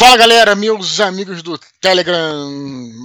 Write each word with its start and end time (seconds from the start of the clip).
Fala 0.00 0.16
galera, 0.16 0.54
meus 0.54 0.98
amigos 0.98 1.42
do 1.42 1.60
Telegram. 1.78 2.50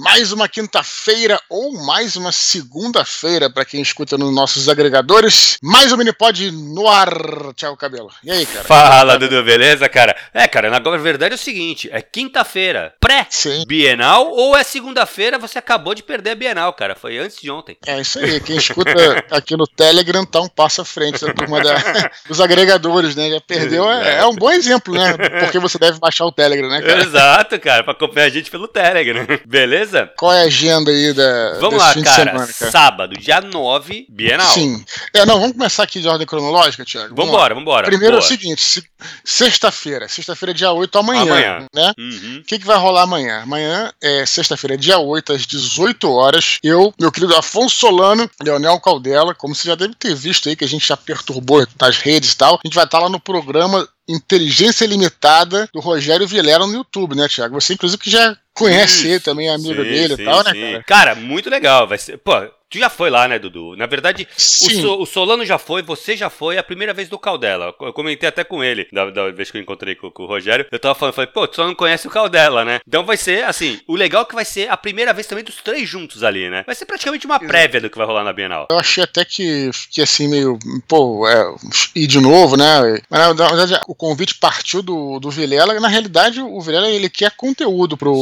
Mais 0.02 0.32
uma 0.32 0.48
quinta-feira 0.48 1.38
ou 1.50 1.72
mais 1.84 2.16
uma 2.16 2.32
segunda-feira 2.32 3.50
para 3.50 3.66
quem 3.66 3.82
escuta 3.82 4.16
nos 4.16 4.34
nossos 4.34 4.66
agregadores. 4.66 5.58
Mais 5.62 5.92
um 5.92 5.98
Minipod 5.98 6.50
no 6.50 6.88
ar, 6.88 7.10
Thiago 7.54 7.76
Cabelo. 7.76 8.08
E 8.24 8.30
aí, 8.30 8.46
cara? 8.46 8.64
Fala, 8.64 9.18
Dudu, 9.18 9.44
beleza, 9.44 9.86
cara? 9.90 10.16
É, 10.32 10.48
cara, 10.48 10.70
na 10.70 10.78
verdade 10.96 11.32
é 11.32 11.36
o 11.36 11.38
seguinte: 11.38 11.86
é 11.92 12.00
quinta-feira 12.00 12.94
pré-bienal 12.98 14.30
ou 14.30 14.56
é 14.56 14.64
segunda-feira 14.64 15.38
você 15.38 15.58
acabou 15.58 15.94
de 15.94 16.02
perder 16.02 16.30
a 16.30 16.34
Bienal, 16.34 16.72
cara? 16.72 16.94
Foi 16.94 17.18
antes 17.18 17.38
de 17.38 17.50
ontem. 17.50 17.76
É 17.86 18.00
isso 18.00 18.18
aí. 18.18 18.40
Quem 18.40 18.56
escuta 18.56 18.90
aqui 19.30 19.54
no 19.54 19.66
Telegram 19.66 20.24
tá 20.24 20.40
um 20.40 20.48
passo 20.48 20.80
à 20.80 20.84
frente 20.84 21.22
da 21.22 21.34
turma 21.34 21.62
da, 21.62 21.74
dos 22.26 22.40
agregadores, 22.40 23.14
né? 23.14 23.28
Já 23.28 23.40
perdeu. 23.40 23.90
É, 23.90 24.20
é 24.20 24.26
um 24.26 24.34
bom 24.34 24.50
exemplo, 24.50 24.94
né? 24.94 25.14
Porque 25.40 25.58
você 25.58 25.78
deve 25.78 25.98
baixar 25.98 26.24
o 26.24 26.32
Telegram, 26.32 26.70
né? 26.70 26.85
Exato, 27.00 27.58
cara, 27.60 27.82
pra 27.82 27.92
acompanhar 27.92 28.26
a 28.26 28.30
gente 28.30 28.50
pelo 28.50 28.68
Telegram. 28.68 29.26
Beleza? 29.46 30.10
Qual 30.16 30.32
é 30.32 30.42
a 30.42 30.46
agenda 30.46 30.90
aí 30.90 31.12
da. 31.12 31.58
Vamos 31.60 31.78
lá, 31.78 31.94
cara. 31.94 32.32
Semana, 32.32 32.52
cara. 32.52 32.70
Sábado, 32.70 33.16
dia 33.18 33.40
9, 33.40 34.06
Bienal. 34.08 34.46
Sim. 34.46 34.84
É, 35.12 35.24
não, 35.24 35.40
vamos 35.40 35.52
começar 35.52 35.82
aqui 35.82 36.00
de 36.00 36.08
ordem 36.08 36.26
cronológica, 36.26 36.84
Thiago. 36.84 37.14
Vamos 37.14 37.30
vambora, 37.30 37.54
vambora. 37.54 37.86
Primeiro 37.86 38.16
Boa. 38.16 38.22
é 38.22 38.24
o 38.24 38.28
seguinte: 38.28 38.88
sexta-feira. 39.24 40.08
Sexta-feira, 40.08 40.54
dia 40.54 40.72
8, 40.72 40.98
amanhã. 40.98 41.22
Amanhã. 41.22 41.66
Né? 41.74 41.92
O 41.96 42.00
uhum. 42.00 42.42
que, 42.46 42.58
que 42.58 42.66
vai 42.66 42.78
rolar 42.78 43.02
amanhã? 43.02 43.42
Amanhã 43.42 43.92
é 44.00 44.24
sexta-feira, 44.26 44.76
dia 44.76 44.98
8, 44.98 45.32
às 45.32 45.46
18 45.46 46.10
horas. 46.10 46.58
Eu, 46.62 46.92
meu 46.98 47.12
querido 47.12 47.36
Afonso 47.36 47.76
Solano, 47.76 48.28
Leonel 48.42 48.80
Caldela, 48.80 49.34
como 49.34 49.54
você 49.54 49.68
já 49.68 49.74
deve 49.74 49.94
ter 49.94 50.14
visto 50.14 50.48
aí, 50.48 50.56
que 50.56 50.64
a 50.64 50.68
gente 50.68 50.86
já 50.86 50.96
perturbou 50.96 51.66
nas 51.80 51.98
redes 51.98 52.32
e 52.32 52.36
tal, 52.36 52.54
a 52.54 52.66
gente 52.66 52.74
vai 52.74 52.84
estar 52.84 52.98
lá 52.98 53.08
no 53.08 53.20
programa 53.20 53.86
Inteligência 54.08 54.86
Limitada 54.86 55.68
do 55.72 55.80
Rogério 55.80 56.26
Vilela 56.26 56.66
no 56.66 56.74
YouTube, 56.74 57.14
né, 57.14 57.28
Thiago? 57.28 57.60
Você, 57.60 57.74
inclusive, 57.74 58.02
que 58.02 58.10
já 58.10 58.36
conhece 58.54 58.98
Isso, 58.98 59.06
ele 59.08 59.20
também, 59.20 59.48
é 59.48 59.54
amigo 59.54 59.82
sim, 59.82 59.90
dele 59.90 60.14
e 60.14 60.24
tal, 60.24 60.44
né, 60.44 60.52
cara? 60.52 60.84
Cara, 60.84 61.14
muito 61.14 61.50
legal. 61.50 61.86
Vai 61.86 61.98
ser. 61.98 62.18
Pô, 62.18 62.32
Tu 62.76 62.80
já 62.80 62.90
foi 62.90 63.08
lá, 63.08 63.26
né, 63.26 63.38
Dudu? 63.38 63.74
Na 63.74 63.86
verdade, 63.86 64.28
o, 64.36 64.38
so, 64.38 65.00
o, 65.00 65.06
Solano 65.06 65.46
já 65.46 65.56
foi, 65.56 65.80
você 65.80 66.14
já 66.14 66.28
foi, 66.28 66.56
é 66.56 66.58
a 66.58 66.62
primeira 66.62 66.92
vez 66.92 67.08
do 67.08 67.18
Caldela. 67.18 67.74
Eu 67.80 67.92
comentei 67.94 68.28
até 68.28 68.44
com 68.44 68.62
ele, 68.62 68.86
da, 68.92 69.08
da 69.08 69.30
vez 69.30 69.50
que 69.50 69.56
eu 69.56 69.62
encontrei 69.62 69.94
com, 69.94 70.10
com, 70.10 70.24
o 70.24 70.26
Rogério. 70.26 70.66
Eu 70.70 70.78
tava 70.78 70.94
falando, 70.94 71.14
falei, 71.14 71.30
pô, 71.30 71.48
tu 71.48 71.56
só 71.56 71.66
não 71.66 71.74
conhece 71.74 72.06
o 72.06 72.10
Caldela, 72.10 72.66
né? 72.66 72.80
Então 72.86 73.02
vai 73.02 73.16
ser, 73.16 73.44
assim, 73.44 73.80
o 73.88 73.96
legal 73.96 74.22
é 74.22 74.24
que 74.26 74.34
vai 74.34 74.44
ser 74.44 74.70
a 74.70 74.76
primeira 74.76 75.14
vez 75.14 75.26
também 75.26 75.42
dos 75.42 75.56
três 75.56 75.88
juntos 75.88 76.22
ali, 76.22 76.50
né? 76.50 76.64
Vai 76.66 76.74
ser 76.74 76.84
praticamente 76.84 77.24
uma 77.24 77.40
prévia 77.40 77.80
do 77.80 77.88
que 77.88 77.96
vai 77.96 78.06
rolar 78.06 78.24
na 78.24 78.32
Bienal. 78.34 78.66
Eu 78.70 78.78
achei 78.78 79.02
até 79.02 79.24
que, 79.24 79.70
que 79.90 80.02
assim, 80.02 80.28
meio, 80.28 80.58
pô, 80.86 81.26
é, 81.26 81.54
ir 81.94 82.06
de 82.06 82.20
novo, 82.20 82.58
né? 82.58 83.00
Mas 83.08 83.34
na 83.34 83.46
verdade, 83.46 83.80
o 83.88 83.94
convite 83.94 84.34
partiu 84.34 84.82
do, 84.82 85.18
do 85.18 85.30
Vilela. 85.30 85.80
Na 85.80 85.88
realidade, 85.88 86.42
o 86.42 86.60
Vilela, 86.60 86.90
ele 86.90 87.08
quer 87.08 87.30
conteúdo 87.30 87.96
pro, 87.96 88.14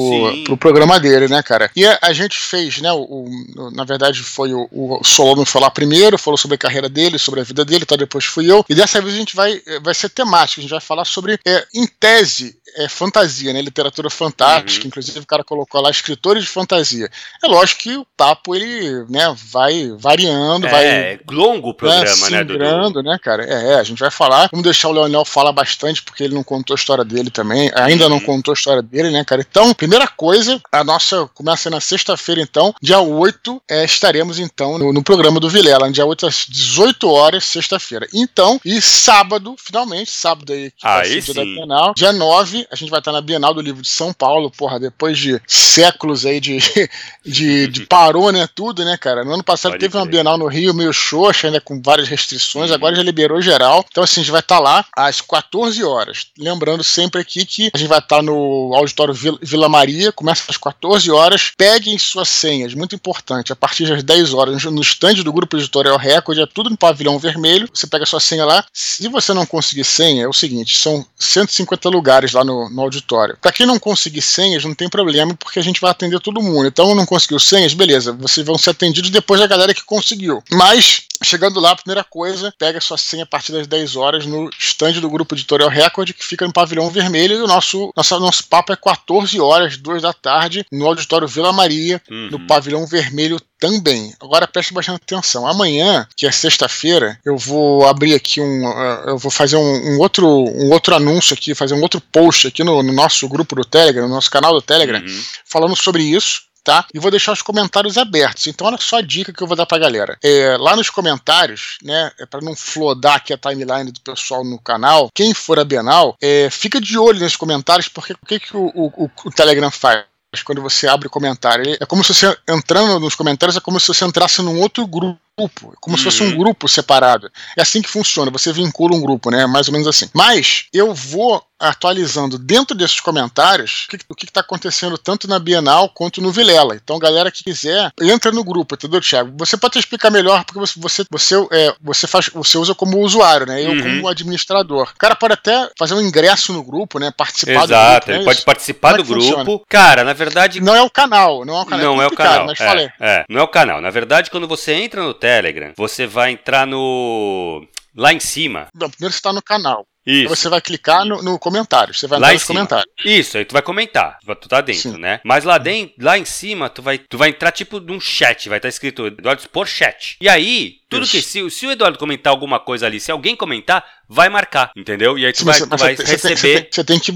pro 0.44 0.56
programa 0.56 1.00
dele, 1.00 1.26
né, 1.26 1.42
cara? 1.42 1.72
E 1.74 1.84
a, 1.84 1.98
a 2.00 2.12
gente 2.12 2.38
fez, 2.38 2.80
né, 2.80 2.92
o, 2.92 3.02
o, 3.02 3.70
na 3.72 3.82
verdade, 3.82 4.22
foi 4.22 4.43
o, 4.52 4.68
o 4.70 5.04
Solomon 5.04 5.44
foi 5.44 5.60
lá 5.60 5.70
primeiro, 5.70 6.18
falou 6.18 6.36
sobre 6.36 6.56
a 6.56 6.58
carreira 6.58 6.88
dele, 6.88 7.18
sobre 7.18 7.40
a 7.40 7.44
vida 7.44 7.64
dele, 7.64 7.86
tá? 7.86 7.96
depois 7.96 8.24
fui 8.24 8.50
eu. 8.50 8.64
E 8.68 8.74
dessa 8.74 9.00
vez 9.00 9.14
a 9.14 9.18
gente 9.18 9.36
vai, 9.36 9.60
eh, 9.66 9.80
vai 9.80 9.94
ser 9.94 10.08
temático, 10.08 10.60
a 10.60 10.62
gente 10.62 10.70
vai 10.70 10.80
falar 10.80 11.04
sobre, 11.04 11.38
é, 11.46 11.66
em 11.74 11.86
tese, 11.86 12.56
é, 12.76 12.88
fantasia, 12.88 13.52
né? 13.52 13.62
Literatura 13.62 14.10
fantástica, 14.10 14.84
uhum. 14.84 14.88
inclusive 14.88 15.20
o 15.20 15.26
cara 15.26 15.44
colocou 15.44 15.80
lá 15.80 15.90
escritores 15.90 16.42
de 16.42 16.48
fantasia. 16.48 17.08
É 17.42 17.46
lógico 17.46 17.82
que 17.82 17.96
o 17.96 18.06
papo 18.16 18.54
ele, 18.54 19.04
né, 19.08 19.34
vai 19.50 19.90
variando, 19.96 20.66
é, 20.66 20.70
vai. 20.70 20.86
É 20.86 21.20
longo 21.30 21.70
o 21.70 21.74
programa, 21.74 22.30
né, 22.30 22.44
Dudu? 22.44 23.02
né, 23.02 23.18
cara? 23.22 23.44
É, 23.44 23.74
a 23.76 23.82
gente 23.82 23.98
vai 23.98 24.10
falar. 24.10 24.48
Vamos 24.50 24.64
deixar 24.64 24.88
o 24.88 24.92
Leonel 24.92 25.24
falar 25.24 25.52
bastante, 25.52 26.02
porque 26.02 26.24
ele 26.24 26.34
não 26.34 26.42
contou 26.42 26.74
a 26.74 26.78
história 26.78 27.04
dele 27.04 27.30
também. 27.30 27.70
Ainda 27.74 28.04
uhum. 28.04 28.10
não 28.10 28.20
contou 28.20 28.52
a 28.52 28.56
história 28.56 28.82
dele, 28.82 29.10
né, 29.10 29.24
cara? 29.24 29.44
Então, 29.48 29.72
primeira 29.74 30.08
coisa, 30.08 30.60
a 30.72 30.82
nossa 30.82 31.28
começa 31.34 31.70
na 31.70 31.80
sexta-feira, 31.80 32.40
então, 32.40 32.74
dia 32.80 33.00
8, 33.00 33.62
é, 33.68 33.84
estaremos 33.84 34.23
então 34.38 34.78
no, 34.78 34.92
no, 34.92 35.02
programa 35.02 35.38
do 35.38 35.48
Vilela, 35.48 35.90
dia 35.90 36.04
8 36.04 36.26
às 36.26 36.46
18 36.48 37.08
horas, 37.08 37.44
sexta-feira. 37.44 38.06
Então, 38.12 38.60
e 38.64 38.80
sábado, 38.80 39.54
finalmente, 39.58 40.10
sábado 40.10 40.52
aí, 40.52 40.70
que 40.70 40.86
aí 40.86 41.20
da 41.20 41.44
Bienal, 41.44 41.94
dia 41.94 42.12
9, 42.12 42.66
a 42.70 42.76
gente 42.76 42.90
vai 42.90 43.00
estar 43.00 43.12
na 43.12 43.20
Bienal 43.20 43.54
do 43.54 43.60
Livro 43.60 43.82
de 43.82 43.88
São 43.88 44.12
Paulo, 44.12 44.50
porra, 44.50 44.78
depois 44.78 45.18
de 45.18 45.40
séculos 45.46 46.24
aí 46.24 46.40
de, 46.40 46.58
de, 47.24 47.68
de 47.68 47.86
parou, 47.86 48.32
né, 48.32 48.48
tudo, 48.54 48.84
né, 48.84 48.96
cara? 48.96 49.24
No 49.24 49.34
ano 49.34 49.44
passado 49.44 49.72
Pode 49.72 49.80
teve 49.80 49.96
uma 49.96 50.06
Bienal 50.06 50.38
no 50.38 50.46
Rio 50.46 50.74
meio 50.74 50.92
xoxa, 50.92 51.48
ainda 51.48 51.60
com 51.60 51.80
várias 51.82 52.08
restrições, 52.08 52.70
uhum. 52.70 52.76
agora 52.76 52.96
já 52.96 53.02
liberou 53.02 53.40
geral. 53.40 53.84
Então, 53.90 54.04
assim, 54.04 54.20
a 54.20 54.22
gente 54.22 54.32
vai 54.32 54.40
estar 54.40 54.58
lá 54.58 54.84
às 54.96 55.20
14 55.20 55.82
horas. 55.84 56.26
Lembrando 56.38 56.84
sempre 56.84 57.20
aqui 57.20 57.44
que 57.44 57.70
a 57.74 57.78
gente 57.78 57.88
vai 57.88 57.98
estar 57.98 58.22
no 58.22 58.72
Auditório 58.74 59.14
Vila 59.14 59.68
Maria, 59.68 60.12
começa 60.12 60.44
às 60.48 60.56
14 60.56 61.10
horas. 61.10 61.52
Peguem 61.56 61.98
suas 61.98 62.28
senhas, 62.28 62.74
muito 62.74 62.94
importante. 62.94 63.52
A 63.52 63.56
partir 63.56 63.86
das 63.86 64.02
10 64.02 64.13
horas, 64.32 64.64
no 64.64 64.80
stand 64.80 65.14
do 65.14 65.32
Grupo 65.32 65.56
Editorial 65.56 65.98
Record, 65.98 66.38
é 66.38 66.46
tudo 66.46 66.70
no 66.70 66.76
pavilhão 66.76 67.18
vermelho. 67.18 67.68
Você 67.72 67.86
pega 67.86 68.06
sua 68.06 68.20
senha 68.20 68.44
lá. 68.44 68.64
Se 68.72 69.08
você 69.08 69.32
não 69.32 69.44
conseguir 69.44 69.84
senha, 69.84 70.24
é 70.24 70.28
o 70.28 70.32
seguinte: 70.32 70.76
são 70.76 71.04
150 71.18 71.88
lugares 71.88 72.32
lá 72.32 72.44
no 72.44 72.54
no, 72.70 72.82
auditório. 72.82 73.36
Para 73.40 73.52
quem 73.52 73.66
não 73.66 73.78
conseguir 73.78 74.22
senhas, 74.22 74.64
não 74.64 74.74
tem 74.74 74.88
problema, 74.88 75.34
porque 75.34 75.58
a 75.58 75.62
gente 75.62 75.80
vai 75.80 75.90
atender 75.90 76.20
todo 76.20 76.42
mundo. 76.42 76.66
Então, 76.66 76.94
não 76.94 77.06
conseguiu 77.06 77.38
senhas, 77.38 77.74
beleza, 77.74 78.12
vocês 78.12 78.46
vão 78.46 78.58
ser 78.58 78.70
atendidos 78.70 79.10
depois 79.10 79.40
da 79.40 79.46
galera 79.46 79.74
que 79.74 79.84
conseguiu. 79.84 80.42
Mas, 80.50 81.02
chegando 81.22 81.60
lá, 81.60 81.72
a 81.72 81.76
primeira 81.76 82.04
coisa, 82.04 82.52
pega 82.58 82.80
sua 82.80 82.98
senha 82.98 83.24
a 83.24 83.26
partir 83.26 83.52
das 83.52 83.66
10 83.66 83.96
horas 83.96 84.26
no 84.26 84.50
stand 84.58 84.94
do 84.94 85.10
Grupo 85.10 85.34
Editorial 85.34 85.68
Record, 85.68 86.12
que 86.12 86.24
fica 86.24 86.46
no 86.46 86.52
pavilhão 86.52 86.90
vermelho, 86.90 87.36
e 87.36 87.42
o 87.42 87.46
nosso, 87.46 87.92
nosso, 87.96 88.20
nosso 88.20 88.46
papo 88.46 88.72
é 88.72 88.76
14 88.76 89.40
horas, 89.40 89.76
2 89.76 90.02
da 90.02 90.12
tarde, 90.12 90.66
no 90.70 90.86
auditório 90.86 91.28
Vila 91.28 91.52
Maria, 91.52 92.00
uhum. 92.10 92.30
no 92.30 92.46
pavilhão 92.46 92.86
vermelho 92.86 93.40
também. 93.58 94.12
Agora 94.20 94.46
preste 94.46 94.74
bastante 94.74 95.02
atenção. 95.02 95.46
Amanhã, 95.46 96.06
que 96.16 96.26
é 96.26 96.32
sexta-feira, 96.32 97.18
eu 97.24 97.36
vou 97.38 97.86
abrir 97.86 98.14
aqui 98.14 98.40
um. 98.40 98.66
Uh, 98.66 99.08
eu 99.08 99.18
vou 99.18 99.30
fazer 99.30 99.56
um, 99.56 99.94
um, 99.94 99.98
outro, 100.00 100.26
um 100.26 100.70
outro 100.70 100.94
anúncio 100.94 101.34
aqui, 101.34 101.54
fazer 101.54 101.74
um 101.74 101.80
outro 101.80 102.00
post 102.00 102.46
aqui 102.46 102.62
no, 102.62 102.82
no 102.82 102.92
nosso 102.92 103.26
grupo 103.28 103.54
do 103.54 103.64
Telegram, 103.64 104.06
no 104.06 104.14
nosso 104.14 104.30
canal 104.30 104.52
do 104.52 104.60
Telegram, 104.60 105.00
uhum. 105.00 105.22
falando 105.46 105.76
sobre 105.76 106.02
isso 106.02 106.42
tá? 106.64 106.86
E 106.92 106.98
vou 106.98 107.10
deixar 107.10 107.32
os 107.32 107.42
comentários 107.42 107.98
abertos. 107.98 108.46
Então, 108.46 108.66
olha 108.66 108.78
só 108.80 108.96
a 108.96 109.02
dica 109.02 109.32
que 109.32 109.42
eu 109.42 109.46
vou 109.46 109.56
dar 109.56 109.66
pra 109.66 109.78
galera. 109.78 110.18
É, 110.24 110.56
lá 110.58 110.74
nos 110.74 110.88
comentários, 110.88 111.76
né, 111.82 112.10
é 112.18 112.26
para 112.26 112.40
não 112.40 112.56
flodar 112.56 113.16
aqui 113.16 113.32
a 113.32 113.38
timeline 113.38 113.92
do 113.92 114.00
pessoal 114.00 114.42
no 114.42 114.58
canal, 114.58 115.10
quem 115.14 115.34
for 115.34 115.58
a 115.58 115.64
Bienal, 115.64 116.16
é, 116.20 116.48
fica 116.50 116.80
de 116.80 116.98
olho 116.98 117.20
nos 117.20 117.36
comentários, 117.36 117.88
porque 117.88 118.14
o 118.14 118.26
que, 118.26 118.40
que 118.40 118.56
o, 118.56 118.72
o, 118.74 119.10
o 119.24 119.30
Telegram 119.30 119.70
faz? 119.70 120.04
quando 120.44 120.60
você 120.60 120.88
abre 120.88 121.06
o 121.06 121.10
comentário. 121.10 121.76
É 121.80 121.86
como 121.86 122.02
se 122.02 122.12
você, 122.12 122.36
entrando 122.48 122.98
nos 122.98 123.14
comentários, 123.14 123.56
é 123.56 123.60
como 123.60 123.78
se 123.78 123.86
você 123.86 124.04
entrasse 124.04 124.42
num 124.42 124.58
outro 124.58 124.84
grupo 124.84 125.20
grupo, 125.38 125.74
como 125.80 125.94
uhum. 125.94 125.98
se 125.98 126.04
fosse 126.04 126.22
um 126.22 126.30
uhum. 126.30 126.36
grupo 126.36 126.68
separado. 126.68 127.30
É 127.56 127.62
assim 127.62 127.82
que 127.82 127.88
funciona, 127.88 128.30
você 128.30 128.52
vincula 128.52 128.94
um 128.94 129.00
grupo, 129.00 129.30
né? 129.30 129.46
Mais 129.46 129.66
ou 129.68 129.72
menos 129.72 129.88
assim. 129.88 130.08
Mas 130.14 130.66
eu 130.72 130.94
vou 130.94 131.44
atualizando 131.58 132.38
dentro 132.38 132.76
desses 132.76 133.00
comentários 133.00 133.86
o 134.08 134.14
que 134.14 134.26
está 134.26 134.40
acontecendo 134.40 134.98
tanto 134.98 135.28
na 135.28 135.38
Bienal 135.38 135.88
quanto 135.88 136.20
no 136.20 136.30
Vilela. 136.30 136.74
Então, 136.74 136.98
galera 136.98 137.30
que 137.30 137.44
quiser, 137.44 137.90
entra 138.00 138.30
no 138.32 138.44
grupo, 138.44 138.74
entendeu, 138.74 139.00
Thiago? 139.00 139.32
Você 139.38 139.56
pode 139.56 139.78
explicar 139.78 140.10
melhor, 140.10 140.44
porque 140.44 140.58
você, 140.58 140.78
você, 140.78 141.04
você, 141.10 141.34
é, 141.52 141.74
você, 141.80 142.06
faz, 142.06 142.28
você 142.28 142.58
usa 142.58 142.74
como 142.74 142.98
usuário, 142.98 143.46
né? 143.46 143.62
Eu 143.62 143.70
uhum. 143.70 143.82
como 143.82 144.08
administrador. 144.08 144.90
O 144.94 144.98
cara 144.98 145.14
pode 145.14 145.34
até 145.34 145.70
fazer 145.78 145.94
um 145.94 146.00
ingresso 146.00 146.52
no 146.52 146.62
grupo, 146.62 146.98
né? 146.98 147.12
Participar 147.16 147.64
Exato, 147.64 148.06
do 148.06 148.06
grupo. 148.06 148.10
ele 148.10 148.18
né? 148.18 148.24
pode 148.24 148.42
participar 148.42 148.90
Como 148.90 149.00
é 149.00 149.04
do 149.04 149.08
grupo. 149.08 149.24
Funciona? 149.24 149.60
Cara, 149.68 150.04
na 150.04 150.12
verdade. 150.12 150.60
Não 150.60 150.74
é 150.74 150.82
o 150.82 150.90
canal, 150.90 151.44
não 151.44 151.56
é 151.56 151.62
o 151.62 151.66
canal. 151.66 151.84
Não 151.84 152.02
é, 152.02 152.04
é 152.04 152.08
o 152.08 152.10
canal. 152.10 152.46
Mas 152.46 152.60
é, 152.60 152.92
é, 153.00 153.24
não 153.28 153.40
é 153.40 153.42
o 153.42 153.48
canal. 153.48 153.80
Na 153.80 153.90
verdade, 153.90 154.30
quando 154.30 154.46
você 154.46 154.72
entra 154.72 155.02
no 155.02 155.14
Telegram, 155.24 155.72
você 155.74 156.06
vai 156.06 156.32
entrar 156.32 156.66
no. 156.66 157.66
Lá 157.96 158.12
em 158.12 158.20
cima. 158.20 158.68
Não, 158.74 158.90
primeiro 158.90 159.12
você 159.12 159.18
está 159.18 159.32
no 159.32 159.40
canal. 159.40 159.86
Isso. 160.06 160.28
Você 160.28 160.50
vai 160.50 160.60
clicar 160.60 161.06
no, 161.06 161.22
no 161.22 161.38
comentário, 161.38 161.94
você 161.94 162.06
vai 162.06 162.18
lá 162.18 162.26
entrar 162.26 162.34
nos 162.34 162.44
comentários. 162.44 162.94
Isso, 163.02 163.38
aí 163.38 163.44
tu 163.46 163.52
vai 163.52 163.62
comentar, 163.62 164.18
tu 164.20 164.48
tá 164.48 164.60
dentro, 164.60 164.92
Sim. 164.92 164.98
né? 164.98 165.20
Mas 165.24 165.44
lá, 165.44 165.56
dentro, 165.56 165.94
lá 165.98 166.18
em 166.18 166.26
cima, 166.26 166.68
tu 166.68 166.82
vai, 166.82 166.98
tu 166.98 167.16
vai 167.16 167.30
entrar 167.30 167.52
tipo 167.52 167.80
num 167.80 167.98
chat, 167.98 168.50
vai 168.50 168.58
estar 168.58 168.66
tá 168.66 168.70
escrito 168.70 169.06
Eduardo 169.06 169.48
por 169.48 169.66
chat. 169.66 170.18
E 170.20 170.28
aí, 170.28 170.74
tudo 170.94 171.08
que 171.08 171.22
se, 171.22 171.50
se 171.50 171.66
o 171.66 171.70
Eduardo 171.70 171.98
comentar 171.98 172.30
alguma 172.32 172.58
coisa 172.58 172.86
ali, 172.86 173.00
se 173.00 173.10
alguém 173.10 173.36
comentar, 173.36 173.84
vai 174.08 174.28
marcar, 174.28 174.70
entendeu? 174.76 175.18
E 175.18 175.26
aí 175.26 175.32
tu 175.32 175.38
Sim, 175.38 175.44
vai, 175.44 175.60
tu 175.60 175.76
vai 175.76 175.96
você 175.96 176.04
receber. 176.04 176.60
Tem, 176.60 176.68
você, 176.70 176.84
tem, 176.84 176.98
que 176.98 177.12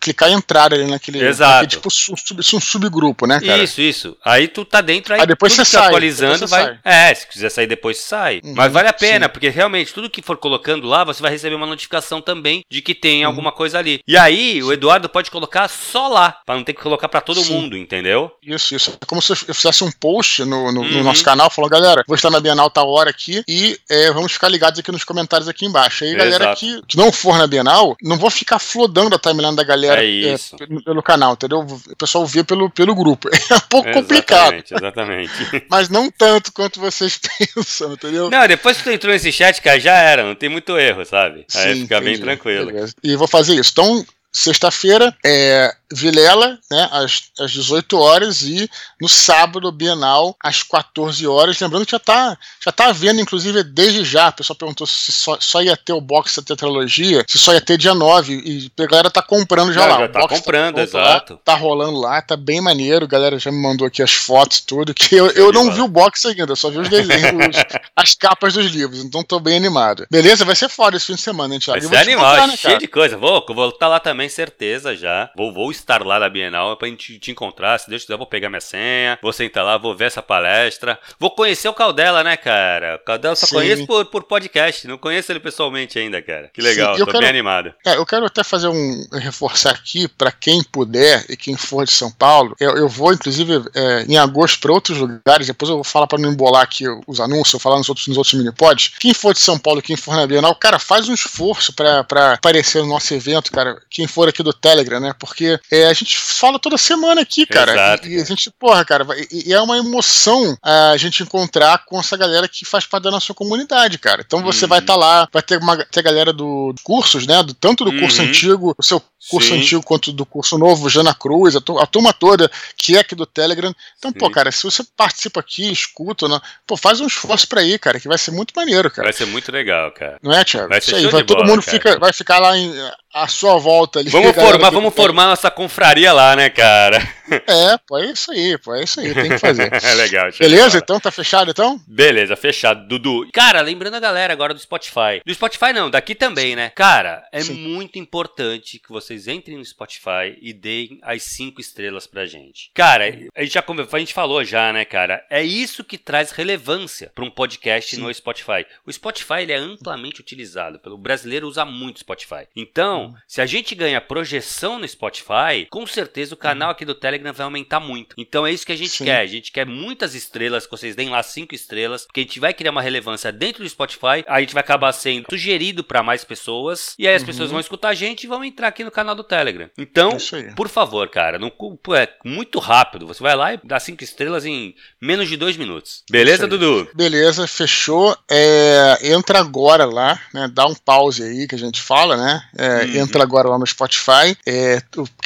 clicar 0.00 0.30
e 0.30 0.32
entrar 0.32 0.72
ali 0.72 0.86
naquele. 0.86 1.24
Exato. 1.24 1.52
Naquele, 1.52 1.68
tipo 1.68 1.88
um, 1.88 2.16
sub, 2.42 2.60
subgrupo, 2.60 3.26
né, 3.26 3.40
cara? 3.40 3.62
Isso, 3.62 3.80
isso. 3.80 4.16
Aí 4.24 4.48
tu 4.48 4.64
tá 4.64 4.80
dentro, 4.80 5.14
aí, 5.14 5.20
aí 5.20 5.26
depois 5.26 5.52
você 5.52 5.64
sai, 5.64 5.86
atualizando 5.86 6.38
você 6.38 6.46
vai. 6.46 6.64
Sai. 6.64 6.78
É, 6.84 7.14
se 7.14 7.26
quiser 7.26 7.50
sair 7.50 7.66
depois, 7.66 7.98
sai. 7.98 8.40
Uhum, 8.44 8.54
Mas 8.56 8.72
vale 8.72 8.88
a 8.88 8.92
pena, 8.92 9.26
sim. 9.26 9.32
porque 9.32 9.48
realmente 9.48 9.92
tudo 9.92 10.10
que 10.10 10.22
for 10.22 10.36
colocando 10.36 10.86
lá, 10.86 11.04
você 11.04 11.22
vai 11.22 11.30
receber 11.30 11.54
uma 11.54 11.66
notificação 11.66 12.20
também 12.20 12.64
de 12.70 12.82
que 12.82 12.94
tem 12.94 13.22
uhum. 13.22 13.28
alguma 13.28 13.52
coisa 13.52 13.78
ali. 13.78 14.00
E 14.06 14.16
aí, 14.16 14.54
sim. 14.54 14.62
o 14.62 14.72
Eduardo 14.72 15.08
pode 15.08 15.30
colocar 15.30 15.68
só 15.68 16.08
lá, 16.08 16.38
para 16.44 16.56
não 16.56 16.64
ter 16.64 16.72
que 16.72 16.82
colocar 16.82 17.08
para 17.08 17.20
todo 17.20 17.40
sim. 17.40 17.52
mundo, 17.52 17.76
entendeu? 17.76 18.32
Isso, 18.42 18.74
isso. 18.74 18.98
É 19.00 19.06
como 19.06 19.22
se 19.22 19.32
eu 19.32 19.36
fizesse 19.36 19.84
um 19.84 19.90
post 19.92 20.44
no, 20.44 20.72
no, 20.72 20.80
uhum. 20.80 20.90
no 20.90 21.04
nosso 21.04 21.22
canal, 21.22 21.48
falando, 21.50 21.70
galera, 21.70 22.04
vou 22.06 22.16
estar 22.16 22.30
na 22.30 22.40
Bienal 22.40 22.70
tal 22.70 22.88
hora 22.90 23.10
aqui 23.10 23.21
e 23.28 23.78
é, 23.88 24.10
vamos 24.10 24.32
ficar 24.32 24.48
ligados 24.48 24.78
aqui 24.78 24.90
nos 24.90 25.04
comentários 25.04 25.48
aqui 25.48 25.66
embaixo. 25.66 26.04
Aí, 26.04 26.14
galera 26.14 26.54
que, 26.56 26.82
que, 26.86 26.96
não 26.96 27.12
for 27.12 27.38
na 27.38 27.46
Bienal, 27.46 27.96
não 28.02 28.16
vou 28.16 28.30
ficar 28.30 28.58
flodando 28.58 29.14
a 29.14 29.18
timeline 29.18 29.56
da 29.56 29.64
galera 29.64 30.04
é, 30.04 30.34
é 30.34 30.36
pelo 30.84 31.02
canal, 31.02 31.34
entendeu? 31.34 31.60
O 31.60 31.96
pessoal 31.96 32.26
vê 32.26 32.42
pelo, 32.42 32.70
pelo 32.70 32.94
grupo. 32.94 33.28
É 33.52 33.54
um 33.54 33.60
pouco 33.68 33.88
exatamente, 33.88 34.08
complicado. 34.08 34.64
Exatamente. 34.70 35.66
Mas 35.68 35.88
não 35.90 36.10
tanto 36.10 36.52
quanto 36.52 36.80
vocês 36.80 37.18
pensam, 37.54 37.92
entendeu? 37.92 38.30
Não, 38.30 38.46
depois 38.48 38.78
que 38.78 38.84
tu 38.84 38.90
entrou 38.90 39.12
nesse 39.12 39.30
chat, 39.30 39.60
cara, 39.60 39.78
já 39.78 39.94
era, 39.94 40.24
não 40.24 40.34
tem 40.34 40.48
muito 40.48 40.78
erro, 40.78 41.04
sabe? 41.04 41.44
Aí 41.54 41.74
Sim, 41.74 41.82
fica 41.82 41.96
entendi, 41.98 42.12
bem 42.12 42.20
tranquilo. 42.20 42.66
Beleza. 42.66 42.94
E 43.02 43.14
vou 43.14 43.28
fazer 43.28 43.54
isso. 43.54 43.70
Então, 43.72 44.06
sexta-feira 44.32 45.14
é 45.24 45.74
Vilela, 45.92 46.58
né, 46.70 46.88
às, 46.90 47.22
às 47.38 47.50
18 47.50 47.98
horas, 47.98 48.42
e 48.42 48.68
no 49.00 49.08
sábado, 49.08 49.70
Bienal, 49.70 50.34
às 50.42 50.62
14 50.62 51.26
horas. 51.26 51.60
Lembrando 51.60 51.84
que 51.84 51.92
já 51.92 51.98
tá, 51.98 52.38
já 52.64 52.72
tá 52.72 52.92
vendo, 52.92 53.20
inclusive, 53.20 53.62
desde 53.62 54.04
já. 54.04 54.28
O 54.28 54.32
pessoal 54.32 54.56
perguntou 54.56 54.86
se 54.86 55.12
só, 55.12 55.36
só 55.40 55.62
ia 55.62 55.76
ter 55.76 55.92
o 55.92 56.00
box 56.00 56.36
da 56.36 56.42
tetralogia, 56.42 57.24
se 57.28 57.38
só 57.38 57.52
ia 57.52 57.60
ter 57.60 57.76
dia 57.76 57.94
9. 57.94 58.32
E 58.32 58.70
a 58.82 58.86
galera 58.86 59.10
tá 59.10 59.22
comprando 59.22 59.72
já 59.72 59.82
Não, 59.82 59.92
lá. 59.92 59.98
Já 60.00 60.08
tá 60.08 60.28
comprando, 60.28 60.74
tá 60.76 60.82
exato. 60.82 61.32
Lá, 61.34 61.40
tá 61.44 61.54
rolando 61.54 61.98
lá, 61.98 62.22
tá 62.22 62.36
bem 62.36 62.60
maneiro. 62.60 63.04
A 63.04 63.08
galera 63.08 63.38
já 63.38 63.50
me 63.50 63.60
mandou 63.60 63.86
aqui 63.86 64.02
as 64.02 64.12
fotos, 64.12 64.60
tudo. 64.60 64.94
Que 64.94 65.14
eu, 65.16 65.30
eu 65.32 65.52
não 65.52 65.70
vi 65.70 65.80
o 65.80 65.88
box 65.88 66.24
ainda, 66.26 66.56
só 66.56 66.70
vi 66.70 66.78
os 66.78 66.88
desenhos, 66.88 67.56
as 67.94 68.14
capas 68.14 68.54
dos 68.54 68.66
livros. 68.66 69.04
Então 69.04 69.22
tô 69.22 69.38
bem 69.38 69.56
animado. 69.56 70.06
Beleza? 70.10 70.44
Vai 70.44 70.56
ser 70.56 70.68
foda 70.68 70.96
esse 70.96 71.06
fim 71.06 71.14
de 71.14 71.22
semana, 71.22 71.54
hein, 71.54 71.60
Thiago? 71.60 71.86
Vai 71.88 71.98
ser 72.04 72.10
animal, 72.10 72.30
comprar, 72.30 72.46
né, 72.46 72.56
cheio 72.56 72.78
de 72.78 72.88
coisa. 72.88 73.16
Vou, 73.16 73.44
vou 73.48 73.68
estar 73.68 73.88
lá 73.88 74.00
também 74.00 74.22
também 74.22 74.28
certeza 74.28 74.94
já. 74.94 75.30
Vou, 75.36 75.52
vou 75.52 75.72
estar 75.82 76.04
lá 76.04 76.18
na 76.18 76.28
Bienal 76.28 76.76
pra 76.76 76.88
gente 76.88 77.18
te 77.18 77.30
encontrar. 77.30 77.78
Se 77.78 77.88
Deus 77.88 78.02
quiser, 78.02 78.16
vou 78.16 78.26
pegar 78.26 78.48
minha 78.48 78.60
senha, 78.60 79.18
vou 79.22 79.32
sentar 79.32 79.64
lá, 79.64 79.76
vou 79.76 79.96
ver 79.96 80.06
essa 80.06 80.22
palestra. 80.22 80.98
Vou 81.18 81.30
conhecer 81.30 81.68
o 81.68 81.74
Caldela, 81.74 82.24
né, 82.24 82.36
cara? 82.36 82.96
O 82.96 83.04
Caldela 83.04 83.36
só 83.36 83.46
Sim. 83.46 83.56
conheço 83.56 83.86
por, 83.86 84.06
por 84.06 84.22
podcast, 84.24 84.86
não 84.86 84.98
conheço 84.98 85.30
ele 85.32 85.40
pessoalmente 85.40 85.98
ainda, 85.98 86.22
cara. 86.22 86.50
Que 86.52 86.60
legal, 86.60 86.94
Sim, 86.94 87.00
tô 87.00 87.06
quero, 87.06 87.18
bem 87.20 87.28
animado. 87.28 87.74
É, 87.84 87.96
eu 87.96 88.06
quero 88.06 88.26
até 88.26 88.42
fazer 88.42 88.68
um. 88.68 89.06
reforçar 89.12 89.70
aqui 89.70 90.08
para 90.08 90.32
quem 90.32 90.62
puder 90.62 91.24
e 91.28 91.36
quem 91.36 91.56
for 91.56 91.84
de 91.84 91.92
São 91.92 92.10
Paulo. 92.10 92.54
Eu, 92.58 92.76
eu 92.76 92.88
vou, 92.88 93.12
inclusive, 93.12 93.62
é, 93.74 94.04
em 94.08 94.16
agosto 94.16 94.60
para 94.60 94.72
outros 94.72 94.98
lugares. 94.98 95.46
Depois 95.46 95.68
eu 95.68 95.76
vou 95.76 95.84
falar 95.84 96.06
para 96.06 96.18
não 96.18 96.30
embolar 96.32 96.62
aqui 96.62 96.84
os 97.06 97.20
anúncios, 97.20 97.54
eu 97.54 97.60
falar 97.60 97.78
nos 97.78 97.88
outros, 97.88 98.06
nos 98.06 98.16
outros 98.16 98.34
mini-pods. 98.34 98.92
Quem 98.98 99.14
for 99.14 99.32
de 99.32 99.40
São 99.40 99.58
Paulo, 99.58 99.82
quem 99.82 99.96
for 99.96 100.14
na 100.14 100.26
Bienal, 100.26 100.54
cara, 100.54 100.78
faz 100.78 101.08
um 101.08 101.14
esforço 101.14 101.72
para 101.72 102.32
aparecer 102.32 102.82
no 102.82 102.88
nosso 102.88 103.12
evento, 103.14 103.50
cara. 103.52 103.80
Quem 103.90 104.06
for 104.06 104.28
aqui 104.28 104.42
do 104.42 104.52
Telegram, 104.52 105.00
né? 105.00 105.14
Porque 105.18 105.58
é, 105.72 105.86
a 105.86 105.92
gente 105.94 106.20
fala 106.20 106.58
toda 106.58 106.76
semana 106.76 107.22
aqui, 107.22 107.46
cara. 107.46 107.72
Exato, 107.72 108.06
e, 108.06 108.18
e, 108.18 108.20
a 108.20 108.24
gente, 108.24 108.50
porra, 108.50 108.84
cara, 108.84 109.06
e, 109.30 109.48
e, 109.48 109.54
é 109.54 109.60
uma 109.62 109.78
emoção 109.78 110.54
a 110.62 110.96
gente 110.98 111.22
encontrar 111.22 111.86
com 111.86 111.98
essa 111.98 112.14
galera 112.14 112.46
que 112.46 112.66
faz 112.66 112.84
parte 112.84 113.04
da 113.04 113.10
nossa 113.10 113.32
comunidade, 113.32 113.96
cara. 113.96 114.22
Então 114.24 114.42
você 114.42 114.66
uhum. 114.66 114.68
vai 114.68 114.80
estar 114.80 114.92
tá 114.92 114.98
lá, 114.98 115.28
vai 115.32 115.42
ter 115.42 115.56
uma 115.56 115.82
ter 115.86 116.02
galera 116.02 116.30
do, 116.30 116.74
do 116.74 116.82
cursos, 116.82 117.26
né? 117.26 117.42
Do, 117.42 117.54
tanto 117.54 117.86
do 117.86 117.90
uhum. 117.90 118.00
curso 118.00 118.20
antigo, 118.20 118.74
o 118.76 118.82
seu 118.82 119.02
curso 119.28 119.48
Sim. 119.48 119.58
antigo 119.58 119.82
quanto 119.82 120.12
do 120.12 120.26
curso 120.26 120.58
novo, 120.58 120.88
Jana 120.88 121.14
Cruz, 121.14 121.56
a, 121.56 121.60
a, 121.80 121.86
turma 121.86 122.12
toda 122.12 122.50
que 122.76 122.96
é 122.96 123.00
aqui 123.00 123.14
do 123.14 123.26
Telegram. 123.26 123.72
Então, 123.98 124.10
Sim. 124.10 124.18
pô, 124.18 124.30
cara, 124.30 124.50
se 124.50 124.64
você 124.64 124.84
participa 124.96 125.40
aqui, 125.40 125.70
escuta, 125.70 126.28
né? 126.28 126.40
pô, 126.66 126.76
faz 126.76 127.00
um 127.00 127.06
esforço 127.06 127.46
pra 127.48 127.62
ir, 127.62 127.78
cara, 127.78 128.00
que 128.00 128.08
vai 128.08 128.18
ser 128.18 128.30
muito 128.30 128.52
maneiro, 128.54 128.90
cara. 128.90 129.06
Vai 129.06 129.12
ser 129.12 129.26
muito 129.26 129.52
legal, 129.52 129.92
cara. 129.92 130.18
Não 130.22 130.32
é, 130.32 130.44
Thiago? 130.44 130.68
Vai 130.68 130.80
ser 130.80 130.96
aí, 130.96 131.06
vai, 131.06 131.22
todo 131.24 131.44
mundo 131.44 131.62
fica, 131.62 131.98
vai 131.98 132.12
ficar 132.12 132.38
lá 132.38 132.56
em, 132.56 132.72
a 133.14 133.28
sua 133.28 133.58
volta 133.58 134.00
ali. 134.00 134.08
Vamos 134.08 134.34
formar, 134.34 134.70
vamos 134.70 134.94
formar 134.94 135.26
nossa 135.26 135.50
confraria 135.50 136.12
lá, 136.12 136.34
né, 136.34 136.48
cara? 136.48 137.00
É, 137.46 137.78
pô, 137.86 137.98
é 137.98 138.06
isso 138.06 138.30
aí, 138.30 138.58
pô, 138.58 138.74
é 138.74 138.84
isso 138.84 139.00
aí, 139.00 139.14
tem 139.14 139.30
que 139.30 139.38
fazer. 139.38 139.70
é 139.72 139.94
legal. 139.94 140.28
Beleza, 140.38 140.78
então, 140.78 140.98
tá 140.98 141.10
fechado 141.10 141.50
então? 141.50 141.80
Beleza, 141.86 142.36
fechado, 142.36 142.86
Dudu. 142.86 143.28
Cara, 143.32 143.60
lembrando 143.60 143.94
a 143.94 144.00
galera 144.00 144.32
agora 144.32 144.52
do 144.52 144.60
Spotify. 144.60 145.22
Do 145.24 145.32
Spotify 145.32 145.72
não, 145.72 145.90
daqui 145.90 146.14
também, 146.14 146.56
né? 146.56 146.70
Cara, 146.70 147.26
é 147.32 147.40
Sim. 147.40 147.54
muito 147.54 147.98
importante 147.98 148.78
que 148.78 148.92
vocês 149.12 149.28
entrem 149.28 149.58
no 149.58 149.64
Spotify 149.64 150.38
e 150.40 150.52
deem 150.52 150.98
as 151.02 151.22
cinco 151.22 151.60
estrelas 151.60 152.06
pra 152.06 152.24
gente. 152.24 152.70
Cara, 152.74 153.04
a 153.34 153.42
gente 153.42 153.52
já 153.52 153.64
a 153.92 153.98
gente 153.98 154.14
falou 154.14 154.42
já, 154.44 154.72
né, 154.72 154.84
cara? 154.84 155.24
É 155.28 155.42
isso 155.42 155.84
que 155.84 155.98
traz 155.98 156.30
relevância 156.30 157.12
para 157.14 157.24
um 157.24 157.30
podcast 157.30 157.94
Sim. 157.94 158.02
no 158.02 158.12
Spotify. 158.12 158.66
O 158.86 158.92
Spotify 158.92 159.42
ele 159.42 159.52
é 159.52 159.56
amplamente 159.56 160.20
utilizado, 160.20 160.78
pelo 160.78 160.96
brasileiro 160.96 161.46
usa 161.46 161.64
muito 161.64 162.00
Spotify. 162.00 162.46
Então, 162.56 163.06
hum. 163.06 163.14
se 163.26 163.40
a 163.40 163.46
gente 163.46 163.74
ganha 163.74 164.00
projeção 164.00 164.78
no 164.78 164.88
Spotify, 164.88 165.66
com 165.70 165.86
certeza 165.86 166.34
o 166.34 166.38
canal 166.38 166.68
hum. 166.68 166.72
aqui 166.72 166.84
do 166.84 166.94
Telegram 166.94 167.32
vai 167.32 167.44
aumentar 167.44 167.80
muito. 167.80 168.14
Então 168.16 168.46
é 168.46 168.52
isso 168.52 168.66
que 168.66 168.72
a 168.72 168.76
gente 168.76 168.90
Sim. 168.96 169.04
quer. 169.04 169.20
A 169.20 169.26
gente 169.26 169.52
quer 169.52 169.66
muitas 169.66 170.14
estrelas, 170.14 170.64
que 170.64 170.70
vocês 170.70 170.96
deem 170.96 171.10
lá 171.10 171.22
cinco 171.22 171.54
estrelas, 171.54 172.04
porque 172.06 172.20
a 172.20 172.22
gente 172.22 172.40
vai 172.40 172.54
criar 172.54 172.70
uma 172.70 172.82
relevância 172.82 173.32
dentro 173.32 173.62
do 173.62 173.68
Spotify, 173.68 174.24
a 174.26 174.40
gente 174.40 174.54
vai 174.54 174.62
acabar 174.62 174.92
sendo 174.92 175.26
sugerido 175.30 175.84
para 175.84 176.02
mais 176.02 176.24
pessoas, 176.24 176.94
e 176.98 177.06
aí 177.06 177.14
as 177.14 177.22
uhum. 177.22 177.26
pessoas 177.26 177.50
vão 177.50 177.60
escutar 177.60 177.90
a 177.90 177.94
gente 177.94 178.24
e 178.24 178.26
vão 178.26 178.44
entrar 178.44 178.68
aqui 178.68 178.84
no 178.84 178.90
canal 178.90 179.01
do 179.14 179.24
Telegram. 179.24 179.68
Então, 179.76 180.16
por 180.54 180.68
favor, 180.68 181.08
cara, 181.08 181.38
não, 181.38 181.50
é 181.96 182.08
muito 182.24 182.58
rápido. 182.58 183.06
Você 183.06 183.22
vai 183.22 183.34
lá 183.34 183.54
e 183.54 183.60
dá 183.64 183.80
cinco 183.80 184.04
estrelas 184.04 184.44
em 184.46 184.74
menos 185.00 185.28
de 185.28 185.36
dois 185.36 185.56
minutos. 185.56 186.04
Beleza, 186.10 186.46
Dudu? 186.46 186.88
Beleza, 186.94 187.46
fechou. 187.46 188.16
É, 188.30 188.98
entra 189.02 189.40
agora 189.40 189.84
lá, 189.84 190.20
né? 190.32 190.50
Dá 190.52 190.66
um 190.66 190.74
pause 190.74 191.22
aí 191.22 191.46
que 191.46 191.54
a 191.54 191.58
gente 191.58 191.80
fala, 191.80 192.16
né? 192.16 192.42
É, 192.56 192.84
uhum. 192.84 192.96
Entra 193.02 193.22
agora 193.22 193.48
lá 193.48 193.58
no 193.58 193.66
Spotify. 193.66 194.36
É, 194.46 194.80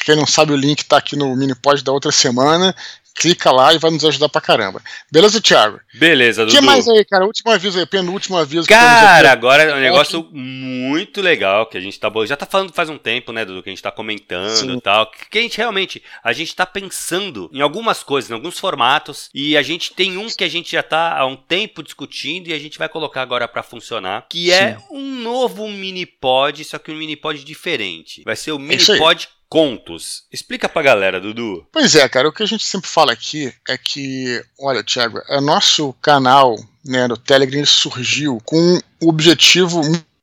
quem 0.05 0.17
não 0.17 0.26
sabe, 0.26 0.52
o 0.52 0.56
link 0.56 0.84
tá 0.84 0.96
aqui 0.96 1.17
no 1.17 1.37
Minipod 1.37 1.84
da 1.84 1.93
outra 1.93 2.11
semana 2.11 2.75
clica 3.16 3.50
lá 3.50 3.72
e 3.72 3.78
vai 3.78 3.90
nos 3.90 4.04
ajudar 4.04 4.28
pra 4.28 4.40
caramba. 4.40 4.82
Beleza, 5.10 5.40
Thiago? 5.40 5.80
Beleza, 5.94 6.44
Dudu. 6.44 6.56
O 6.56 6.60
que 6.60 6.64
mais 6.64 6.86
aí, 6.86 7.04
cara? 7.04 7.24
Último 7.24 7.50
aviso 7.50 7.78
aí, 7.78 7.86
penúltimo 7.86 8.36
aviso. 8.36 8.68
Cara, 8.68 9.32
agora 9.32 9.62
é 9.62 9.74
um 9.74 9.80
negócio 9.80 10.28
muito 10.32 11.20
legal 11.22 11.66
que 11.66 11.78
a 11.78 11.80
gente 11.80 11.98
tá... 11.98 12.12
Já 12.26 12.36
tá 12.36 12.46
falando 12.46 12.72
faz 12.72 12.90
um 12.90 12.98
tempo, 12.98 13.32
né, 13.32 13.44
Dudu, 13.44 13.62
que 13.62 13.70
a 13.70 13.72
gente 13.72 13.82
tá 13.82 13.90
comentando 13.90 14.74
e 14.74 14.80
tal. 14.80 15.10
Que 15.30 15.38
a 15.38 15.42
gente 15.42 15.56
realmente, 15.58 16.02
a 16.22 16.32
gente 16.32 16.54
tá 16.54 16.66
pensando 16.66 17.50
em 17.52 17.60
algumas 17.60 18.02
coisas, 18.02 18.30
em 18.30 18.34
alguns 18.34 18.58
formatos, 18.58 19.30
e 19.34 19.56
a 19.56 19.62
gente 19.62 19.94
tem 19.94 20.16
um 20.16 20.26
que 20.28 20.44
a 20.44 20.48
gente 20.48 20.72
já 20.72 20.82
tá 20.82 21.16
há 21.16 21.24
um 21.24 21.36
tempo 21.36 21.82
discutindo 21.82 22.48
e 22.48 22.52
a 22.52 22.58
gente 22.58 22.78
vai 22.78 22.88
colocar 22.88 23.22
agora 23.22 23.48
para 23.48 23.62
funcionar, 23.62 24.26
que 24.28 24.52
é 24.52 24.76
Sim. 24.76 24.84
um 24.90 25.22
novo 25.22 25.68
mini 25.68 26.04
pod, 26.04 26.62
só 26.64 26.78
que 26.78 26.90
um 26.90 26.96
mini 26.96 27.16
pod 27.16 27.42
diferente. 27.42 28.22
Vai 28.24 28.36
ser 28.36 28.52
o 28.52 28.58
mini 28.58 28.84
pod 28.98 29.28
contos. 29.48 30.25
Explica 30.32 30.69
pra 30.69 30.82
galera, 30.82 31.20
Dudu. 31.20 31.66
Pois 31.72 31.94
é, 31.94 32.08
cara, 32.08 32.28
o 32.28 32.32
que 32.32 32.43
a 32.43 32.46
gente 32.46 32.64
sempre 32.64 32.88
fala 32.88 33.12
aqui 33.12 33.52
é 33.69 33.76
que, 33.76 34.43
olha, 34.58 34.82
Thiago, 34.82 35.20
o 35.28 35.40
nosso 35.40 35.93
canal 35.94 36.56
né, 36.84 37.06
no 37.06 37.16
Telegram 37.16 37.64
surgiu 37.64 38.40
com 38.44 38.81
o 39.00 39.08
objetivo 39.08 39.81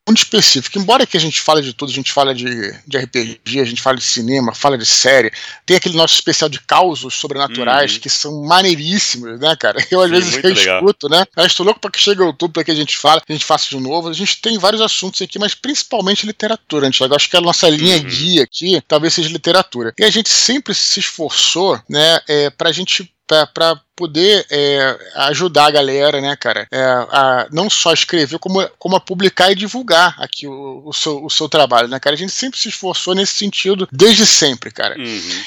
muito 0.08 0.20
específico. 0.20 0.78
Embora 0.78 1.06
que 1.06 1.16
a 1.16 1.20
gente 1.20 1.40
fale 1.40 1.62
de 1.62 1.74
tudo, 1.74 1.90
a 1.90 1.94
gente 1.94 2.12
fala 2.12 2.36
de, 2.36 2.46
de 2.86 2.98
RPG, 2.98 3.60
a 3.60 3.66
gente 3.66 3.82
fala 3.82 3.98
de 3.98 4.04
cinema, 4.04 4.54
fala 4.54 4.78
de 4.78 4.86
série, 4.86 5.32
tem 5.66 5.78
aquele 5.78 5.96
nosso 5.96 6.16
especial 6.16 6.50
de 6.50 6.60
causos 6.60 7.14
sobrenaturais 7.14 7.94
uhum. 7.94 8.00
que 8.00 8.10
são 8.10 8.44
maneiríssimos, 8.44 9.40
né, 9.40 9.56
cara? 9.56 9.78
Eu 9.90 10.02
às 10.02 10.10
Sim, 10.10 10.42
vezes 10.42 10.66
escuto, 10.66 11.08
né? 11.08 11.26
Eu 11.38 11.46
estou 11.46 11.66
louco 11.66 11.80
para 11.80 11.92
que 11.92 12.00
chegue 12.00 12.22
o 12.22 12.26
YouTube 12.26 12.52
para 12.52 12.64
que 12.64 12.72
a 12.72 12.76
gente 12.76 12.98
fale, 12.98 13.22
a 13.28 13.34
gente 13.34 13.46
faça 13.46 13.70
de 13.70 13.80
novo. 13.80 14.10
A 14.10 14.14
gente 14.14 14.42
tem 14.42 14.58
vários 14.58 14.82
assuntos 14.82 15.22
aqui, 15.22 15.40
mas 15.40 15.56
principalmente 15.56 16.26
literatura. 16.26 16.88
A 16.88 16.92
gente 16.92 17.04
acho 17.14 17.30
que 17.30 17.38
a 17.38 17.42
nossa 17.42 17.70
linha 17.70 17.98
uhum. 17.98 18.04
guia 18.04 18.44
aqui 18.44 18.82
talvez 18.88 19.14
seja 19.14 19.30
literatura. 19.30 19.94
E 19.98 20.04
a 20.04 20.10
gente 20.10 20.30
sempre 20.30 20.74
se 20.74 21.00
esforçou, 21.00 21.80
né, 21.90 22.20
é, 22.28 22.50
para 22.50 22.70
a 22.70 22.74
gente 22.74 23.14
para 23.26 23.82
poder 23.96 24.46
é, 24.50 24.98
ajudar 25.28 25.68
a 25.68 25.72
galera, 25.72 26.20
né, 26.20 26.36
cara, 26.36 26.68
é, 26.72 26.84
a 26.84 27.48
não 27.52 27.70
só 27.70 27.94
escrever, 27.94 28.40
como, 28.40 28.68
como 28.80 28.96
a 28.96 29.00
publicar 29.00 29.52
e 29.52 29.56
divulgar 29.56 30.16
aqui 30.18 30.48
o, 30.48 30.84
o, 30.86 30.94
seu, 30.94 31.24
o 31.24 31.30
seu 31.30 31.48
trabalho, 31.48 31.88
né, 31.88 32.00
cara? 32.00 32.16
A 32.16 32.18
gente 32.18 32.32
sempre 32.32 32.60
se 32.60 32.70
esforçou 32.70 33.14
nesse 33.14 33.34
sentido, 33.34 33.88
desde 33.92 34.26
sempre, 34.26 34.72
cara. 34.72 34.98
Uhum. 34.98 35.44